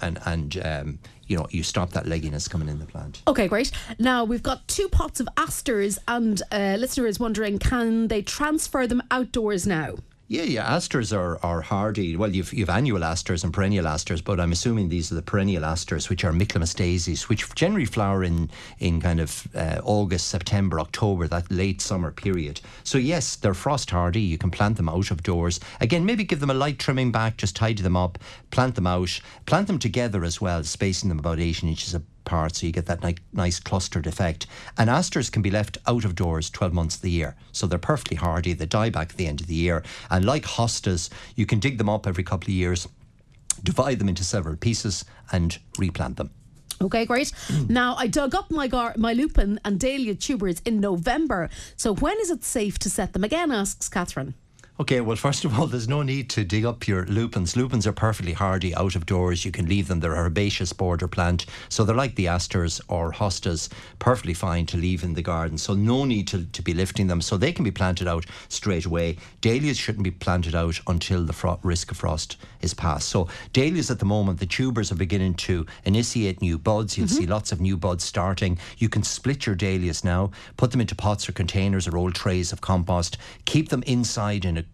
and 0.00 0.18
and 0.24 0.60
um, 0.64 0.98
you 1.26 1.36
know 1.36 1.46
you 1.50 1.62
stop 1.62 1.90
that 1.90 2.04
legginess 2.06 2.48
coming 2.48 2.68
in 2.68 2.78
the 2.78 2.86
plant. 2.86 3.22
Okay, 3.28 3.46
great. 3.48 3.70
Now 3.98 4.24
we've 4.24 4.42
got 4.42 4.66
two 4.66 4.88
pots 4.88 5.20
of 5.20 5.28
asters, 5.36 5.98
and 6.08 6.40
uh, 6.50 6.76
listener 6.78 7.06
is 7.06 7.20
wondering, 7.20 7.58
can 7.58 8.08
they 8.08 8.22
transfer 8.22 8.86
them 8.86 9.02
outdoors 9.10 9.66
now? 9.66 9.96
Yeah, 10.26 10.44
yeah. 10.44 10.64
Asters 10.64 11.12
are, 11.12 11.38
are 11.44 11.60
hardy. 11.60 12.16
Well, 12.16 12.34
you've 12.34 12.50
you've 12.54 12.70
annual 12.70 13.04
asters 13.04 13.44
and 13.44 13.52
perennial 13.52 13.86
asters, 13.86 14.22
but 14.22 14.40
I'm 14.40 14.52
assuming 14.52 14.88
these 14.88 15.12
are 15.12 15.16
the 15.16 15.22
perennial 15.22 15.66
asters, 15.66 16.08
which 16.08 16.24
are 16.24 16.32
Michaelmas 16.32 16.72
daisies, 16.72 17.28
which 17.28 17.54
generally 17.54 17.84
flower 17.84 18.24
in 18.24 18.48
in 18.78 19.02
kind 19.02 19.20
of 19.20 19.46
uh, 19.54 19.80
August, 19.84 20.28
September, 20.28 20.80
October, 20.80 21.28
that 21.28 21.50
late 21.50 21.82
summer 21.82 22.10
period. 22.10 22.62
So 22.84 22.96
yes, 22.96 23.36
they're 23.36 23.52
frost 23.52 23.90
hardy. 23.90 24.22
You 24.22 24.38
can 24.38 24.50
plant 24.50 24.78
them 24.78 24.88
out 24.88 25.10
of 25.10 25.22
doors. 25.22 25.60
Again, 25.82 26.06
maybe 26.06 26.24
give 26.24 26.40
them 26.40 26.50
a 26.50 26.54
light 26.54 26.78
trimming 26.78 27.12
back, 27.12 27.36
just 27.36 27.54
tidy 27.54 27.82
them 27.82 27.96
up, 27.96 28.18
plant 28.50 28.76
them 28.76 28.86
out, 28.86 29.20
plant 29.44 29.66
them 29.66 29.78
together 29.78 30.24
as 30.24 30.40
well, 30.40 30.64
spacing 30.64 31.10
them 31.10 31.18
about 31.18 31.38
18 31.38 31.68
inches 31.68 31.92
apart 31.92 32.13
so 32.28 32.66
you 32.66 32.72
get 32.72 32.86
that 32.86 33.02
ni- 33.02 33.16
nice 33.32 33.60
clustered 33.60 34.06
effect. 34.06 34.46
And 34.78 34.90
asters 34.90 35.30
can 35.30 35.42
be 35.42 35.50
left 35.50 35.78
out 35.86 36.04
of 36.04 36.14
doors 36.14 36.50
12 36.50 36.72
months 36.72 36.96
of 36.96 37.02
the 37.02 37.10
year. 37.10 37.36
So 37.52 37.66
they're 37.66 37.78
perfectly 37.78 38.16
hardy. 38.16 38.52
They 38.52 38.66
die 38.66 38.90
back 38.90 39.10
at 39.10 39.16
the 39.16 39.26
end 39.26 39.40
of 39.40 39.46
the 39.46 39.54
year. 39.54 39.82
And 40.10 40.24
like 40.24 40.44
hostas, 40.44 41.10
you 41.36 41.46
can 41.46 41.60
dig 41.60 41.78
them 41.78 41.88
up 41.88 42.06
every 42.06 42.24
couple 42.24 42.46
of 42.46 42.54
years, 42.54 42.88
divide 43.62 43.98
them 43.98 44.08
into 44.08 44.24
several 44.24 44.56
pieces, 44.56 45.04
and 45.32 45.58
replant 45.78 46.16
them. 46.16 46.30
Okay, 46.82 47.06
great. 47.06 47.32
Hmm. 47.46 47.66
now 47.68 47.94
I 47.96 48.08
dug 48.08 48.34
up 48.34 48.50
my 48.50 48.66
gar- 48.66 48.94
my 48.96 49.12
lupin 49.12 49.60
and 49.64 49.78
dahlia 49.78 50.14
tubers 50.14 50.60
in 50.64 50.80
November. 50.80 51.48
So 51.76 51.94
when 51.94 52.18
is 52.20 52.30
it 52.30 52.42
safe 52.44 52.78
to 52.80 52.90
set 52.90 53.12
them 53.12 53.24
again? 53.24 53.52
Asks 53.52 53.88
Catherine. 53.88 54.34
Okay, 54.80 55.00
well, 55.00 55.14
first 55.14 55.44
of 55.44 55.56
all, 55.56 55.68
there's 55.68 55.86
no 55.86 56.02
need 56.02 56.28
to 56.30 56.42
dig 56.42 56.64
up 56.64 56.88
your 56.88 57.06
lupins. 57.06 57.54
Lupins 57.54 57.86
are 57.86 57.92
perfectly 57.92 58.32
hardy 58.32 58.74
out 58.74 58.96
of 58.96 59.06
doors. 59.06 59.44
You 59.44 59.52
can 59.52 59.68
leave 59.68 59.86
them. 59.86 60.00
They're 60.00 60.16
a 60.16 60.24
herbaceous 60.24 60.72
border 60.72 61.06
plant. 61.06 61.46
So 61.68 61.84
they're 61.84 61.94
like 61.94 62.16
the 62.16 62.26
asters 62.26 62.80
or 62.88 63.12
hostas, 63.12 63.68
perfectly 64.00 64.34
fine 64.34 64.66
to 64.66 64.76
leave 64.76 65.04
in 65.04 65.14
the 65.14 65.22
garden. 65.22 65.58
So 65.58 65.74
no 65.74 66.04
need 66.04 66.26
to, 66.28 66.46
to 66.46 66.60
be 66.60 66.74
lifting 66.74 67.06
them. 67.06 67.20
So 67.20 67.36
they 67.36 67.52
can 67.52 67.62
be 67.62 67.70
planted 67.70 68.08
out 68.08 68.26
straight 68.48 68.84
away. 68.84 69.18
Dahlias 69.42 69.76
shouldn't 69.76 70.02
be 70.02 70.10
planted 70.10 70.56
out 70.56 70.80
until 70.88 71.24
the 71.24 71.32
fro- 71.32 71.60
risk 71.62 71.92
of 71.92 71.98
frost 71.98 72.36
is 72.60 72.74
past. 72.74 73.10
So 73.10 73.28
dahlias 73.52 73.92
at 73.92 74.00
the 74.00 74.04
moment, 74.04 74.40
the 74.40 74.46
tubers 74.46 74.90
are 74.90 74.96
beginning 74.96 75.34
to 75.34 75.66
initiate 75.84 76.42
new 76.42 76.58
buds. 76.58 76.98
You'll 76.98 77.06
mm-hmm. 77.06 77.16
see 77.16 77.26
lots 77.28 77.52
of 77.52 77.60
new 77.60 77.76
buds 77.76 78.02
starting. 78.02 78.58
You 78.78 78.88
can 78.88 79.04
split 79.04 79.46
your 79.46 79.54
dahlias 79.54 80.02
now, 80.02 80.32
put 80.56 80.72
them 80.72 80.80
into 80.80 80.96
pots 80.96 81.28
or 81.28 81.32
containers 81.32 81.86
or 81.86 81.96
old 81.96 82.16
trays 82.16 82.52
of 82.52 82.60
compost. 82.60 83.18
Keep 83.44 83.68
them 83.68 83.84
inside 83.86 84.44
in 84.44 84.58
a 84.58 84.64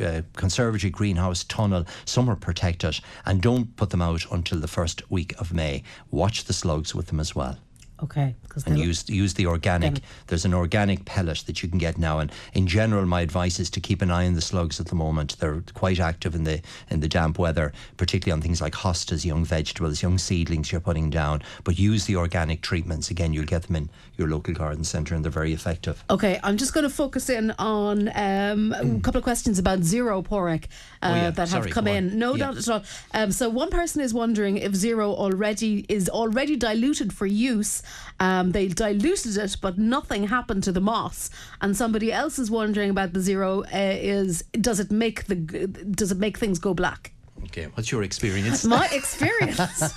uh, 0.00 0.22
conservatory 0.34 0.90
greenhouse 0.90 1.44
tunnel 1.44 1.84
somewhere 2.04 2.36
protected 2.36 3.00
and 3.26 3.40
don't 3.40 3.76
put 3.76 3.90
them 3.90 4.02
out 4.02 4.24
until 4.30 4.60
the 4.60 4.68
first 4.68 5.10
week 5.10 5.38
of 5.40 5.52
May. 5.52 5.82
Watch 6.10 6.44
the 6.44 6.52
slugs 6.52 6.94
with 6.94 7.06
them 7.08 7.20
as 7.20 7.34
well. 7.34 7.58
Okay. 8.02 8.34
And 8.66 8.78
use 8.78 9.08
use 9.08 9.34
the 9.34 9.46
organic. 9.46 10.00
There's 10.26 10.44
an 10.44 10.52
organic 10.52 11.04
pellet 11.04 11.44
that 11.46 11.62
you 11.62 11.68
can 11.68 11.78
get 11.78 11.96
now. 11.96 12.18
And 12.18 12.30
in 12.52 12.66
general, 12.66 13.06
my 13.06 13.20
advice 13.20 13.58
is 13.58 13.70
to 13.70 13.80
keep 13.80 14.02
an 14.02 14.10
eye 14.10 14.26
on 14.26 14.34
the 14.34 14.40
slugs 14.40 14.80
at 14.80 14.86
the 14.86 14.94
moment. 14.94 15.38
They're 15.38 15.62
quite 15.74 16.00
active 16.00 16.34
in 16.34 16.44
the 16.44 16.60
in 16.90 17.00
the 17.00 17.08
damp 17.08 17.38
weather, 17.38 17.72
particularly 17.96 18.36
on 18.36 18.42
things 18.42 18.60
like 18.60 18.74
hostas, 18.74 19.24
young 19.24 19.44
vegetables, 19.44 20.02
young 20.02 20.18
seedlings 20.18 20.70
you're 20.72 20.80
putting 20.80 21.08
down. 21.08 21.42
But 21.62 21.78
use 21.78 22.04
the 22.04 22.16
organic 22.16 22.62
treatments. 22.62 23.10
Again, 23.10 23.32
you'll 23.32 23.46
get 23.46 23.62
them 23.62 23.76
in 23.76 23.90
your 24.16 24.28
local 24.28 24.54
garden 24.54 24.84
centre, 24.84 25.14
and 25.14 25.24
they're 25.24 25.30
very 25.32 25.52
effective. 25.52 26.04
Okay, 26.10 26.38
I'm 26.42 26.56
just 26.56 26.72
going 26.74 26.84
to 26.84 26.90
focus 26.90 27.28
in 27.30 27.50
on 27.58 28.08
um, 28.14 28.72
a 28.72 29.00
couple 29.00 29.18
of 29.18 29.24
questions 29.24 29.58
about 29.58 29.82
zero 29.82 30.22
pork 30.22 30.66
uh. 31.02 31.06
Oh, 31.06 31.14
yeah. 31.14 31.30
that 31.30 31.48
Sorry, 31.48 31.64
have 31.64 31.74
come 31.74 31.86
in. 31.88 32.18
No, 32.18 32.34
Yeah. 32.34 32.46
not 32.46 32.56
at 32.58 32.68
all. 32.68 32.82
Um, 33.12 33.32
so 33.32 33.48
one 33.48 33.70
person 33.70 34.00
is 34.00 34.12
wondering 34.14 34.58
if 34.58 34.74
zero 34.74 35.12
already 35.12 35.84
is 35.88 36.08
already 36.08 36.56
diluted 36.56 37.12
for 37.12 37.26
use. 37.26 37.82
Um, 38.20 38.52
they 38.52 38.68
diluted 38.68 39.36
it, 39.36 39.56
but 39.60 39.78
nothing 39.78 40.28
happened 40.28 40.62
to 40.64 40.72
the 40.72 40.80
moss. 40.80 41.30
And 41.60 41.76
somebody 41.76 42.12
else 42.12 42.38
is 42.38 42.50
wondering 42.50 42.90
about 42.90 43.12
the 43.12 43.20
zero. 43.20 43.62
Uh, 43.64 43.68
is 43.72 44.44
does 44.52 44.80
it 44.80 44.90
make 44.90 45.24
the 45.26 45.36
does 45.36 46.12
it 46.12 46.18
make 46.18 46.38
things 46.38 46.58
go 46.58 46.74
black? 46.74 47.13
Okay, 47.44 47.66
what's 47.74 47.92
your 47.92 48.02
experience? 48.02 48.64
My 48.78 48.88
experience 48.92 49.94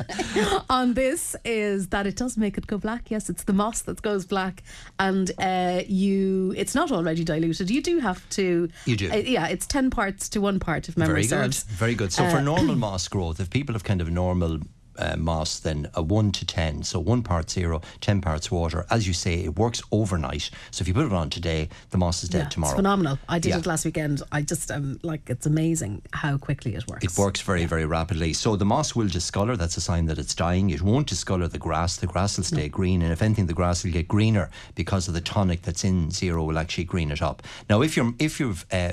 on 0.70 0.94
this 0.94 1.36
is 1.44 1.88
that 1.88 2.06
it 2.06 2.16
does 2.16 2.36
make 2.36 2.58
it 2.58 2.66
go 2.66 2.78
black. 2.78 3.10
Yes, 3.10 3.28
it's 3.30 3.44
the 3.44 3.52
moss 3.52 3.82
that 3.82 4.02
goes 4.02 4.26
black, 4.26 4.62
and 4.98 5.30
uh, 5.38 5.82
you 5.86 6.54
it's 6.56 6.74
not 6.74 6.92
already 6.92 7.24
diluted. 7.24 7.70
You 7.70 7.82
do 7.82 7.98
have 7.98 8.28
to. 8.30 8.68
You 8.86 8.96
do. 8.96 9.10
uh, 9.10 9.16
yeah, 9.16 9.48
it's 9.48 9.66
ten 9.66 9.90
parts 9.90 10.28
to 10.30 10.40
one 10.40 10.60
part 10.60 10.88
if 10.88 10.96
memory 10.96 11.24
Very 11.24 11.42
good. 11.42 11.54
Very 11.54 11.94
good. 11.94 12.12
So 12.12 12.28
for 12.30 12.40
normal 12.40 12.76
moss 12.76 13.08
growth, 13.08 13.40
if 13.40 13.50
people 13.50 13.74
have 13.74 13.84
kind 13.84 14.00
of 14.00 14.10
normal 14.10 14.60
uh, 14.98 15.16
moss, 15.16 15.58
then 15.58 15.88
a 15.94 16.02
1 16.02 16.32
to 16.32 16.46
10, 16.46 16.82
so 16.84 16.98
1 17.00 17.22
part 17.22 17.50
zero, 17.50 17.80
10 18.00 18.20
parts 18.20 18.50
water, 18.50 18.86
as 18.90 19.06
you 19.06 19.12
say, 19.12 19.34
it 19.44 19.56
works 19.58 19.82
overnight. 19.90 20.50
So 20.70 20.82
if 20.82 20.88
you 20.88 20.94
put 20.94 21.06
it 21.06 21.12
on 21.12 21.30
today, 21.30 21.68
the 21.90 21.98
moss 21.98 22.22
is 22.22 22.28
dead 22.28 22.44
Yeah, 22.44 22.48
tomorrow. 22.48 22.72
It's 22.72 22.78
phenomenal. 22.78 23.18
I 23.28 23.38
did 23.38 23.50
Yeah. 23.50 23.58
it 23.58 23.66
last 23.66 23.84
weekend. 23.84 24.22
I 24.32 24.42
just 24.42 24.70
um 24.70 24.98
like 25.02 25.28
it's 25.28 25.46
amazing 25.46 26.02
how 26.12 26.36
quickly 26.38 26.74
it 26.74 26.86
works. 26.88 27.04
It 27.04 27.18
works 27.18 27.40
very, 27.40 27.64
very 27.66 27.86
rapidly. 27.86 28.32
So 28.32 28.56
the 28.56 28.64
moss 28.64 28.94
will 28.94 29.08
discolour. 29.08 29.56
That's 29.56 29.76
a 29.76 29.80
sign 29.80 30.06
that 30.06 30.18
it's 30.18 30.34
dying. 30.34 30.70
It 30.70 30.82
won't 30.82 31.06
discolour 31.08 31.48
the 31.48 31.58
grass. 31.58 31.96
The 31.96 32.06
grass 32.06 32.36
will 32.36 32.44
stay 32.44 32.68
green, 32.68 33.02
and 33.02 33.12
if 33.12 33.22
anything, 33.22 33.46
the 33.46 33.54
grass 33.54 33.84
will 33.84 33.92
get 33.92 34.08
greener 34.08 34.50
because 34.74 35.08
of 35.08 35.14
the 35.14 35.20
tonic 35.20 35.62
that's 35.62 35.84
in 35.84 36.10
zero 36.10 36.44
will 36.44 36.58
actually 36.58 36.84
green 36.84 37.10
it 37.10 37.22
up. 37.22 37.42
Now, 37.68 37.82
if 37.82 37.96
you're 37.96 38.12
if 38.18 38.40
you've 38.40 38.64
uh, 38.72 38.92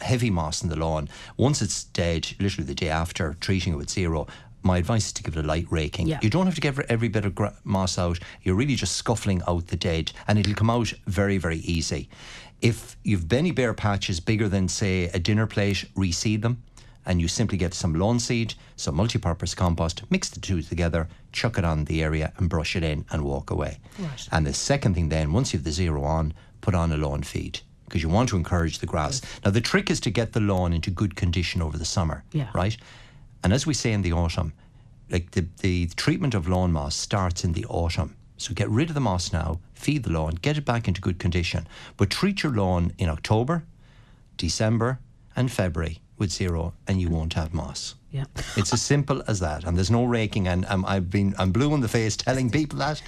heavy 0.00 0.30
moss 0.30 0.62
in 0.62 0.68
the 0.68 0.76
lawn, 0.76 1.08
once 1.36 1.62
it's 1.62 1.84
dead, 1.84 2.28
literally 2.40 2.66
the 2.66 2.74
day 2.74 2.88
after 2.88 3.34
treating 3.40 3.72
it 3.74 3.76
with 3.76 3.90
zero. 3.90 4.26
My 4.64 4.78
advice 4.78 5.06
is 5.06 5.12
to 5.12 5.22
give 5.22 5.36
it 5.36 5.44
a 5.44 5.46
light 5.46 5.66
raking. 5.70 6.06
Yeah. 6.08 6.18
You 6.22 6.30
don't 6.30 6.46
have 6.46 6.54
to 6.54 6.60
get 6.60 6.78
every- 6.88 7.08
bit 7.08 7.26
of 7.26 7.38
moss 7.64 7.98
out. 7.98 8.18
You're 8.42 8.54
really 8.54 8.76
just 8.76 8.96
scuffling 8.96 9.42
out 9.46 9.66
the 9.66 9.76
dead, 9.76 10.10
and 10.26 10.38
it'll 10.38 10.54
come 10.54 10.70
out 10.70 10.92
very, 11.06 11.36
very 11.36 11.58
easy. 11.58 12.08
If 12.62 12.96
you've 13.04 13.30
any 13.30 13.50
bare 13.50 13.74
patches 13.74 14.20
bigger 14.20 14.48
than, 14.48 14.68
say, 14.68 15.04
a 15.04 15.18
dinner 15.18 15.46
plate, 15.46 15.84
reseed 15.94 16.40
them 16.42 16.62
and 17.06 17.20
you 17.20 17.28
simply 17.28 17.58
get 17.58 17.74
some 17.74 17.92
lawn 17.94 18.18
seed, 18.18 18.54
some 18.76 18.94
multi-purpose 18.94 19.54
compost, 19.54 20.02
mix 20.08 20.30
the 20.30 20.40
two 20.40 20.62
together, 20.62 21.06
chuck 21.32 21.58
it 21.58 21.64
on 21.64 21.84
the 21.84 22.02
area 22.02 22.32
and 22.38 22.48
brush 22.48 22.74
it 22.74 22.82
in 22.82 23.04
and 23.10 23.22
walk 23.22 23.50
away. 23.50 23.78
Right. 23.98 24.26
And 24.32 24.46
the 24.46 24.54
second 24.54 24.94
thing 24.94 25.10
then, 25.10 25.30
once 25.34 25.52
you've 25.52 25.64
the 25.64 25.72
zero 25.72 26.02
on, 26.04 26.32
put 26.62 26.74
on 26.74 26.90
a 26.92 26.96
lawn 26.96 27.22
feed 27.22 27.60
because 27.84 28.02
you 28.02 28.08
want 28.08 28.30
to 28.30 28.36
encourage 28.36 28.78
the 28.78 28.86
grass. 28.86 29.20
Now 29.44 29.50
the 29.50 29.60
trick 29.60 29.90
is 29.90 30.00
to 30.00 30.10
get 30.10 30.32
the 30.32 30.40
lawn 30.40 30.72
into 30.72 30.90
good 30.90 31.14
condition 31.16 31.60
over 31.60 31.76
the 31.76 31.84
summer, 31.84 32.24
Yeah. 32.32 32.48
right? 32.54 32.74
And 33.44 33.52
as 33.52 33.66
we 33.66 33.74
say 33.74 33.92
in 33.92 34.02
the 34.02 34.12
autumn, 34.12 34.54
like 35.10 35.30
the, 35.32 35.46
the 35.60 35.86
treatment 35.96 36.34
of 36.34 36.48
lawn 36.48 36.72
moss 36.72 36.96
starts 36.96 37.44
in 37.44 37.52
the 37.52 37.66
autumn. 37.66 38.16
So 38.38 38.54
get 38.54 38.68
rid 38.70 38.88
of 38.88 38.94
the 38.94 39.00
moss 39.00 39.32
now, 39.32 39.60
feed 39.74 40.02
the 40.02 40.10
lawn, 40.10 40.36
get 40.42 40.58
it 40.58 40.64
back 40.64 40.88
into 40.88 41.00
good 41.00 41.18
condition. 41.18 41.68
But 41.96 42.10
treat 42.10 42.42
your 42.42 42.52
lawn 42.52 42.92
in 42.98 43.08
October, 43.08 43.64
December, 44.38 44.98
and 45.36 45.52
February 45.52 46.00
with 46.18 46.32
zero, 46.32 46.72
and 46.88 47.00
you 47.00 47.08
won't 47.10 47.34
have 47.34 47.52
moss. 47.52 47.94
Yeah. 48.10 48.24
It's 48.56 48.72
as 48.72 48.80
simple 48.80 49.22
as 49.28 49.40
that, 49.40 49.64
and 49.64 49.76
there's 49.76 49.90
no 49.90 50.04
raking. 50.04 50.48
And 50.48 50.64
um, 50.66 50.84
I've 50.86 51.10
been 51.10 51.34
I'm 51.38 51.52
blue 51.52 51.74
in 51.74 51.80
the 51.80 51.88
face 51.88 52.16
telling 52.16 52.50
people 52.50 52.78
that, 52.78 53.02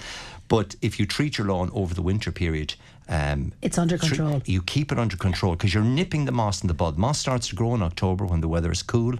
but 0.49 0.75
if 0.81 0.99
you 0.99 1.05
treat 1.05 1.37
your 1.37 1.47
lawn 1.47 1.71
over 1.73 1.93
the 1.93 2.01
winter 2.01 2.31
period, 2.31 2.75
um, 3.09 3.53
It's 3.61 3.77
under 3.77 3.97
control. 3.97 4.41
you 4.45 4.61
keep 4.61 4.91
it 4.91 4.99
under 4.99 5.15
control 5.15 5.53
because 5.53 5.73
you're 5.73 5.83
nipping 5.83 6.25
the 6.25 6.31
moss 6.33 6.61
in 6.61 6.67
the 6.67 6.73
bud. 6.73 6.97
Moss 6.97 7.19
starts 7.19 7.47
to 7.49 7.55
grow 7.55 7.73
in 7.75 7.81
October 7.81 8.25
when 8.25 8.41
the 8.41 8.49
weather 8.49 8.71
is 8.71 8.83
cool, 8.83 9.15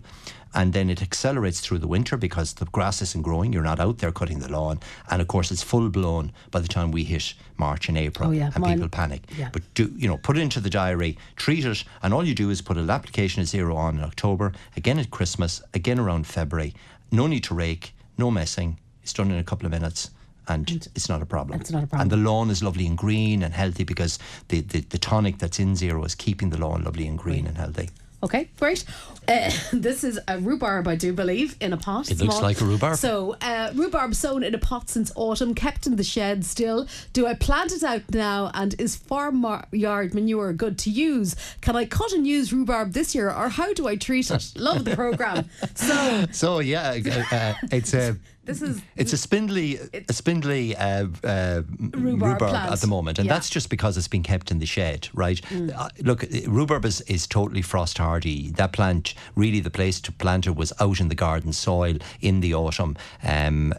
and 0.54 0.74
then 0.74 0.90
it 0.90 1.02
accelerates 1.02 1.60
through 1.60 1.80
the 1.80 1.88
winter 1.88 2.18
because 2.18 2.54
the 2.54 2.66
grass 2.66 3.02
isn't 3.02 3.22
growing. 3.24 3.54
You're 3.54 3.64
not 3.64 3.80
out 3.80 3.98
there 4.00 4.12
cutting 4.12 4.40
the 4.40 4.52
lawn, 4.52 4.80
and 5.10 5.22
of 5.22 5.28
course 5.28 5.52
it's 5.52 5.64
full 5.64 5.90
blown 5.90 6.32
by 6.52 6.60
the 6.60 6.68
time 6.68 6.92
we 6.92 7.04
hit 7.04 7.34
March 7.58 7.90
and 7.90 7.98
April, 7.98 8.30
Oh, 8.30 8.32
yeah, 8.32 8.52
and 8.54 8.60
mine- 8.60 8.76
people 8.76 8.90
panic. 8.90 9.24
yeah. 9.38 9.50
But 9.52 9.64
do 9.74 9.94
you 9.98 10.08
know? 10.08 10.18
Put 10.18 10.38
it 10.38 10.42
into 10.42 10.60
the 10.60 10.70
diary, 10.70 11.18
treat 11.36 11.66
it, 11.66 11.84
and 12.04 12.14
all 12.14 12.24
you 12.26 12.36
do 12.36 12.50
is 12.50 12.62
put 12.62 12.78
an 12.78 12.90
application 12.90 13.42
of 13.42 13.48
zero 13.48 13.76
on 13.76 13.98
in 13.98 14.04
October, 14.04 14.54
again 14.76 15.00
at 15.00 15.12
Christmas, 15.12 15.62
again 15.74 16.00
around 16.00 16.28
February. 16.28 16.74
No 17.12 17.28
need 17.28 17.44
to 17.46 17.54
rake, 17.56 17.94
no 18.18 18.30
messing. 18.32 18.80
It's 19.04 19.14
done 19.14 19.32
in 19.32 19.38
a 19.38 19.44
couple 19.44 19.66
of 19.66 19.72
minutes. 19.72 20.10
And, 20.50 20.70
it's 20.96 21.10
not 21.10 21.22
a 21.22 21.26
problem. 21.26 21.60
it's 21.60 21.72
not 21.72 21.84
a 21.84 21.88
problem. 21.88 22.02
And 22.04 22.10
the 22.12 22.16
lawn 22.30 22.50
is 22.50 22.64
lovely 22.64 22.88
and 22.88 22.98
green 22.98 23.44
and 23.44 23.54
healthy 23.54 23.84
because 23.84 24.18
the, 24.48 24.62
the, 24.62 24.80
the 24.80 24.98
tonic 24.98 25.40
that's 25.40 25.60
in 25.60 25.76
zero 25.76 26.06
is 26.06 26.16
keeping 26.16 26.52
the 26.52 26.58
lawn 26.58 26.86
lovely 26.86 27.06
and 27.06 27.18
green 27.18 27.46
and 27.48 27.58
healthy. 27.58 27.90
Okay, 28.24 28.50
great. 28.60 28.84
Uh, 29.28 29.52
this 29.74 30.04
is 30.04 30.20
a 30.28 30.40
rhubarb, 30.40 30.88
I 30.88 30.96
do 30.96 31.14
believe, 31.14 31.56
in 31.60 31.74
a 31.74 31.78
pot. 31.78 32.10
It 32.10 32.20
looks 32.20 32.42
like 32.42 32.60
a 32.62 32.66
rhubarb. 32.66 32.98
So, 32.98 33.36
uh, 33.42 33.72
rhubarb 33.76 34.16
sown 34.16 34.44
in 34.44 34.56
a 34.56 34.58
pot 34.58 34.90
since 34.90 35.12
autumn, 35.16 35.54
kept 35.54 35.86
in 35.86 35.98
the 35.98 36.04
shed 36.04 36.44
still. 36.44 36.88
Do 37.14 37.28
I 37.28 37.36
plant 37.36 37.72
it 37.74 37.84
out 37.84 38.02
now? 38.12 38.50
And 38.54 38.80
is 38.80 38.96
farm 38.96 39.46
yard 39.72 40.14
manure 40.16 40.54
good 40.54 40.80
to 40.80 40.90
use? 40.90 41.36
Can 41.62 41.76
I 41.76 41.86
cut 41.86 42.12
and 42.12 42.26
use 42.26 42.52
rhubarb 42.52 42.94
this 42.94 43.14
year, 43.14 43.30
or 43.30 43.50
how 43.50 43.74
do 43.74 43.88
I 43.88 43.96
treat 43.96 44.32
it? 44.32 44.54
Love 44.56 44.86
the 44.86 44.96
program. 44.96 45.50
So, 45.76 46.26
So 46.32 46.60
yeah, 46.60 46.98
uh, 47.06 47.36
uh, 47.36 47.54
it's 47.72 47.94
a 47.94 48.18
this 48.48 48.62
is 48.62 48.82
it's 48.96 49.14
a 49.14 49.18
spindly 49.18 49.78
a 50.10 50.14
spindly 50.14 50.76
uh, 50.76 51.08
uh, 51.24 51.62
rhubarb, 51.94 52.40
plant. 52.40 52.72
at 52.72 52.80
the 52.80 52.88
moment, 52.88 53.20
and 53.20 53.26
Yeah. 53.26 53.34
Mm. 53.34 53.36
that's 53.36 53.50
just 53.50 53.70
because 53.70 53.98
it's 53.98 54.08
been 54.08 54.24
kept 54.24 54.52
in 54.52 54.60
the 54.60 54.66
shed, 54.66 55.10
right? 55.14 55.40
Uh, 55.52 55.90
look, 56.02 56.24
uh, 56.24 56.28
rhubarb 56.48 56.86
is, 56.86 57.02
is 57.02 57.28
totally 57.28 57.62
frost 57.62 57.98
hardy. 57.98 58.50
That 58.52 58.72
plant, 58.72 59.14
really, 59.36 59.60
the 59.60 59.70
place 59.70 60.00
to 60.02 60.12
plant 60.12 60.48
it 60.48 60.56
was 60.56 60.74
out 60.80 61.00
in 61.00 61.10
the 61.10 61.16
garden 61.16 61.54
soil 61.54 61.98
in 62.22 62.40
the 62.40 62.54
autumn. 62.54 62.96
Um, 63.24 63.74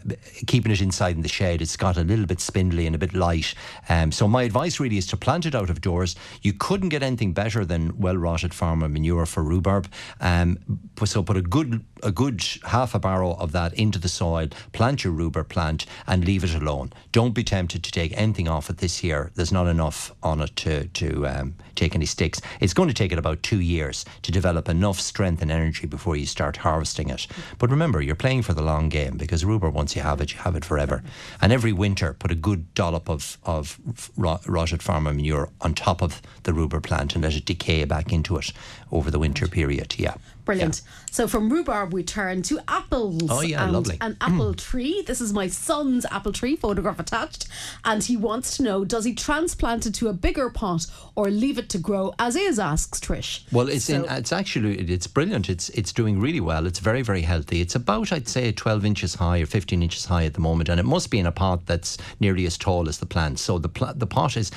keeping 0.47 0.71
it 0.71 0.81
inside 0.81 1.15
in 1.15 1.23
the 1.23 1.27
shed, 1.29 1.61
it's 1.61 1.75
got 1.77 1.97
a 1.97 2.03
little 2.03 2.25
bit 2.25 2.39
spindly 2.39 2.85
and 2.85 2.95
a 2.95 2.99
bit 2.99 3.13
light. 3.13 3.53
Um, 3.89 4.11
so 4.11 4.27
my 4.27 4.43
advice 4.43 4.79
really 4.79 4.97
is 4.97 5.07
to 5.07 5.17
plant 5.17 5.45
it 5.45 5.55
out 5.55 5.69
of 5.69 5.81
doors. 5.81 6.15
You 6.41 6.53
couldn't 6.53 6.89
get 6.89 7.03
anything 7.03 7.33
better 7.33 7.65
than 7.65 7.97
well 7.99 8.17
rotted 8.17 8.53
farmer 8.53 8.87
manure 8.87 9.25
for 9.25 9.43
rhubarb. 9.43 9.87
Um, 10.21 10.59
so 11.03 11.23
put 11.23 11.37
a 11.37 11.41
good 11.41 11.83
a 12.03 12.11
good 12.11 12.43
half 12.63 12.95
a 12.95 12.99
barrow 12.99 13.33
of 13.33 13.51
that 13.51 13.73
into 13.73 13.99
the 13.99 14.07
soil, 14.07 14.47
plant 14.71 15.03
your 15.03 15.13
rhubarb 15.13 15.49
plant, 15.49 15.85
and 16.07 16.25
leave 16.25 16.43
it 16.43 16.53
alone. 16.53 16.91
Don't 17.11 17.33
be 17.33 17.43
tempted 17.43 17.83
to 17.83 17.91
take 17.91 18.13
anything 18.15 18.47
off 18.47 18.69
it 18.69 18.77
this 18.77 19.03
year. 19.03 19.31
There's 19.35 19.51
not 19.51 19.67
enough 19.67 20.13
on 20.23 20.41
it 20.41 20.55
to 20.57 20.87
to 20.87 21.27
um, 21.27 21.55
take 21.75 21.95
any 21.95 22.05
sticks. 22.05 22.41
It's 22.59 22.73
going 22.73 22.89
to 22.89 22.95
take 22.95 23.11
it 23.11 23.19
about 23.19 23.43
two 23.43 23.59
years 23.59 24.05
to 24.23 24.31
develop 24.31 24.67
enough 24.69 24.99
strength 24.99 25.41
and 25.41 25.51
energy 25.51 25.87
before 25.87 26.15
you 26.15 26.25
start 26.25 26.57
harvesting 26.57 27.09
it. 27.09 27.27
But 27.57 27.69
remember, 27.69 28.01
you're 28.01 28.15
playing 28.15 28.43
for 28.43 28.53
the 28.53 28.61
long 28.61 28.89
game 28.89 29.17
because 29.17 29.45
rhubarb, 29.45 29.73
once 29.73 29.95
you 29.95 30.01
have 30.01 30.21
it, 30.21 30.33
you 30.33 30.39
have 30.39 30.55
it 30.55 30.65
forever. 30.65 31.03
And 31.41 31.53
every 31.53 31.73
winter, 31.73 32.13
put 32.13 32.31
a 32.31 32.35
good 32.35 32.73
dollop 32.73 33.09
of 33.09 33.37
of 33.43 33.79
rotted 34.17 34.83
farmer 34.83 35.13
manure 35.13 35.49
on 35.61 35.73
top 35.73 36.01
of 36.01 36.21
the 36.43 36.53
rhubarb 36.53 36.83
plant 36.83 37.15
and 37.15 37.23
let 37.23 37.35
it 37.35 37.45
decay 37.45 37.85
back 37.85 38.11
into 38.11 38.37
it 38.37 38.51
over 38.91 39.11
the 39.11 39.19
winter 39.19 39.47
period. 39.47 39.95
Yeah. 39.97 40.15
Brilliant. 40.49 40.81
So 41.11 41.27
from 41.27 41.49
rhubarb, 41.49 41.93
we 41.93 42.03
turn 42.03 42.41
to 42.43 42.59
apples. 42.67 43.29
Oh, 43.29 43.41
yeah, 43.41 43.63
and, 43.63 43.73
lovely. 43.73 43.97
And 44.01 44.17
apple 44.19 44.33
mm. 44.33 44.39
apple 44.39 44.53
tree. 44.55 45.03
This 45.05 45.21
is 45.21 45.31
my 45.31 45.47
son's 45.47 46.05
apple 46.05 46.31
tree, 46.31 46.55
photograph 46.55 46.99
attached. 46.99 47.47
And 47.85 48.03
he 48.03 48.17
wants 48.17 48.57
to 48.57 48.63
know 48.63 48.83
does 48.83 49.05
he 49.05 49.13
transplant 49.13 49.85
it 49.85 49.93
to 49.95 50.07
a 50.07 50.13
bigger 50.13 50.49
pot 50.49 50.87
or 51.15 51.29
leave 51.29 51.57
it 51.59 51.69
to 51.69 51.77
grow 51.77 52.13
as 52.17 52.35
is, 52.35 52.57
asks 52.57 52.99
Trish. 52.99 53.43
Well, 53.51 53.69
it's 53.69 53.85
So- 53.85 54.03
in, 54.03 54.05
it's 54.09 54.31
actually 54.31 54.79
it's 54.79 55.07
brilliant. 55.07 55.49
It's 55.49 55.69
it's 55.69 55.93
doing 55.93 56.19
really 56.19 56.39
well. 56.39 56.65
It's 56.65 56.79
very 56.79 57.03
very 57.03 57.21
healthy. 57.21 57.61
It's 57.61 57.75
about 57.75 58.11
I'd 58.11 58.27
say 58.27 58.51
12 58.51 58.85
inches 58.85 59.15
high 59.15 59.39
or 59.41 59.45
15 59.45 59.83
inches 59.83 60.05
high 60.05 60.25
at 60.25 60.33
the 60.33 60.39
moment, 60.39 60.69
and 60.69 60.79
it 60.79 60.85
must 60.85 61.11
be 61.11 61.19
in 61.19 61.27
a 61.27 61.31
pot 61.31 61.65
that's 61.67 61.97
nearly 62.19 62.45
as 62.45 62.57
tall 62.57 62.89
as 62.89 62.97
the 62.97 63.05
plant. 63.05 63.39
So 63.39 63.59
the 63.59 63.69
pla- 63.69 63.93
the 63.93 64.07
pot 64.07 64.35
is 64.35 64.51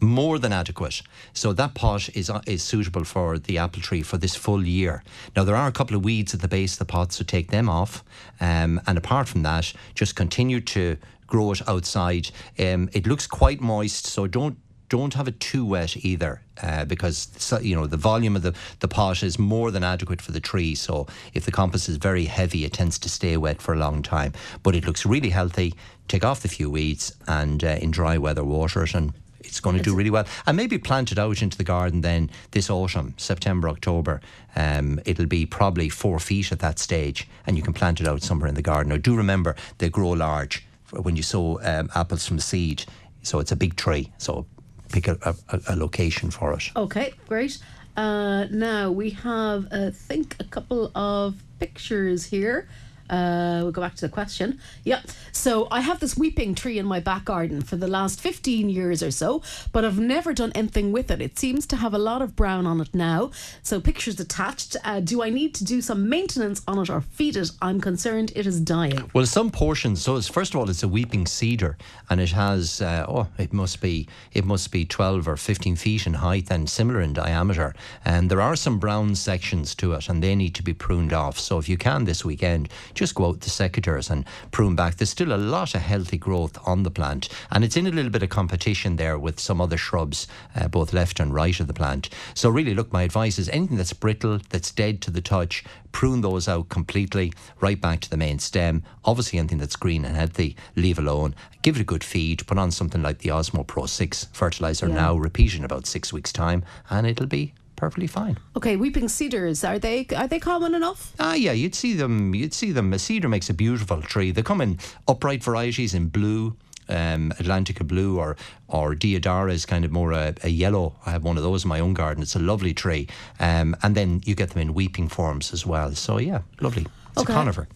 more 0.00 0.38
than 0.38 0.52
adequate. 0.52 1.02
So 1.32 1.52
that 1.52 1.74
pot 1.74 2.08
is 2.14 2.30
uh, 2.30 2.40
is 2.46 2.62
suitable 2.62 3.04
for 3.04 3.38
the 3.38 3.58
apple 3.58 3.82
tree 3.82 4.02
for 4.02 4.18
this 4.18 4.36
full 4.36 4.66
year. 4.66 5.02
Now 5.34 5.44
there 5.44 5.56
are 5.56 5.68
a 5.68 5.72
couple 5.72 5.96
of 5.96 6.04
weeds 6.04 6.34
at 6.34 6.40
the 6.40 6.48
base 6.48 6.74
of 6.74 6.78
the 6.78 6.84
pot, 6.84 7.12
so 7.12 7.24
take 7.24 7.50
them 7.50 7.68
off. 7.68 8.04
Um, 8.40 8.80
and 8.86 8.98
apart 8.98 9.28
from 9.28 9.42
that, 9.42 9.72
just 9.94 10.16
continue 10.16 10.60
to 10.60 10.96
grow 11.26 11.52
it 11.52 11.68
outside. 11.68 12.30
Um, 12.58 12.88
it 12.92 13.06
looks 13.06 13.26
quite 13.26 13.60
moist, 13.60 14.06
so 14.06 14.26
don't 14.26 14.58
don't 14.88 15.14
have 15.14 15.26
it 15.26 15.40
too 15.40 15.64
wet 15.64 15.96
either, 16.04 16.40
uh, 16.62 16.84
because 16.84 17.28
you 17.62 17.74
know 17.74 17.86
the 17.86 17.96
volume 17.96 18.36
of 18.36 18.42
the, 18.42 18.54
the 18.80 18.88
pot 18.88 19.22
is 19.22 19.38
more 19.38 19.70
than 19.70 19.82
adequate 19.82 20.22
for 20.22 20.32
the 20.32 20.40
tree. 20.40 20.74
So 20.74 21.06
if 21.34 21.44
the 21.44 21.50
compost 21.50 21.88
is 21.88 21.96
very 21.96 22.26
heavy, 22.26 22.64
it 22.64 22.72
tends 22.72 22.98
to 23.00 23.08
stay 23.08 23.36
wet 23.36 23.60
for 23.60 23.74
a 23.74 23.78
long 23.78 24.02
time. 24.02 24.32
But 24.62 24.76
it 24.76 24.86
looks 24.86 25.04
really 25.04 25.30
healthy. 25.30 25.74
Take 26.08 26.24
off 26.24 26.42
the 26.42 26.48
few 26.48 26.70
weeds 26.70 27.12
and 27.26 27.64
uh, 27.64 27.78
in 27.80 27.90
dry 27.90 28.16
weather 28.18 28.44
water 28.44 28.84
it, 28.84 28.94
and 28.94 29.12
it's 29.46 29.60
going 29.60 29.76
to 29.76 29.82
do 29.82 29.94
really 29.94 30.10
well. 30.10 30.26
And 30.46 30.56
maybe 30.56 30.78
plant 30.78 31.12
it 31.12 31.18
out 31.18 31.42
into 31.42 31.56
the 31.56 31.64
garden 31.64 32.00
then 32.00 32.30
this 32.50 32.68
autumn, 32.70 33.14
September, 33.16 33.68
October. 33.68 34.20
Um, 34.54 35.00
it'll 35.04 35.26
be 35.26 35.46
probably 35.46 35.88
four 35.88 36.18
feet 36.18 36.52
at 36.52 36.58
that 36.60 36.78
stage, 36.78 37.28
and 37.46 37.56
you 37.56 37.62
can 37.62 37.72
plant 37.72 38.00
it 38.00 38.08
out 38.08 38.22
somewhere 38.22 38.48
in 38.48 38.54
the 38.54 38.62
garden. 38.62 38.90
Now, 38.90 38.98
do 38.98 39.16
remember 39.16 39.54
they 39.78 39.88
grow 39.88 40.10
large 40.10 40.66
when 40.90 41.16
you 41.16 41.22
sow 41.22 41.60
um, 41.62 41.90
apples 41.94 42.26
from 42.26 42.38
seed. 42.38 42.84
So 43.22 43.40
it's 43.40 43.52
a 43.52 43.56
big 43.56 43.76
tree. 43.76 44.12
So 44.18 44.46
pick 44.92 45.08
a, 45.08 45.18
a, 45.48 45.60
a 45.68 45.76
location 45.76 46.30
for 46.30 46.52
it. 46.52 46.70
Okay, 46.76 47.12
great. 47.28 47.58
Uh, 47.96 48.44
now 48.50 48.90
we 48.90 49.10
have, 49.10 49.66
I 49.72 49.90
think, 49.90 50.36
a 50.38 50.44
couple 50.44 50.92
of 50.94 51.42
pictures 51.58 52.26
here. 52.26 52.68
Uh, 53.08 53.60
we'll 53.62 53.72
go 53.72 53.82
back 53.82 53.94
to 53.96 54.00
the 54.02 54.08
question. 54.08 54.60
Yep. 54.84 55.06
So 55.32 55.68
I 55.70 55.80
have 55.80 56.00
this 56.00 56.16
weeping 56.16 56.54
tree 56.54 56.78
in 56.78 56.86
my 56.86 57.00
back 57.00 57.24
garden 57.24 57.62
for 57.62 57.76
the 57.76 57.88
last 57.88 58.20
15 58.20 58.68
years 58.68 59.02
or 59.02 59.10
so, 59.10 59.42
but 59.72 59.84
I've 59.84 59.98
never 59.98 60.32
done 60.32 60.52
anything 60.54 60.92
with 60.92 61.10
it. 61.10 61.20
It 61.20 61.38
seems 61.38 61.66
to 61.66 61.76
have 61.76 61.94
a 61.94 61.98
lot 61.98 62.22
of 62.22 62.36
brown 62.36 62.66
on 62.66 62.80
it 62.80 62.94
now. 62.94 63.30
So 63.62 63.80
pictures 63.80 64.18
attached. 64.20 64.76
Uh, 64.84 65.00
do 65.00 65.22
I 65.22 65.30
need 65.30 65.54
to 65.54 65.64
do 65.64 65.80
some 65.80 66.08
maintenance 66.08 66.62
on 66.66 66.78
it 66.78 66.90
or 66.90 67.00
feed 67.00 67.36
it? 67.36 67.50
I'm 67.60 67.80
concerned 67.80 68.32
it 68.34 68.46
is 68.46 68.60
dying. 68.60 69.10
Well, 69.12 69.26
some 69.26 69.50
portions. 69.50 70.02
So, 70.02 70.16
it's, 70.16 70.28
first 70.28 70.54
of 70.54 70.60
all, 70.60 70.70
it's 70.70 70.82
a 70.82 70.88
weeping 70.88 71.26
cedar, 71.26 71.76
and 72.08 72.20
it 72.20 72.30
has 72.30 72.80
uh, 72.80 73.04
oh, 73.08 73.26
it 73.38 73.52
must 73.52 73.80
be 73.80 74.08
it 74.32 74.44
must 74.44 74.70
be 74.72 74.84
twelve 74.84 75.28
or 75.28 75.36
fifteen 75.36 75.76
feet 75.76 76.06
in 76.06 76.14
height 76.14 76.46
and 76.50 76.68
similar 76.68 77.00
in 77.00 77.12
diameter. 77.12 77.74
And 78.04 78.30
there 78.30 78.40
are 78.40 78.56
some 78.56 78.78
brown 78.78 79.14
sections 79.14 79.74
to 79.76 79.92
it, 79.94 80.08
and 80.08 80.22
they 80.22 80.34
need 80.34 80.54
to 80.56 80.62
be 80.62 80.74
pruned 80.74 81.12
off. 81.12 81.38
So, 81.38 81.58
if 81.58 81.68
you 81.68 81.76
can 81.76 82.04
this 82.04 82.24
weekend, 82.24 82.68
just 82.96 83.14
go 83.14 83.26
out 83.26 83.40
the 83.40 83.50
secateurs 83.50 84.10
and 84.10 84.24
prune 84.50 84.74
back. 84.74 84.96
There's 84.96 85.10
still 85.10 85.32
a 85.32 85.36
lot 85.36 85.74
of 85.74 85.82
healthy 85.82 86.18
growth 86.18 86.58
on 86.66 86.82
the 86.82 86.90
plant, 86.90 87.28
and 87.50 87.62
it's 87.62 87.76
in 87.76 87.86
a 87.86 87.90
little 87.92 88.10
bit 88.10 88.22
of 88.22 88.28
competition 88.30 88.96
there 88.96 89.18
with 89.18 89.38
some 89.38 89.60
other 89.60 89.76
shrubs, 89.76 90.26
uh, 90.56 90.66
both 90.68 90.92
left 90.92 91.20
and 91.20 91.32
right 91.32 91.58
of 91.60 91.66
the 91.66 91.74
plant. 91.74 92.08
So, 92.34 92.48
really, 92.50 92.74
look, 92.74 92.92
my 92.92 93.02
advice 93.02 93.38
is 93.38 93.48
anything 93.50 93.76
that's 93.76 93.92
brittle, 93.92 94.40
that's 94.50 94.72
dead 94.72 95.00
to 95.02 95.10
the 95.10 95.20
touch, 95.20 95.62
prune 95.92 96.20
those 96.22 96.48
out 96.48 96.68
completely, 96.68 97.32
right 97.60 97.80
back 97.80 98.00
to 98.00 98.10
the 98.10 98.16
main 98.16 98.38
stem. 98.38 98.82
Obviously, 99.04 99.38
anything 99.38 99.58
that's 99.58 99.76
green 99.76 100.04
and 100.04 100.16
healthy, 100.16 100.56
leave 100.74 100.98
alone. 100.98 101.34
Give 101.62 101.76
it 101.76 101.80
a 101.82 101.84
good 101.84 102.04
feed. 102.04 102.46
Put 102.46 102.58
on 102.58 102.70
something 102.70 103.02
like 103.02 103.18
the 103.18 103.30
Osmo 103.30 103.66
Pro 103.66 103.86
6 103.86 104.28
fertilizer 104.32 104.88
Yeah. 104.88 104.94
now, 104.94 105.16
repeat 105.16 105.54
in 105.54 105.64
about 105.64 105.86
six 105.86 106.12
weeks' 106.12 106.32
time, 106.32 106.64
and 106.90 107.06
it'll 107.06 107.26
be 107.26 107.54
perfectly 107.76 108.06
fine. 108.06 108.38
Okay, 108.56 108.76
weeping 108.76 109.08
cedars 109.08 109.62
are 109.64 109.78
they 109.78 110.06
are 110.16 110.26
they 110.28 110.38
common 110.40 110.74
enough? 110.74 111.12
Ah, 111.18 111.34
yeah, 111.34 111.52
you'd 111.52 111.74
see 111.74 111.94
them. 111.94 112.34
You'd 112.34 112.54
see 112.54 112.72
them. 112.72 112.92
A 112.92 112.98
cedar 112.98 113.28
makes 113.28 113.50
a 113.50 113.54
beautiful 113.54 114.02
tree. 114.02 114.30
They 114.32 114.42
come 114.42 114.60
in 114.60 114.78
upright 115.06 115.42
varieties 115.44 115.94
in 115.94 116.08
blue. 116.08 116.56
Um, 116.88 117.32
Atlantica 117.40 117.84
blue 117.84 118.16
or 118.18 118.36
or 118.68 118.94
Deodara 118.94 119.50
is 119.52 119.66
kind 119.66 119.84
of 119.84 119.90
more 119.90 120.12
a, 120.12 120.34
a 120.44 120.48
yellow. 120.48 120.94
I 121.04 121.10
have 121.10 121.24
one 121.24 121.36
of 121.36 121.42
those 121.42 121.64
in 121.64 121.68
my 121.68 121.80
own 121.80 121.94
garden. 121.94 122.22
It's 122.22 122.36
a 122.36 122.38
lovely 122.38 122.72
tree, 122.74 123.08
um, 123.40 123.74
and 123.82 123.96
then 123.96 124.20
you 124.24 124.36
get 124.36 124.50
them 124.50 124.62
in 124.62 124.72
weeping 124.72 125.08
forms 125.08 125.52
as 125.52 125.66
well. 125.66 125.90
So 125.96 126.18
yeah, 126.18 126.42
lovely. 126.60 126.86
It's 127.12 127.22
Okay. 127.22 127.32
a 127.32 127.36
conifer. 127.36 127.66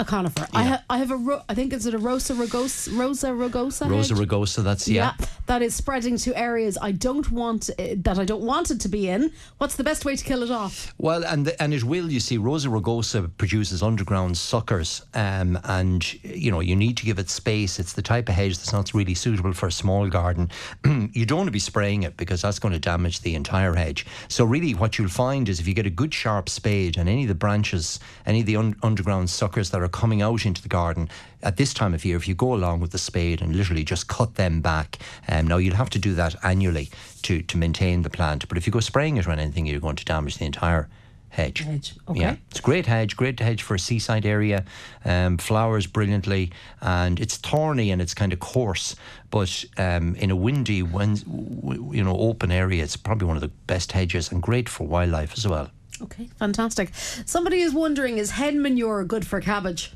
A 0.00 0.04
conifer. 0.04 0.46
I, 0.54 0.62
ha- 0.64 0.82
I 0.88 0.96
have 0.96 1.10
a 1.10 1.16
ro- 1.16 1.42
I 1.46 1.52
think 1.52 1.74
is 1.74 1.84
it 1.84 1.92
a 1.92 1.98
Rosa 1.98 2.32
rugosa 2.32 2.98
Rosa 2.98 3.28
rugosa 3.32 3.86
Rosa 3.86 4.14
hedge? 4.14 4.26
rugosa. 4.26 4.64
That's 4.64 4.88
yeah. 4.88 5.12
that 5.44 5.60
is 5.60 5.74
spreading 5.74 6.16
to 6.16 6.34
areas 6.34 6.78
I 6.80 6.92
don't 6.92 7.30
want 7.30 7.68
uh, 7.78 7.96
that 7.96 8.18
I 8.18 8.24
don't 8.24 8.40
want 8.40 8.70
it 8.70 8.80
to 8.80 8.88
be 8.88 9.10
in. 9.10 9.30
What's 9.58 9.76
the 9.76 9.84
best 9.84 10.06
way 10.06 10.16
to 10.16 10.24
kill 10.24 10.42
it 10.42 10.50
off? 10.50 10.94
Well, 10.96 11.22
and 11.22 11.46
the, 11.46 11.62
and 11.62 11.74
it 11.74 11.84
will. 11.84 12.10
You 12.10 12.18
see, 12.18 12.38
Rosa 12.38 12.68
rugosa 12.68 13.30
produces 13.36 13.82
underground 13.82 14.38
suckers, 14.38 15.02
um, 15.12 15.58
and 15.64 16.00
you 16.24 16.50
know 16.50 16.60
you 16.60 16.76
need 16.76 16.96
to 16.96 17.04
give 17.04 17.18
it 17.18 17.28
space. 17.28 17.78
It's 17.78 17.92
the 17.92 18.00
type 18.00 18.30
of 18.30 18.36
hedge 18.36 18.56
that's 18.56 18.72
not 18.72 18.94
really 18.94 19.12
suitable 19.12 19.52
for 19.52 19.66
a 19.66 19.72
small 19.72 20.08
garden. 20.08 20.50
you 21.12 21.26
don't 21.26 21.36
want 21.36 21.48
to 21.48 21.52
be 21.52 21.58
spraying 21.58 22.04
it 22.04 22.16
because 22.16 22.40
that's 22.40 22.58
going 22.58 22.72
to 22.72 22.80
damage 22.80 23.20
the 23.20 23.34
entire 23.34 23.74
hedge. 23.74 24.06
So 24.28 24.46
really, 24.46 24.72
what 24.72 24.96
you'll 24.96 25.08
find 25.10 25.46
is 25.50 25.60
if 25.60 25.68
you 25.68 25.74
get 25.74 25.84
a 25.84 25.90
good 25.90 26.14
sharp 26.14 26.48
spade 26.48 26.96
and 26.96 27.06
any 27.06 27.24
of 27.24 27.28
the 27.28 27.34
branches, 27.34 28.00
any 28.24 28.40
of 28.40 28.46
the 28.46 28.56
un- 28.56 28.76
underground 28.82 29.28
suckers 29.28 29.68
that 29.72 29.82
are 29.82 29.89
coming 29.90 30.22
out 30.22 30.46
into 30.46 30.62
the 30.62 30.68
garden 30.68 31.08
at 31.42 31.56
this 31.56 31.74
time 31.74 31.94
of 31.94 32.04
year, 32.04 32.16
if 32.16 32.28
you 32.28 32.34
go 32.34 32.54
along 32.54 32.80
with 32.80 32.92
the 32.92 32.98
spade 32.98 33.42
and 33.42 33.54
literally 33.54 33.84
just 33.84 34.08
cut 34.08 34.34
them 34.34 34.60
back, 34.60 34.98
um, 35.28 35.46
now 35.46 35.56
you'll 35.56 35.76
have 35.76 35.90
to 35.90 35.98
do 35.98 36.14
that 36.14 36.34
annually 36.42 36.90
to 37.22 37.42
to 37.42 37.56
maintain 37.56 38.02
the 38.02 38.10
plant. 38.10 38.48
But 38.48 38.58
if 38.58 38.66
you 38.66 38.72
go 38.72 38.80
spraying 38.80 39.16
it 39.16 39.26
on 39.26 39.38
anything, 39.38 39.66
you're 39.66 39.80
going 39.80 39.96
to 39.96 40.04
damage 40.04 40.38
the 40.38 40.44
entire 40.44 40.88
hedge. 41.30 41.60
Hedge, 41.60 41.94
okay. 42.08 42.20
Yeah, 42.20 42.36
it's 42.50 42.58
a 42.58 42.62
great 42.62 42.86
hedge, 42.86 43.16
great 43.16 43.40
hedge 43.40 43.62
for 43.62 43.74
a 43.74 43.78
seaside 43.78 44.26
area. 44.26 44.64
Um, 45.04 45.38
flowers 45.38 45.86
brilliantly, 45.86 46.52
and 46.80 47.18
it's 47.18 47.36
thorny 47.36 47.90
and 47.90 48.02
it's 48.02 48.14
kind 48.14 48.32
of 48.32 48.40
coarse. 48.40 48.96
But 49.30 49.64
um, 49.78 50.16
in 50.16 50.30
a 50.30 50.36
windy, 50.36 50.76
you 50.76 52.04
know, 52.04 52.16
open 52.18 52.50
area, 52.50 52.82
it's 52.82 52.96
probably 52.96 53.26
one 53.26 53.36
of 53.36 53.42
the 53.42 53.52
best 53.66 53.92
hedges 53.92 54.30
and 54.30 54.42
great 54.42 54.68
for 54.68 54.86
wildlife 54.86 55.32
as 55.36 55.46
well. 55.46 55.70
Okay, 56.02 56.28
fantastic. 56.38 56.92
Somebody 56.94 57.60
is 57.60 57.74
wondering 57.74 58.18
is 58.18 58.32
hen 58.32 58.62
manure 58.62 59.04
good 59.04 59.26
for 59.26 59.40
cabbage? 59.40 59.92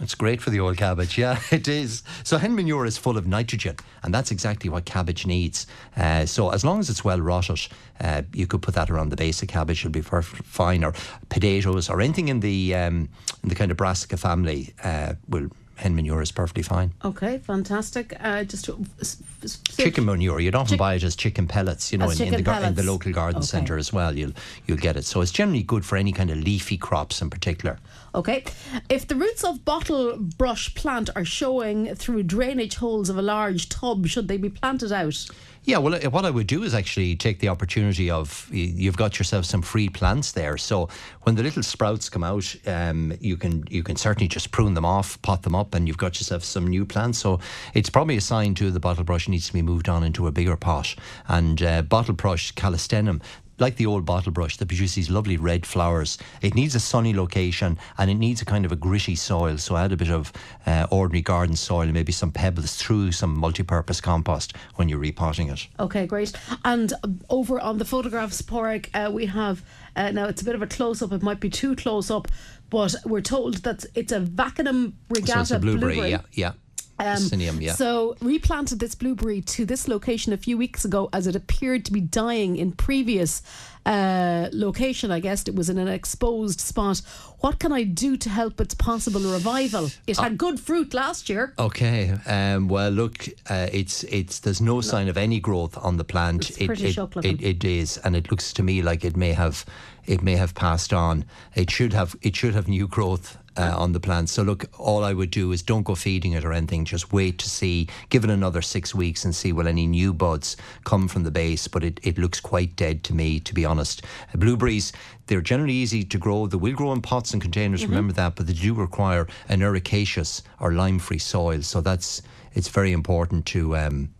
It's 0.00 0.14
great 0.14 0.42
for 0.42 0.50
the 0.50 0.60
old 0.60 0.76
cabbage, 0.76 1.16
yeah, 1.24 1.40
it 1.50 1.68
is. 1.68 2.02
So 2.22 2.36
hen 2.36 2.54
manure 2.54 2.84
is 2.84 2.98
full 2.98 3.16
of 3.16 3.26
nitrogen, 3.26 3.76
and 4.02 4.12
that's 4.12 4.30
exactly 4.30 4.68
what 4.68 4.84
cabbage 4.84 5.26
needs. 5.26 5.66
Uh, 5.96 6.26
so 6.26 6.50
as 6.50 6.64
long 6.64 6.80
as 6.80 6.90
it's 6.90 7.02
well 7.02 7.20
rotted, 7.20 7.68
uh, 8.00 8.22
you 8.34 8.46
could 8.46 8.60
put 8.60 8.74
that 8.74 8.90
around 8.90 9.08
the 9.08 9.16
base 9.16 9.42
of 9.42 9.48
cabbage; 9.48 9.80
it'll 9.80 9.92
be 9.92 10.02
fine. 10.02 10.84
Or 10.84 10.92
potatoes, 11.30 11.88
or 11.88 12.00
anything 12.00 12.28
in 12.28 12.40
the 12.40 12.74
um, 12.74 13.08
in 13.42 13.48
the 13.48 13.54
kind 13.54 13.70
of 13.70 13.78
brassica 13.78 14.18
family, 14.18 14.74
uh, 14.84 15.14
will 15.28 15.48
hen 15.76 15.94
manure 15.94 16.22
is 16.22 16.32
perfectly 16.32 16.62
fine. 16.62 16.92
Okay, 17.04 17.38
fantastic. 17.38 18.16
Uh, 18.20 18.44
just 18.44 18.64
to, 18.64 18.84
s- 19.00 19.18
s- 19.44 19.60
Chicken 19.76 20.04
manure, 20.06 20.40
you'd 20.40 20.54
often 20.54 20.70
Chick- 20.72 20.78
buy 20.78 20.94
it 20.94 21.02
as 21.02 21.14
chicken 21.16 21.46
pellets, 21.46 21.92
you 21.92 21.98
know, 21.98 22.10
in, 22.10 22.20
in, 22.22 22.34
the, 22.34 22.42
gar- 22.42 22.62
in 22.62 22.74
the 22.74 22.82
local 22.82 23.12
garden 23.12 23.38
Okay. 23.38 23.46
centre 23.46 23.76
as 23.76 23.92
well. 23.92 24.16
You'll 24.16 24.32
you'll 24.66 24.78
get 24.78 24.96
it. 24.96 25.04
So 25.04 25.20
it's 25.20 25.30
generally 25.32 25.62
good 25.62 25.84
for 25.84 25.96
any 25.96 26.12
kind 26.12 26.30
of 26.30 26.38
leafy 26.38 26.76
crops 26.78 27.20
in 27.22 27.30
particular. 27.30 27.78
Okay. 28.16 28.44
If 28.88 29.06
the 29.06 29.14
roots 29.14 29.44
of 29.44 29.64
bottle 29.66 30.16
brush 30.16 30.74
plant 30.74 31.10
are 31.14 31.24
showing 31.24 31.94
through 31.94 32.22
drainage 32.22 32.76
holes 32.76 33.10
of 33.10 33.18
a 33.18 33.22
large 33.22 33.68
tub, 33.68 34.06
should 34.06 34.26
they 34.26 34.38
be 34.38 34.48
planted 34.48 34.90
out? 34.90 35.26
Yeah, 35.64 35.78
well, 35.78 35.96
uh, 35.96 36.08
what 36.10 36.24
I 36.24 36.30
would 36.30 36.46
do 36.46 36.62
is 36.62 36.74
actually 36.74 37.16
take 37.16 37.40
the 37.40 37.48
opportunity 37.48 38.08
of 38.08 38.48
you've 38.52 38.96
got 38.96 39.18
yourself 39.18 39.44
some 39.44 39.60
free 39.62 39.88
plants 39.88 40.32
there. 40.32 40.56
So 40.56 40.88
when 41.24 41.34
the 41.34 41.42
little 41.42 41.62
sprouts 41.62 42.08
come 42.08 42.22
out, 42.22 42.54
um, 42.66 43.12
you 43.20 43.36
can 43.36 43.64
you 43.68 43.82
can 43.82 43.96
certainly 43.96 44.28
just 44.28 44.52
prune 44.52 44.74
them 44.74 44.84
off, 44.84 45.20
pot 45.22 45.42
them 45.42 45.56
up, 45.56 45.74
and 45.74 45.88
you've 45.88 45.98
got 45.98 46.18
yourself 46.20 46.44
some 46.44 46.68
new 46.68 46.86
plants. 46.86 47.18
So 47.18 47.40
it's 47.74 47.90
probably 47.90 48.16
a 48.16 48.20
sign 48.20 48.54
to 48.54 48.70
the 48.70 48.80
bottle 48.80 49.04
brush 49.04 49.28
needs 49.28 49.48
to 49.48 49.52
be 49.52 49.60
moved 49.60 49.88
on 49.88 50.04
into 50.04 50.28
a 50.28 50.32
bigger 50.32 50.56
pot. 50.56 50.94
And 51.28 51.60
uh, 51.60 51.82
bottle 51.82 52.14
brush 52.14 52.54
Callistemon. 52.54 53.20
Like 53.58 53.76
the 53.76 53.86
old 53.86 54.04
bottle 54.04 54.32
brush 54.32 54.56
that 54.58 54.66
produces 54.66 54.94
these 54.94 55.10
lovely 55.10 55.36
red 55.36 55.64
flowers, 55.64 56.18
it 56.42 56.54
needs 56.54 56.74
a 56.74 56.80
sunny 56.80 57.14
location 57.14 57.78
and 57.98 58.10
it 58.10 58.14
needs 58.14 58.42
a 58.42 58.44
kind 58.44 58.64
of 58.64 58.72
a 58.72 58.76
gritty 58.76 59.14
soil. 59.14 59.58
So 59.58 59.76
add 59.76 59.92
a 59.92 59.96
bit 59.96 60.10
of 60.10 60.32
uh, 60.66 60.86
ordinary 60.90 61.22
garden 61.22 61.56
soil, 61.56 61.86
maybe 61.86 62.12
some 62.12 62.30
pebbles 62.30 62.76
through 62.76 63.12
some 63.12 63.38
multi-purpose 63.38 64.00
compost 64.00 64.54
when 64.74 64.88
you're 64.88 64.98
repotting 64.98 65.48
it. 65.48 65.66
Okay, 65.80 66.06
great. 66.06 66.32
And 66.64 66.92
over 67.30 67.58
on 67.60 67.78
the 67.78 67.84
photographs, 67.84 68.42
Pádraig, 68.42 68.88
uh, 68.94 69.10
we 69.10 69.26
have 69.26 69.62
uh, 69.96 70.10
now 70.10 70.26
it's 70.26 70.42
a 70.42 70.44
bit 70.44 70.54
of 70.54 70.62
a 70.62 70.66
close 70.66 71.00
up. 71.00 71.12
It 71.12 71.22
might 71.22 71.40
be 71.40 71.48
too 71.48 71.74
close 71.74 72.10
up, 72.10 72.28
but 72.68 72.94
we're 73.04 73.22
told 73.22 73.56
that 73.64 73.84
it's 73.94 74.12
a 74.12 74.20
Vaccinium 74.20 74.92
regatta 75.08 75.32
So 75.32 75.40
it's 75.40 75.50
a 75.52 75.58
blueberry, 75.58 76.10
yeah, 76.10 76.20
yeah. 76.32 76.52
Um, 76.98 77.16
Vaccinium, 77.16 77.60
yeah. 77.60 77.72
So 77.72 78.16
replanted 78.20 78.78
this 78.78 78.94
blueberry 78.94 79.42
to 79.42 79.66
this 79.66 79.86
location 79.86 80.32
a 80.32 80.36
few 80.36 80.56
weeks 80.56 80.84
ago 80.84 81.08
as 81.12 81.26
it 81.26 81.36
appeared 81.36 81.84
to 81.86 81.92
be 81.92 82.00
dying 82.00 82.56
in 82.56 82.72
previous 82.72 83.42
uh, 83.86 84.48
location. 84.52 85.10
I 85.10 85.20
guess 85.20 85.48
it 85.48 85.54
was 85.54 85.70
in 85.70 85.78
an 85.78 85.88
exposed 85.88 86.60
spot. 86.60 87.00
What 87.40 87.58
can 87.58 87.72
I 87.72 87.84
do 87.84 88.16
to 88.16 88.28
help 88.28 88.60
its 88.60 88.74
possible 88.74 89.20
revival? 89.20 89.90
It 90.06 90.18
had 90.18 90.36
good 90.36 90.58
fruit 90.58 90.92
last 90.92 91.28
year. 91.28 91.54
Okay. 91.58 92.12
Um, 92.26 92.68
well, 92.68 92.90
look, 92.90 93.28
uh, 93.48 93.68
it's 93.72 94.04
it's 94.04 94.40
there's 94.40 94.60
no 94.60 94.80
sign 94.80 95.08
of 95.08 95.16
any 95.16 95.40
growth 95.40 95.78
on 95.78 95.96
the 95.96 96.04
plant. 96.04 96.50
It's 96.50 96.66
pretty 96.66 96.88
it, 96.88 96.92
shock 96.92 97.16
it, 97.16 97.24
it, 97.24 97.42
it 97.42 97.64
is, 97.64 97.98
and 97.98 98.16
it 98.16 98.30
looks 98.30 98.52
to 98.54 98.62
me 98.62 98.82
like 98.82 99.04
it 99.04 99.16
may 99.16 99.32
have 99.32 99.64
it 100.06 100.22
may 100.22 100.36
have 100.36 100.54
passed 100.54 100.92
on. 100.92 101.24
It 101.54 101.70
should 101.70 101.92
have 101.92 102.16
it 102.22 102.34
should 102.36 102.54
have 102.54 102.68
new 102.68 102.88
growth. 102.88 103.38
Uh, 103.58 103.74
on 103.74 103.92
the 103.92 104.00
plant. 104.00 104.28
So 104.28 104.42
look, 104.42 104.66
all 104.78 105.02
I 105.02 105.14
would 105.14 105.30
do 105.30 105.50
is 105.50 105.62
don't 105.62 105.82
go 105.82 105.94
feeding 105.94 106.32
it 106.32 106.44
or 106.44 106.52
anything. 106.52 106.84
Just 106.84 107.10
wait 107.10 107.38
to 107.38 107.48
see, 107.48 107.88
give 108.10 108.22
it 108.22 108.28
another 108.28 108.60
six 108.60 108.94
weeks 108.94 109.24
and 109.24 109.34
see 109.34 109.50
will 109.50 109.66
any 109.66 109.86
new 109.86 110.12
buds 110.12 110.58
come 110.84 111.08
from 111.08 111.22
the 111.22 111.30
base. 111.30 111.66
But 111.66 111.82
it, 111.82 111.98
it 112.02 112.18
looks 112.18 112.38
quite 112.38 112.76
dead 112.76 113.02
to 113.04 113.14
me, 113.14 113.40
to 113.40 113.54
be 113.54 113.64
honest. 113.64 113.75
Uh, 113.78 114.38
blueberries, 114.38 114.92
they're 115.26 115.40
generally 115.40 115.74
easy 115.74 116.04
to 116.04 116.18
grow. 116.18 116.46
They 116.46 116.56
will 116.56 116.74
grow 116.74 116.92
in 116.92 117.02
pots 117.02 117.32
and 117.32 117.42
containers. 117.42 117.82
Mm-hmm. 117.82 117.90
Remember 117.90 118.12
that, 118.14 118.36
but 118.36 118.46
they 118.46 118.52
do 118.52 118.74
require 118.74 119.26
an 119.48 119.60
ericaceous 119.60 120.42
or 120.60 120.72
lime-free 120.72 121.18
soil. 121.18 121.62
So 121.62 121.80
that's 121.80 122.22
it's 122.54 122.68
very 122.68 122.92
important 122.92 123.46
to. 123.46 123.76
Um, 123.76 124.10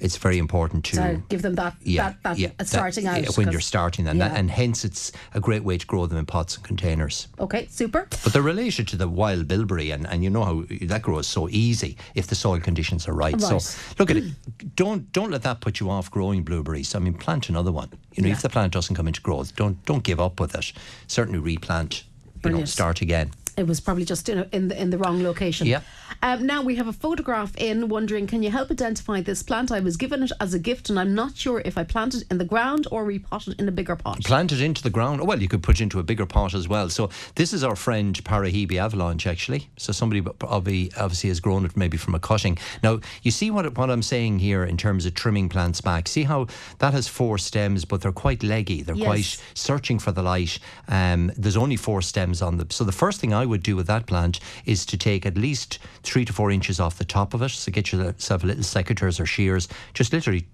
it's 0.00 0.16
very 0.16 0.38
important 0.38 0.84
to 0.86 0.96
So 0.96 1.22
give 1.28 1.42
them 1.42 1.54
that 1.54 1.74
yeah, 1.82 2.10
that, 2.10 2.22
that 2.22 2.38
yeah, 2.38 2.50
starting 2.64 3.04
that- 3.04 3.28
out 3.28 3.36
when 3.38 3.50
you're 3.50 3.60
starting, 3.60 4.06
and, 4.06 4.18
yeah. 4.18 4.34
and 4.34 4.50
hence 4.50 4.84
it's 4.84 5.12
a 5.34 5.40
great 5.40 5.64
way 5.64 5.78
to 5.78 5.86
grow 5.86 6.06
them 6.06 6.18
in 6.18 6.26
pots 6.26 6.56
and 6.56 6.64
containers. 6.64 7.28
Okay, 7.40 7.66
super. 7.70 8.06
But 8.22 8.32
they're 8.32 8.42
related 8.42 8.88
to 8.88 8.96
the 8.96 9.08
wild 9.08 9.48
bilberry, 9.48 9.90
and, 9.90 10.06
and 10.06 10.22
you 10.22 10.30
know 10.30 10.44
how 10.44 10.64
that 10.82 11.02
grows 11.02 11.26
so 11.26 11.48
easy 11.48 11.96
if 12.14 12.26
the 12.26 12.34
soil 12.34 12.60
conditions 12.60 13.08
are 13.08 13.14
right. 13.14 13.40
Right. 13.40 13.60
So 13.62 13.76
look 13.98 14.10
at 14.10 14.16
it. 14.18 14.24
Mm. 14.24 14.74
Don't 14.76 15.12
don't 15.12 15.30
let 15.30 15.42
that 15.42 15.60
put 15.60 15.80
you 15.80 15.90
off 15.90 16.10
growing 16.10 16.42
blueberries. 16.42 16.94
I 16.94 16.98
mean, 16.98 17.14
plant 17.14 17.48
another 17.48 17.72
one. 17.72 17.90
You 18.12 18.22
know, 18.22 18.28
Yeah. 18.28 18.34
if 18.34 18.42
the 18.42 18.48
plant 18.48 18.72
doesn't 18.72 18.94
come 18.96 19.06
into 19.08 19.20
growth, 19.20 19.56
don't 19.56 19.82
don't 19.86 20.02
give 20.04 20.20
up 20.20 20.40
with 20.40 20.54
it. 20.54 20.72
Certainly 21.06 21.38
replant. 21.40 22.02
You 22.02 22.02
know, 22.32 22.42
Brilliant. 22.42 22.68
start 22.68 23.00
again. 23.00 23.30
It 23.56 23.66
was 23.66 23.80
probably 23.80 24.04
just 24.04 24.28
in, 24.28 24.38
a, 24.38 24.48
in 24.52 24.68
the 24.68 24.80
in 24.80 24.90
the 24.90 24.98
wrong 24.98 25.22
location. 25.22 25.66
Yeah. 25.66 25.80
Um, 26.22 26.46
now 26.46 26.62
we 26.62 26.76
have 26.76 26.88
a 26.88 26.92
photograph 26.92 27.56
in 27.56 27.88
wondering, 27.88 28.26
can 28.26 28.42
you 28.42 28.50
help 28.50 28.70
identify 28.70 29.20
this 29.20 29.42
plant? 29.42 29.70
I 29.72 29.80
was 29.80 29.96
given 29.96 30.22
it 30.22 30.32
as 30.40 30.54
a 30.54 30.58
gift, 30.58 30.88
and 30.88 30.98
I'm 30.98 31.14
not 31.14 31.36
sure 31.36 31.60
if 31.64 31.76
I 31.76 31.84
planted 31.84 32.22
it 32.22 32.28
in 32.30 32.38
the 32.38 32.44
ground 32.44 32.86
or 32.90 33.04
repotted 33.04 33.60
in 33.60 33.68
a 33.68 33.72
bigger 33.72 33.96
pot. 33.96 34.22
Planted 34.24 34.60
into 34.60 34.82
the 34.82 34.90
ground. 34.90 35.26
Well, 35.26 35.40
you 35.40 35.48
could 35.48 35.62
put 35.62 35.80
it 35.80 35.82
into 35.82 35.98
a 35.98 36.02
bigger 36.02 36.26
pot 36.26 36.54
as 36.54 36.68
well. 36.68 36.88
So 36.90 37.10
this 37.34 37.52
is 37.52 37.64
our 37.64 37.76
friend 37.76 38.14
Parahebe 38.24 38.76
avalanche, 38.76 39.26
actually. 39.26 39.68
So 39.76 39.92
somebody 39.92 40.22
obviously 40.42 41.28
has 41.28 41.40
grown 41.40 41.64
it 41.64 41.76
maybe 41.76 41.96
from 41.96 42.14
a 42.14 42.20
cutting. 42.20 42.58
Now 42.82 43.00
you 43.22 43.30
see 43.30 43.50
what 43.50 43.76
what 43.76 43.90
I'm 43.90 44.02
saying 44.02 44.38
here 44.38 44.64
in 44.64 44.76
terms 44.76 45.06
of 45.06 45.14
trimming 45.14 45.48
plants 45.48 45.80
back. 45.80 46.08
See 46.08 46.24
how 46.24 46.46
that 46.78 46.92
has 46.92 47.08
four 47.08 47.38
stems, 47.38 47.84
but 47.84 48.00
they're 48.00 48.12
quite 48.12 48.42
leggy. 48.42 48.82
They're 48.82 48.96
Yes. 48.96 49.06
quite 49.06 49.42
searching 49.54 49.98
for 49.98 50.12
the 50.12 50.22
light. 50.22 50.58
Um, 50.88 51.32
there's 51.36 51.56
only 51.56 51.76
four 51.76 52.02
stems 52.02 52.42
on 52.42 52.56
them. 52.56 52.70
So 52.70 52.84
the 52.84 52.92
first 52.92 53.20
thing 53.20 53.32
I 53.32 53.45
would 53.48 53.62
do 53.62 53.76
with 53.76 53.86
that 53.86 54.06
plant 54.06 54.40
is 54.64 54.86
to 54.86 54.96
take 54.96 55.26
at 55.26 55.36
least 55.36 55.78
three 56.02 56.24
to 56.24 56.32
four 56.32 56.50
inches 56.50 56.80
off 56.80 56.98
the 56.98 57.04
top 57.04 57.34
of 57.34 57.42
it. 57.42 57.50
So 57.50 57.72
get 57.72 57.92
yourself 57.92 58.42
a 58.42 58.46
little 58.46 58.62
secateurs 58.62 59.20
or 59.20 59.26
shears. 59.26 59.68
Just 59.94 60.12
literally 60.12 60.46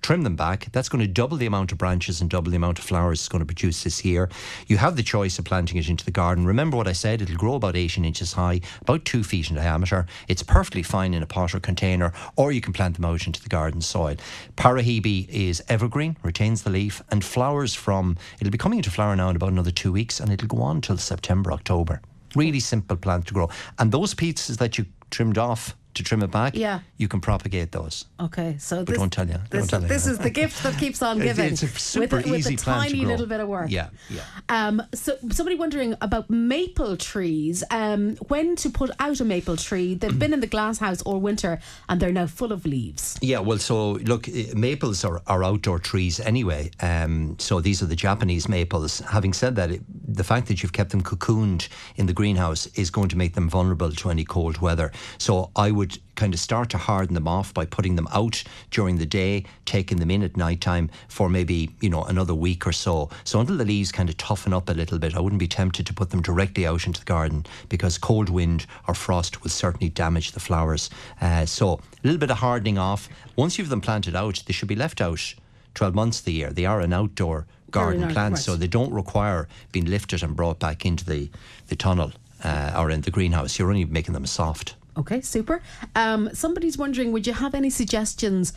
trim 0.00 0.22
them 0.22 0.36
back. 0.36 0.68
That's 0.72 0.88
going 0.88 1.04
to 1.04 1.08
double 1.08 1.36
the 1.36 1.46
amount 1.46 1.72
of 1.72 1.78
branches 1.78 2.20
and 2.20 2.30
double 2.30 2.50
the 2.50 2.56
amount 2.56 2.78
of 2.78 2.84
flowers 2.84 3.20
it's 3.20 3.28
going 3.28 3.40
to 3.40 3.46
produce 3.46 3.84
this 3.84 4.04
year. 4.04 4.30
You 4.66 4.78
have 4.78 4.96
the 4.96 5.02
choice 5.02 5.38
of 5.38 5.44
planting 5.44 5.76
it 5.76 5.88
into 5.88 6.04
the 6.04 6.10
garden. 6.10 6.46
Remember 6.46 6.76
what 6.76 6.88
I 6.88 6.92
said, 6.92 7.20
it'll 7.20 7.36
grow 7.36 7.54
about 7.54 7.76
18 7.76 8.04
inches 8.04 8.32
high, 8.32 8.60
about 8.80 9.04
two 9.04 9.22
feet 9.22 9.50
in 9.50 9.56
diameter. 9.56 10.06
It's 10.28 10.42
perfectly 10.42 10.82
fine 10.82 11.14
in 11.14 11.22
a 11.22 11.26
pot 11.26 11.54
or 11.54 11.60
container, 11.60 12.12
or 12.36 12.52
you 12.52 12.60
can 12.60 12.72
plant 12.72 12.96
them 12.96 13.04
out 13.04 13.26
into 13.26 13.42
the 13.42 13.48
garden 13.48 13.80
soil. 13.80 14.16
Parahebe 14.56 15.28
is 15.28 15.62
evergreen, 15.68 16.16
retains 16.22 16.62
the 16.62 16.70
leaf, 16.70 17.02
and 17.10 17.24
flowers 17.24 17.74
from, 17.74 18.16
it'll 18.40 18.50
be 18.50 18.58
coming 18.58 18.78
into 18.78 18.90
flower 18.90 19.14
now 19.14 19.28
in 19.28 19.36
about 19.36 19.52
another 19.52 19.70
two 19.70 19.92
weeks, 19.92 20.20
and 20.20 20.32
it'll 20.32 20.48
go 20.48 20.62
on 20.62 20.80
till 20.80 20.96
September, 20.96 21.52
October. 21.52 22.00
Really 22.34 22.60
simple 22.60 22.96
plant 22.96 23.26
to 23.26 23.34
grow. 23.34 23.50
And 23.78 23.92
those 23.92 24.14
pieces 24.14 24.56
that 24.58 24.78
you 24.78 24.86
trimmed 25.10 25.38
off 25.38 25.76
to 25.94 26.02
trim 26.02 26.22
it 26.22 26.30
back, 26.30 26.54
Yeah. 26.56 26.80
you 26.96 27.08
can 27.08 27.20
propagate 27.20 27.72
those. 27.72 28.06
Okay, 28.18 28.56
so 28.58 28.84
this, 28.84 28.96
don't 28.98 29.12
tell 29.12 29.28
you, 29.28 29.38
This, 29.50 29.66
tell 29.66 29.82
you. 29.82 29.88
this 29.88 30.06
is 30.06 30.18
the 30.18 30.30
gift 30.30 30.62
that 30.62 30.78
keeps 30.78 31.02
on 31.02 31.18
giving. 31.18 31.42
It's 31.52 31.62
a 31.62 31.68
super 31.68 32.16
with 32.16 32.26
a, 32.26 32.30
with 32.30 32.40
easy 32.40 32.54
a 32.54 32.56
tiny 32.56 33.04
little 33.04 33.26
bit 33.26 33.40
of 33.40 33.48
work. 33.48 33.70
Yeah, 33.70 33.88
yeah. 34.08 34.22
Um, 34.48 34.82
so 34.94 35.16
somebody 35.30 35.56
wondering 35.56 35.94
about 36.00 36.30
maple 36.30 36.96
trees. 36.96 37.62
Um, 37.70 38.16
when 38.28 38.56
to 38.56 38.70
put 38.70 38.90
out 38.98 39.20
a 39.20 39.24
maple 39.24 39.56
tree? 39.56 39.94
They've 39.94 40.18
been 40.18 40.32
in 40.32 40.40
the 40.40 40.46
glass 40.46 40.78
house 40.78 41.02
all 41.02 41.20
winter 41.20 41.60
and 41.88 42.00
they're 42.00 42.12
now 42.12 42.26
full 42.26 42.52
of 42.52 42.64
leaves. 42.64 43.18
Yeah, 43.20 43.40
well, 43.40 43.58
so 43.58 43.92
look, 43.92 44.28
eh, 44.28 44.52
maples 44.54 45.04
are, 45.04 45.20
are 45.26 45.44
outdoor 45.44 45.78
trees 45.78 46.20
anyway. 46.20 46.70
Um, 46.80 47.36
so 47.38 47.60
these 47.60 47.82
are 47.82 47.86
the 47.86 47.96
Japanese 47.96 48.48
maples. 48.48 49.00
Having 49.00 49.32
said 49.34 49.56
that, 49.56 49.70
it, 49.70 49.82
the 50.14 50.24
fact 50.24 50.46
that 50.48 50.62
you've 50.62 50.72
kept 50.72 50.90
them 50.90 51.02
cocooned 51.02 51.68
in 51.96 52.06
the 52.06 52.12
greenhouse 52.12 52.66
is 52.74 52.90
going 52.90 53.08
to 53.08 53.16
make 53.16 53.34
them 53.34 53.48
vulnerable 53.48 53.90
to 53.92 54.10
any 54.10 54.24
cold 54.24 54.58
weather. 54.58 54.90
So 55.18 55.50
I 55.56 55.70
would 55.70 55.81
kind 56.22 56.34
of 56.34 56.38
start 56.38 56.70
to 56.70 56.78
harden 56.78 57.14
them 57.14 57.26
off 57.26 57.52
by 57.52 57.66
putting 57.66 57.96
them 57.96 58.06
out 58.12 58.44
during 58.70 58.96
the 58.96 59.04
day, 59.04 59.44
taking 59.64 59.98
them 59.98 60.08
in 60.08 60.22
at 60.22 60.36
night 60.36 60.60
time 60.60 60.88
for 61.08 61.28
maybe, 61.28 61.68
you 61.80 61.90
know, 61.90 62.04
another 62.04 62.32
week 62.32 62.64
or 62.64 62.70
so. 62.70 63.10
So 63.24 63.40
until 63.40 63.56
the 63.56 63.64
leaves 63.64 63.90
kind 63.90 64.08
of 64.08 64.16
toughen 64.18 64.52
up 64.52 64.68
a 64.68 64.72
little 64.72 65.00
bit, 65.00 65.16
I 65.16 65.20
wouldn't 65.20 65.40
be 65.40 65.48
tempted 65.48 65.84
to 65.84 65.92
put 65.92 66.10
them 66.10 66.22
directly 66.22 66.64
out 66.64 66.86
into 66.86 67.00
the 67.00 67.06
garden 67.06 67.44
because 67.68 67.98
cold 67.98 68.28
wind 68.28 68.66
or 68.86 68.94
frost 68.94 69.42
will 69.42 69.50
certainly 69.50 69.88
damage 69.88 70.30
the 70.30 70.38
flowers. 70.38 70.90
Uh, 71.20 71.44
so 71.44 71.72
a 71.72 71.80
little 72.04 72.20
bit 72.20 72.30
of 72.30 72.36
hardening 72.36 72.78
off. 72.78 73.08
Once 73.34 73.58
you've 73.58 73.68
them 73.68 73.80
planted 73.80 74.14
out, 74.14 74.44
they 74.46 74.52
should 74.52 74.68
be 74.68 74.76
left 74.76 75.00
out 75.00 75.34
12 75.74 75.92
months 75.92 76.20
of 76.20 76.26
the 76.26 76.34
year. 76.34 76.52
They 76.52 76.66
are 76.66 76.80
an 76.82 76.92
outdoor 76.92 77.48
garden 77.72 78.12
plant, 78.12 78.34
right. 78.34 78.40
so 78.40 78.54
they 78.54 78.68
don't 78.68 78.92
require 78.92 79.48
being 79.72 79.86
lifted 79.86 80.22
and 80.22 80.36
brought 80.36 80.60
back 80.60 80.86
into 80.86 81.04
the, 81.04 81.30
the 81.66 81.74
tunnel 81.74 82.12
uh, 82.44 82.74
or 82.76 82.90
in 82.90 83.00
the 83.00 83.10
greenhouse. 83.10 83.58
You're 83.58 83.70
only 83.70 83.86
making 83.86 84.14
them 84.14 84.26
soft. 84.26 84.76
Okay, 84.96 85.20
super. 85.22 85.62
Um, 85.96 86.30
somebody's 86.34 86.76
wondering, 86.76 87.12
would 87.12 87.26
you 87.26 87.32
have 87.32 87.54
any 87.54 87.70
suggestions? 87.70 88.52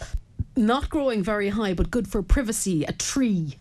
Not 0.58 0.90
growing 0.90 1.24
very 1.24 1.50
high, 1.50 1.74
but 1.74 1.92
good 1.92 2.08
for 2.08 2.22
privacy. 2.22 2.84
A 2.86 2.94
tree. 2.94 3.58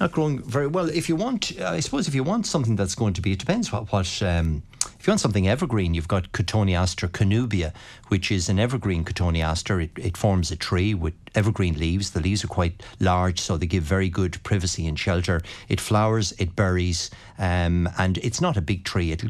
not 0.00 0.12
growing 0.12 0.42
very 0.42 0.66
well. 0.66 0.88
If 0.88 1.08
you 1.08 1.16
want, 1.16 1.60
I 1.60 1.80
suppose, 1.80 2.08
if 2.08 2.14
you 2.14 2.24
want 2.24 2.46
something 2.46 2.76
that's 2.76 2.94
going 2.94 3.12
to 3.14 3.20
be, 3.20 3.32
it 3.32 3.38
depends 3.38 3.70
what 3.72 3.92
what. 3.92 4.22
Um, 4.22 4.62
if 5.00 5.06
you 5.06 5.12
want 5.12 5.20
something 5.20 5.48
evergreen, 5.48 5.94
you've 5.94 6.08
got 6.08 6.30
Cotoneaster 6.32 7.08
cornubia, 7.08 7.72
which 8.08 8.30
is 8.30 8.50
an 8.50 8.58
evergreen 8.58 9.02
Cotoneaster. 9.02 9.82
It, 9.82 9.92
it 9.96 10.14
forms 10.14 10.50
a 10.50 10.56
tree 10.56 10.92
with 10.92 11.14
evergreen 11.34 11.78
leaves. 11.78 12.10
The 12.10 12.20
leaves 12.20 12.44
are 12.44 12.48
quite 12.48 12.82
large, 13.00 13.40
so 13.40 13.56
they 13.56 13.64
give 13.64 13.82
very 13.82 14.10
good 14.10 14.42
privacy 14.42 14.86
and 14.86 14.98
shelter. 14.98 15.40
It 15.70 15.80
flowers, 15.80 16.32
it 16.32 16.54
berries, 16.54 17.10
um, 17.38 17.88
and 17.96 18.18
it's 18.18 18.42
not 18.42 18.58
a 18.58 18.60
big 18.60 18.84
tree. 18.84 19.10
It, 19.10 19.20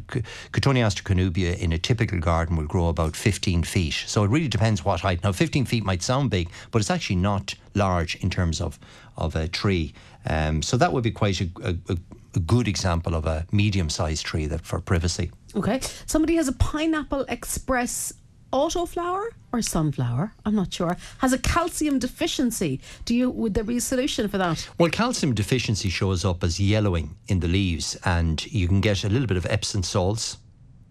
Cotoneaster 0.51 1.05
cornubia 1.05 1.57
in 1.57 1.73
a 1.73 1.79
typical 1.79 2.19
garden 2.19 2.57
will 2.57 2.67
grow 2.67 2.89
about 2.89 3.15
15 3.15 3.63
feet. 3.63 3.95
So 4.07 4.25
it 4.25 4.31
really 4.31 4.49
depends 4.49 4.85
what 4.85 4.99
height. 4.99 5.23
Now, 5.23 5.31
15 5.31 5.67
feet 5.67 5.85
might 5.85 6.03
sound 6.03 6.31
big, 6.31 6.49
but 6.73 6.81
it's 6.81 6.91
actually 6.91 7.17
not 7.17 7.55
large 7.77 8.17
in 8.17 8.29
terms 8.29 8.61
of, 8.61 8.77
of 9.17 9.37
a 9.37 9.47
tree. 9.47 9.95
Um, 10.27 10.63
so 10.63 10.77
that 10.77 10.93
would 10.93 11.05
be 11.05 11.13
quite 11.13 11.41
a, 11.41 11.49
a, 11.63 11.97
a 12.35 12.41
good 12.41 12.67
example 12.67 13.15
of 13.15 13.25
a 13.27 13.47
medium-sized 13.53 14.27
tree 14.27 14.47
that 14.47 14.67
for 14.67 14.81
privacy. 14.81 15.31
Okay. 15.57 15.81
Somebody 16.07 16.37
has 16.37 16.49
a 16.49 16.53
pineapple 16.53 17.25
express 17.29 18.13
autoflower 18.53 19.27
or 19.53 19.63
sunflower. 19.63 20.33
I'm 20.45 20.55
not 20.55 20.73
sure. 20.73 20.97
Has 21.19 21.33
a 21.33 21.39
calcium 21.39 21.99
deficiency. 21.99 22.81
Do 23.05 23.15
you? 23.15 23.31
Would 23.31 23.55
there 23.55 23.65
be 23.65 23.77
a 23.77 23.81
solution 23.81 24.29
for 24.29 24.39
that? 24.39 24.69
Well, 24.79 24.91
calcium 24.91 25.35
deficiency 25.35 25.89
shows 25.89 26.25
up 26.25 26.43
as 26.45 26.61
yellowing 26.61 27.17
in 27.29 27.41
the 27.41 27.49
leaves, 27.49 27.97
and 28.05 28.45
you 28.53 28.69
can 28.69 28.81
get 28.81 29.05
a 29.05 29.09
little 29.09 29.27
bit 29.27 29.37
of 29.37 29.47
Epsom 29.47 29.83
salts. 29.83 30.39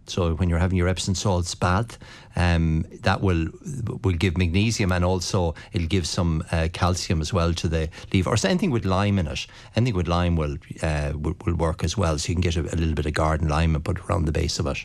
So 0.08 0.34
when 0.36 0.50
you're 0.50 0.60
having 0.60 0.78
your 0.78 0.88
Epsom 0.88 1.14
salts 1.16 1.54
bath, 1.54 2.00
um, 2.40 2.86
that 3.02 3.22
will 3.22 3.50
will 4.04 4.16
give 4.16 4.38
magnesium 4.38 4.92
and 4.94 5.04
also 5.04 5.54
it'll 5.74 5.88
give 5.88 6.08
some 6.08 6.42
uh, 6.52 6.70
calcium 6.72 7.20
as 7.20 7.34
well 7.34 7.54
to 7.54 7.68
the 7.68 7.90
leaf. 8.14 8.28
Or 8.28 8.38
so 8.38 8.48
anything 8.48 8.72
with 8.72 8.86
lime 8.86 9.20
in 9.20 9.28
it, 9.28 9.46
anything 9.76 9.96
with 9.96 10.08
lime 10.08 10.38
will 10.38 10.56
uh, 10.82 11.12
will, 11.16 11.36
will 11.46 11.56
work 11.56 11.84
as 11.84 11.98
well. 11.98 12.18
So 12.18 12.30
you 12.30 12.36
can 12.36 12.42
get 12.42 12.56
a, 12.56 12.62
a 12.62 12.78
little 12.78 12.94
bit 12.94 13.06
of 13.06 13.14
garden 13.14 13.50
lime 13.50 13.76
and 13.76 13.84
put 13.84 13.98
it 13.98 14.06
around 14.06 14.26
the 14.26 14.32
base 14.32 14.58
of 14.58 14.68
it. 14.68 14.78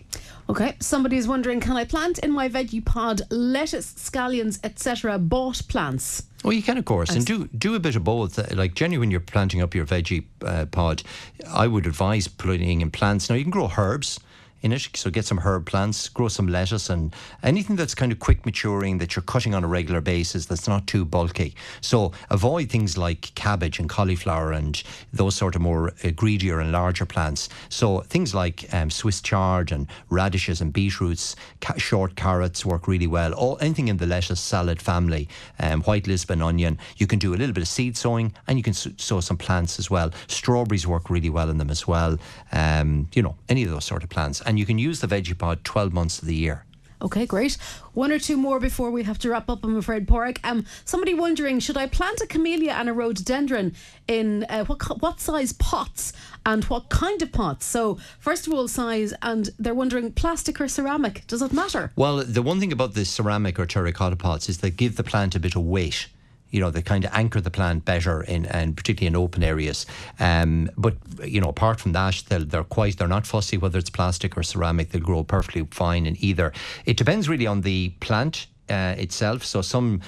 Okay. 0.50 0.76
somebody 0.80 1.16
is 1.16 1.26
wondering, 1.28 1.60
can 1.60 1.76
I 1.76 1.84
plant 1.84 2.18
in 2.18 2.30
my 2.32 2.48
veggie 2.48 2.84
pod 2.84 3.22
lettuce, 3.30 3.94
scallions, 3.94 4.58
etc. 4.64 5.18
Bought 5.18 5.62
plants? 5.68 6.24
Oh, 6.44 6.50
you 6.50 6.62
can, 6.62 6.76
of 6.76 6.84
course, 6.84 7.10
and 7.14 7.24
do 7.24 7.46
do 7.56 7.74
a 7.76 7.78
bit 7.78 7.96
of 7.96 8.02
both. 8.04 8.38
Uh, 8.38 8.46
Like 8.54 8.74
generally, 8.74 8.98
when 8.98 9.10
you're 9.12 9.20
planting 9.20 9.62
up 9.62 9.74
your 9.74 9.86
veggie 9.86 10.24
uh, 10.44 10.66
pod, 10.66 11.02
I 11.48 11.68
would 11.68 11.86
advise 11.86 12.26
putting 12.26 12.80
in 12.80 12.90
plants. 12.90 13.30
Now 13.30 13.36
you 13.36 13.44
can 13.44 13.52
grow 13.52 13.70
herbs 13.78 14.18
in 14.64 14.72
it. 14.72 14.88
So 14.94 15.10
get 15.10 15.26
some 15.26 15.38
herb 15.38 15.66
plants, 15.66 16.08
grow 16.08 16.28
some 16.28 16.48
lettuce, 16.48 16.88
and 16.88 17.14
anything 17.42 17.76
that's 17.76 17.94
kind 17.94 18.10
of 18.10 18.18
quick 18.18 18.46
maturing 18.46 18.96
that 18.98 19.14
you're 19.14 19.22
cutting 19.22 19.54
on 19.54 19.62
a 19.62 19.68
regular 19.68 20.00
basis 20.00 20.46
that's 20.46 20.66
not 20.66 20.86
too 20.86 21.04
bulky. 21.04 21.54
So 21.82 22.12
avoid 22.30 22.70
things 22.70 22.96
like 22.96 23.34
cabbage 23.34 23.78
and 23.78 23.90
cauliflower 23.90 24.52
and 24.52 24.82
those 25.12 25.36
sort 25.36 25.54
of 25.54 25.60
more 25.60 25.92
uh, 26.02 26.10
greedier 26.16 26.60
and 26.60 26.72
larger 26.72 27.04
plants. 27.04 27.50
So 27.68 28.00
things 28.00 28.34
like 28.34 28.72
um, 28.72 28.90
Swiss 28.90 29.20
chard 29.20 29.70
and 29.70 29.86
radishes 30.08 30.62
and 30.62 30.72
beetroots, 30.72 31.36
ca- 31.60 31.76
short 31.76 32.16
carrots 32.16 32.64
work 32.64 32.88
really 32.88 33.06
well. 33.06 33.34
All 33.34 33.58
anything 33.60 33.88
in 33.88 33.98
the 33.98 34.06
lettuce 34.06 34.40
salad 34.40 34.80
family, 34.80 35.28
um, 35.58 35.82
white 35.82 36.06
Lisbon 36.06 36.40
onion. 36.40 36.78
You 36.96 37.06
can 37.06 37.18
do 37.18 37.34
a 37.34 37.36
little 37.36 37.52
bit 37.52 37.62
of 37.62 37.68
seed 37.68 37.98
sowing, 37.98 38.32
and 38.48 38.58
you 38.58 38.62
can 38.62 38.72
sow 38.72 39.20
some 39.20 39.36
plants 39.36 39.78
as 39.78 39.90
well. 39.90 40.10
Strawberries 40.26 40.86
work 40.86 41.10
really 41.10 41.28
well 41.28 41.50
in 41.50 41.58
them 41.58 41.70
as 41.70 41.86
well. 41.86 42.16
Um, 42.52 43.08
you 43.12 43.22
know, 43.22 43.36
any 43.50 43.64
of 43.64 43.70
those 43.70 43.84
sort 43.84 44.02
of 44.02 44.08
plants, 44.08 44.40
and 44.40 44.53
you 44.58 44.66
can 44.66 44.78
use 44.78 45.00
the 45.00 45.06
veggie 45.06 45.36
pod 45.36 45.64
twelve 45.64 45.92
months 45.92 46.20
of 46.20 46.28
the 46.28 46.34
year. 46.34 46.64
Okay, 47.02 47.26
great. 47.26 47.58
One 47.92 48.10
or 48.10 48.18
two 48.18 48.38
more 48.38 48.58
before 48.58 48.90
we 48.90 49.02
have 49.02 49.18
to 49.18 49.28
wrap 49.28 49.50
up, 49.50 49.62
I'm 49.62 49.76
afraid, 49.76 50.06
Pádraig. 50.06 50.38
Um, 50.42 50.64
somebody 50.86 51.12
wondering, 51.12 51.60
should 51.60 51.76
I 51.76 51.86
plant 51.86 52.22
a 52.22 52.26
camellia 52.26 52.72
and 52.72 52.88
a 52.88 52.94
rhododendron 52.94 53.74
in 54.08 54.44
uh, 54.44 54.64
what 54.64 55.02
what 55.02 55.20
size 55.20 55.52
pots 55.52 56.14
and 56.46 56.64
what 56.64 56.88
kind 56.88 57.20
of 57.20 57.30
pots? 57.30 57.66
So, 57.66 57.98
first 58.18 58.46
of 58.46 58.54
all, 58.54 58.68
size, 58.68 59.12
and 59.20 59.50
they're 59.58 59.74
wondering 59.74 60.12
plastic 60.12 60.60
or 60.60 60.68
ceramic. 60.68 61.26
Does 61.26 61.42
it 61.42 61.52
matter? 61.52 61.92
Well, 61.94 62.24
the 62.24 62.40
one 62.42 62.58
thing 62.58 62.72
about 62.72 62.94
the 62.94 63.04
ceramic 63.04 63.58
or 63.58 63.66
terracotta 63.66 64.16
pots 64.16 64.48
is 64.48 64.58
they 64.58 64.70
give 64.70 64.96
the 64.96 65.04
plant 65.04 65.34
a 65.34 65.40
bit 65.40 65.56
of 65.56 65.62
weight. 65.62 66.08
You 66.54 66.60
know, 66.60 66.70
they 66.70 66.82
kind 66.82 67.04
of 67.04 67.10
anchor 67.12 67.40
the 67.40 67.50
plant 67.50 67.84
better 67.84 68.22
in, 68.22 68.46
and 68.46 68.76
particularly 68.76 69.08
in 69.08 69.16
open 69.16 69.42
areas. 69.42 69.86
Um, 70.20 70.70
but 70.76 70.94
you 71.24 71.40
know, 71.40 71.48
apart 71.48 71.80
from 71.80 71.92
that, 71.92 72.22
they're, 72.28 72.46
they're 72.50 72.64
quite 72.64 72.96
they're 72.96 73.08
not 73.08 73.26
fussy 73.26 73.56
whether 73.58 73.78
it's 73.78 73.90
plastic 73.90 74.36
or 74.36 74.42
ceramic. 74.42 74.90
They'll 74.90 75.02
grow 75.02 75.24
perfectly 75.24 75.66
fine 75.70 76.06
in 76.06 76.16
either. 76.20 76.52
It 76.86 76.96
depends 76.96 77.28
really 77.28 77.48
on 77.48 77.62
the 77.62 77.90
plant 77.98 78.46
uh, 78.70 78.94
itself. 78.96 79.44
So 79.44 79.62
some 79.62 80.00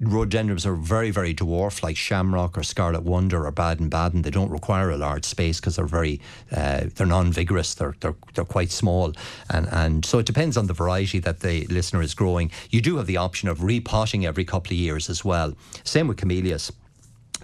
rhododendrons 0.00 0.64
are 0.66 0.74
very, 0.74 1.10
very 1.10 1.34
dwarf, 1.34 1.82
like 1.82 1.96
Shamrock 1.96 2.56
or 2.56 2.62
Scarlet 2.62 3.02
Wonder 3.02 3.46
or 3.46 3.50
Bad 3.50 3.78
Baden 3.78 3.88
Baden. 3.88 4.22
They 4.22 4.30
don't 4.30 4.50
require 4.50 4.90
a 4.90 4.96
large 4.96 5.24
space 5.24 5.60
because 5.60 5.76
they're 5.76 5.86
very, 5.86 6.20
uh, 6.52 6.84
they're 6.94 7.06
non-vigorous. 7.06 7.74
They're, 7.74 7.94
they're 8.00 8.14
they're 8.34 8.44
quite 8.44 8.70
small, 8.70 9.12
and 9.50 9.68
and 9.72 10.04
so 10.04 10.18
it 10.18 10.26
depends 10.26 10.56
on 10.56 10.66
the 10.66 10.74
variety 10.74 11.18
that 11.20 11.40
the 11.40 11.66
listener 11.66 12.02
is 12.02 12.14
growing. 12.14 12.50
You 12.70 12.80
do 12.80 12.96
have 12.96 13.06
the 13.06 13.16
option 13.16 13.48
of 13.48 13.62
repotting 13.62 14.24
every 14.26 14.44
couple 14.44 14.72
of 14.72 14.78
years 14.78 15.10
as 15.10 15.24
well. 15.24 15.54
Same 15.84 16.08
with 16.08 16.18
camellias 16.18 16.72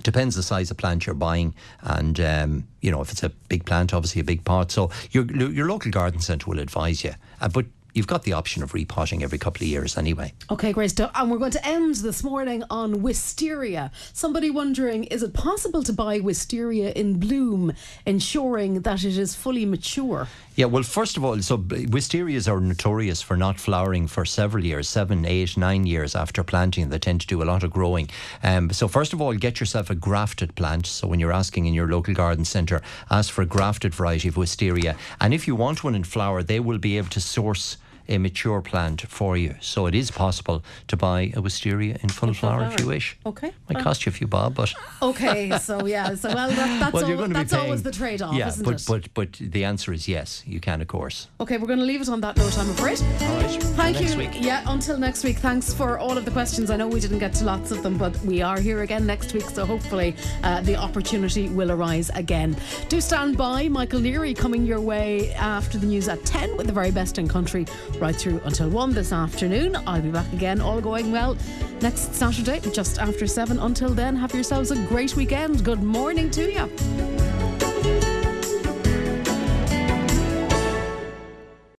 depends 0.02 0.34
the 0.34 0.42
size 0.42 0.72
of 0.72 0.76
plant 0.76 1.06
you're 1.06 1.14
buying 1.14 1.54
and 1.82 2.18
um, 2.18 2.66
you 2.80 2.90
know 2.90 3.00
if 3.00 3.12
it's 3.12 3.22
a 3.22 3.28
big 3.48 3.64
plant 3.64 3.94
obviously 3.94 4.20
a 4.20 4.24
big 4.24 4.42
pot 4.44 4.72
so 4.72 4.90
your 5.12 5.24
your 5.30 5.68
local 5.68 5.88
garden 5.88 6.20
centre 6.20 6.50
will 6.50 6.58
advise 6.58 7.04
you 7.04 7.12
uh, 7.40 7.48
but 7.48 7.64
you've 7.94 8.06
got 8.06 8.24
the 8.24 8.32
option 8.32 8.62
of 8.62 8.74
repotting 8.74 9.22
every 9.22 9.38
couple 9.38 9.64
of 9.64 9.68
years 9.68 9.96
anyway 9.96 10.32
Okay, 10.50 10.72
great 10.72 10.90
stuff. 10.90 11.10
And 11.14 11.30
we're 11.30 11.38
going 11.38 11.52
to 11.52 11.66
end 11.66 11.96
this 11.96 12.22
morning 12.22 12.62
on 12.68 13.02
wisteria. 13.02 13.90
Somebody 14.12 14.50
wondering, 14.50 15.04
is 15.04 15.22
it 15.22 15.32
possible 15.32 15.82
to 15.82 15.92
buy 15.92 16.20
wisteria 16.20 16.90
in 16.92 17.18
bloom, 17.18 17.72
ensuring 18.04 18.82
that 18.82 19.04
it 19.04 19.16
is 19.16 19.34
fully 19.34 19.64
mature? 19.64 20.28
Yeah, 20.56 20.66
well, 20.66 20.82
first 20.82 21.16
of 21.16 21.24
all, 21.24 21.40
so 21.42 21.58
wisterias 21.58 22.50
are 22.50 22.60
notorious 22.60 23.22
for 23.22 23.36
not 23.36 23.58
flowering 23.58 24.06
for 24.06 24.24
several 24.24 24.64
years, 24.64 24.88
seven, 24.88 25.24
eight, 25.24 25.56
nine 25.56 25.86
years 25.86 26.14
after 26.14 26.44
planting. 26.44 26.90
They 26.90 26.98
tend 26.98 27.22
to 27.22 27.26
do 27.26 27.42
a 27.42 27.44
lot 27.44 27.64
of 27.64 27.72
growing. 27.72 28.08
Um, 28.42 28.70
so, 28.70 28.86
first 28.86 29.12
of 29.12 29.20
all, 29.20 29.32
get 29.34 29.58
yourself 29.58 29.90
a 29.90 29.94
grafted 29.94 30.54
plant. 30.54 30.86
So, 30.86 31.08
when 31.08 31.18
you're 31.18 31.32
asking 31.32 31.66
in 31.66 31.74
your 31.74 31.88
local 31.88 32.14
garden 32.14 32.44
centre, 32.44 32.82
ask 33.10 33.32
for 33.32 33.42
a 33.42 33.46
grafted 33.46 33.94
variety 33.94 34.28
of 34.28 34.36
wisteria. 34.36 34.94
And 35.20 35.34
if 35.34 35.48
you 35.48 35.56
want 35.56 35.82
one 35.82 35.94
in 35.94 36.04
flower, 36.04 36.42
they 36.42 36.60
will 36.60 36.78
be 36.78 36.98
able 36.98 37.08
to 37.10 37.20
source 37.20 37.78
a 38.08 38.18
mature 38.18 38.60
plant 38.60 39.02
for 39.02 39.36
you. 39.36 39.54
So, 39.60 39.86
it 39.86 39.94
is 39.94 40.10
possible 40.10 40.62
to 40.88 40.96
buy 40.96 41.32
a 41.34 41.40
wisteria 41.40 41.98
in 42.02 42.08
full 42.08 42.34
flower 42.34 42.64
if 42.64 42.80
you 42.80 42.86
wish. 42.86 43.16
Okay. 43.26 43.52
Might 43.68 43.82
cost 43.82 44.06
you 44.06 44.10
a 44.10 44.12
few 44.12 44.26
bob, 44.26 44.54
but. 44.54 44.72
Okay, 45.02 45.50
so 45.58 45.86
yeah, 45.86 46.14
so 46.14 46.28
well, 46.34 46.48
that, 46.48 46.80
that's, 46.80 46.92
Well, 46.92 47.02
al- 47.02 47.08
you're 47.08 47.18
going 47.18 47.30
to 47.30 47.34
that's 47.34 47.52
always 47.52 47.82
the 47.82 47.90
trade 47.92 48.22
off, 48.22 48.34
yeah, 48.34 48.48
isn't 48.48 48.64
but, 48.64 48.80
it? 48.80 48.86
but 48.86 49.14
but 49.14 49.32
the 49.52 49.64
answer 49.64 49.92
is 49.92 50.08
yes, 50.08 50.42
you 50.46 50.60
can, 50.60 50.80
of 50.80 50.88
course. 50.88 51.28
okay, 51.40 51.58
we're 51.58 51.66
going 51.66 51.78
to 51.78 51.84
leave 51.84 52.00
it 52.00 52.08
on 52.08 52.20
that 52.22 52.36
note, 52.36 52.56
I'm 52.58 52.70
afraid. 52.70 53.00
All 53.02 53.36
right. 53.42 53.62
Thank 53.76 54.00
next 54.00 54.12
you. 54.12 54.18
Week. 54.18 54.30
Yeah, 54.40 54.62
until 54.66 54.96
next 54.98 55.24
week. 55.24 55.38
Thanks 55.38 55.74
for 55.74 55.98
all 55.98 56.16
of 56.16 56.24
the 56.24 56.30
questions. 56.30 56.70
I 56.70 56.76
know 56.76 56.88
we 56.88 57.00
didn't 57.00 57.18
get 57.18 57.34
to 57.34 57.44
lots 57.44 57.70
of 57.70 57.82
them, 57.82 57.98
but 57.98 58.16
we 58.20 58.40
are 58.40 58.58
here 58.58 58.82
again 58.82 59.04
next 59.06 59.34
week, 59.34 59.44
so 59.50 59.66
hopefully 59.66 60.16
uh, 60.42 60.60
the 60.62 60.76
opportunity 60.76 61.48
will 61.48 61.70
arise 61.70 62.10
again. 62.14 62.56
Do 62.88 63.00
stand 63.00 63.36
by. 63.36 63.68
Michael 63.68 64.00
Neary 64.00 64.36
coming 64.36 64.64
your 64.64 64.80
way 64.80 65.32
after 65.34 65.76
the 65.78 65.86
news 65.86 66.08
at 66.08 66.24
10 66.24 66.56
with 66.56 66.66
the 66.66 66.72
very 66.72 66.90
best 66.90 67.18
in 67.18 67.28
country 67.28 67.66
right 68.00 68.14
through 68.14 68.40
until 68.44 68.68
1 68.68 68.92
this 68.92 69.12
afternoon. 69.12 69.76
I'll 69.86 70.02
be 70.02 70.10
back 70.10 70.32
again, 70.32 70.60
all 70.60 70.80
going 70.80 71.12
well, 71.12 71.36
next 71.80 72.14
Saturday, 72.14 72.60
just 72.70 72.98
after 72.98 73.26
7. 73.26 73.58
Until 73.58 73.90
then, 73.90 74.16
have 74.16 74.34
yourselves 74.34 74.70
a 74.70 74.76
great 74.86 75.16
weekend. 75.16 75.64
Good 75.64 75.82
morning 75.82 76.30
to 76.30 76.52
you. 76.52 78.13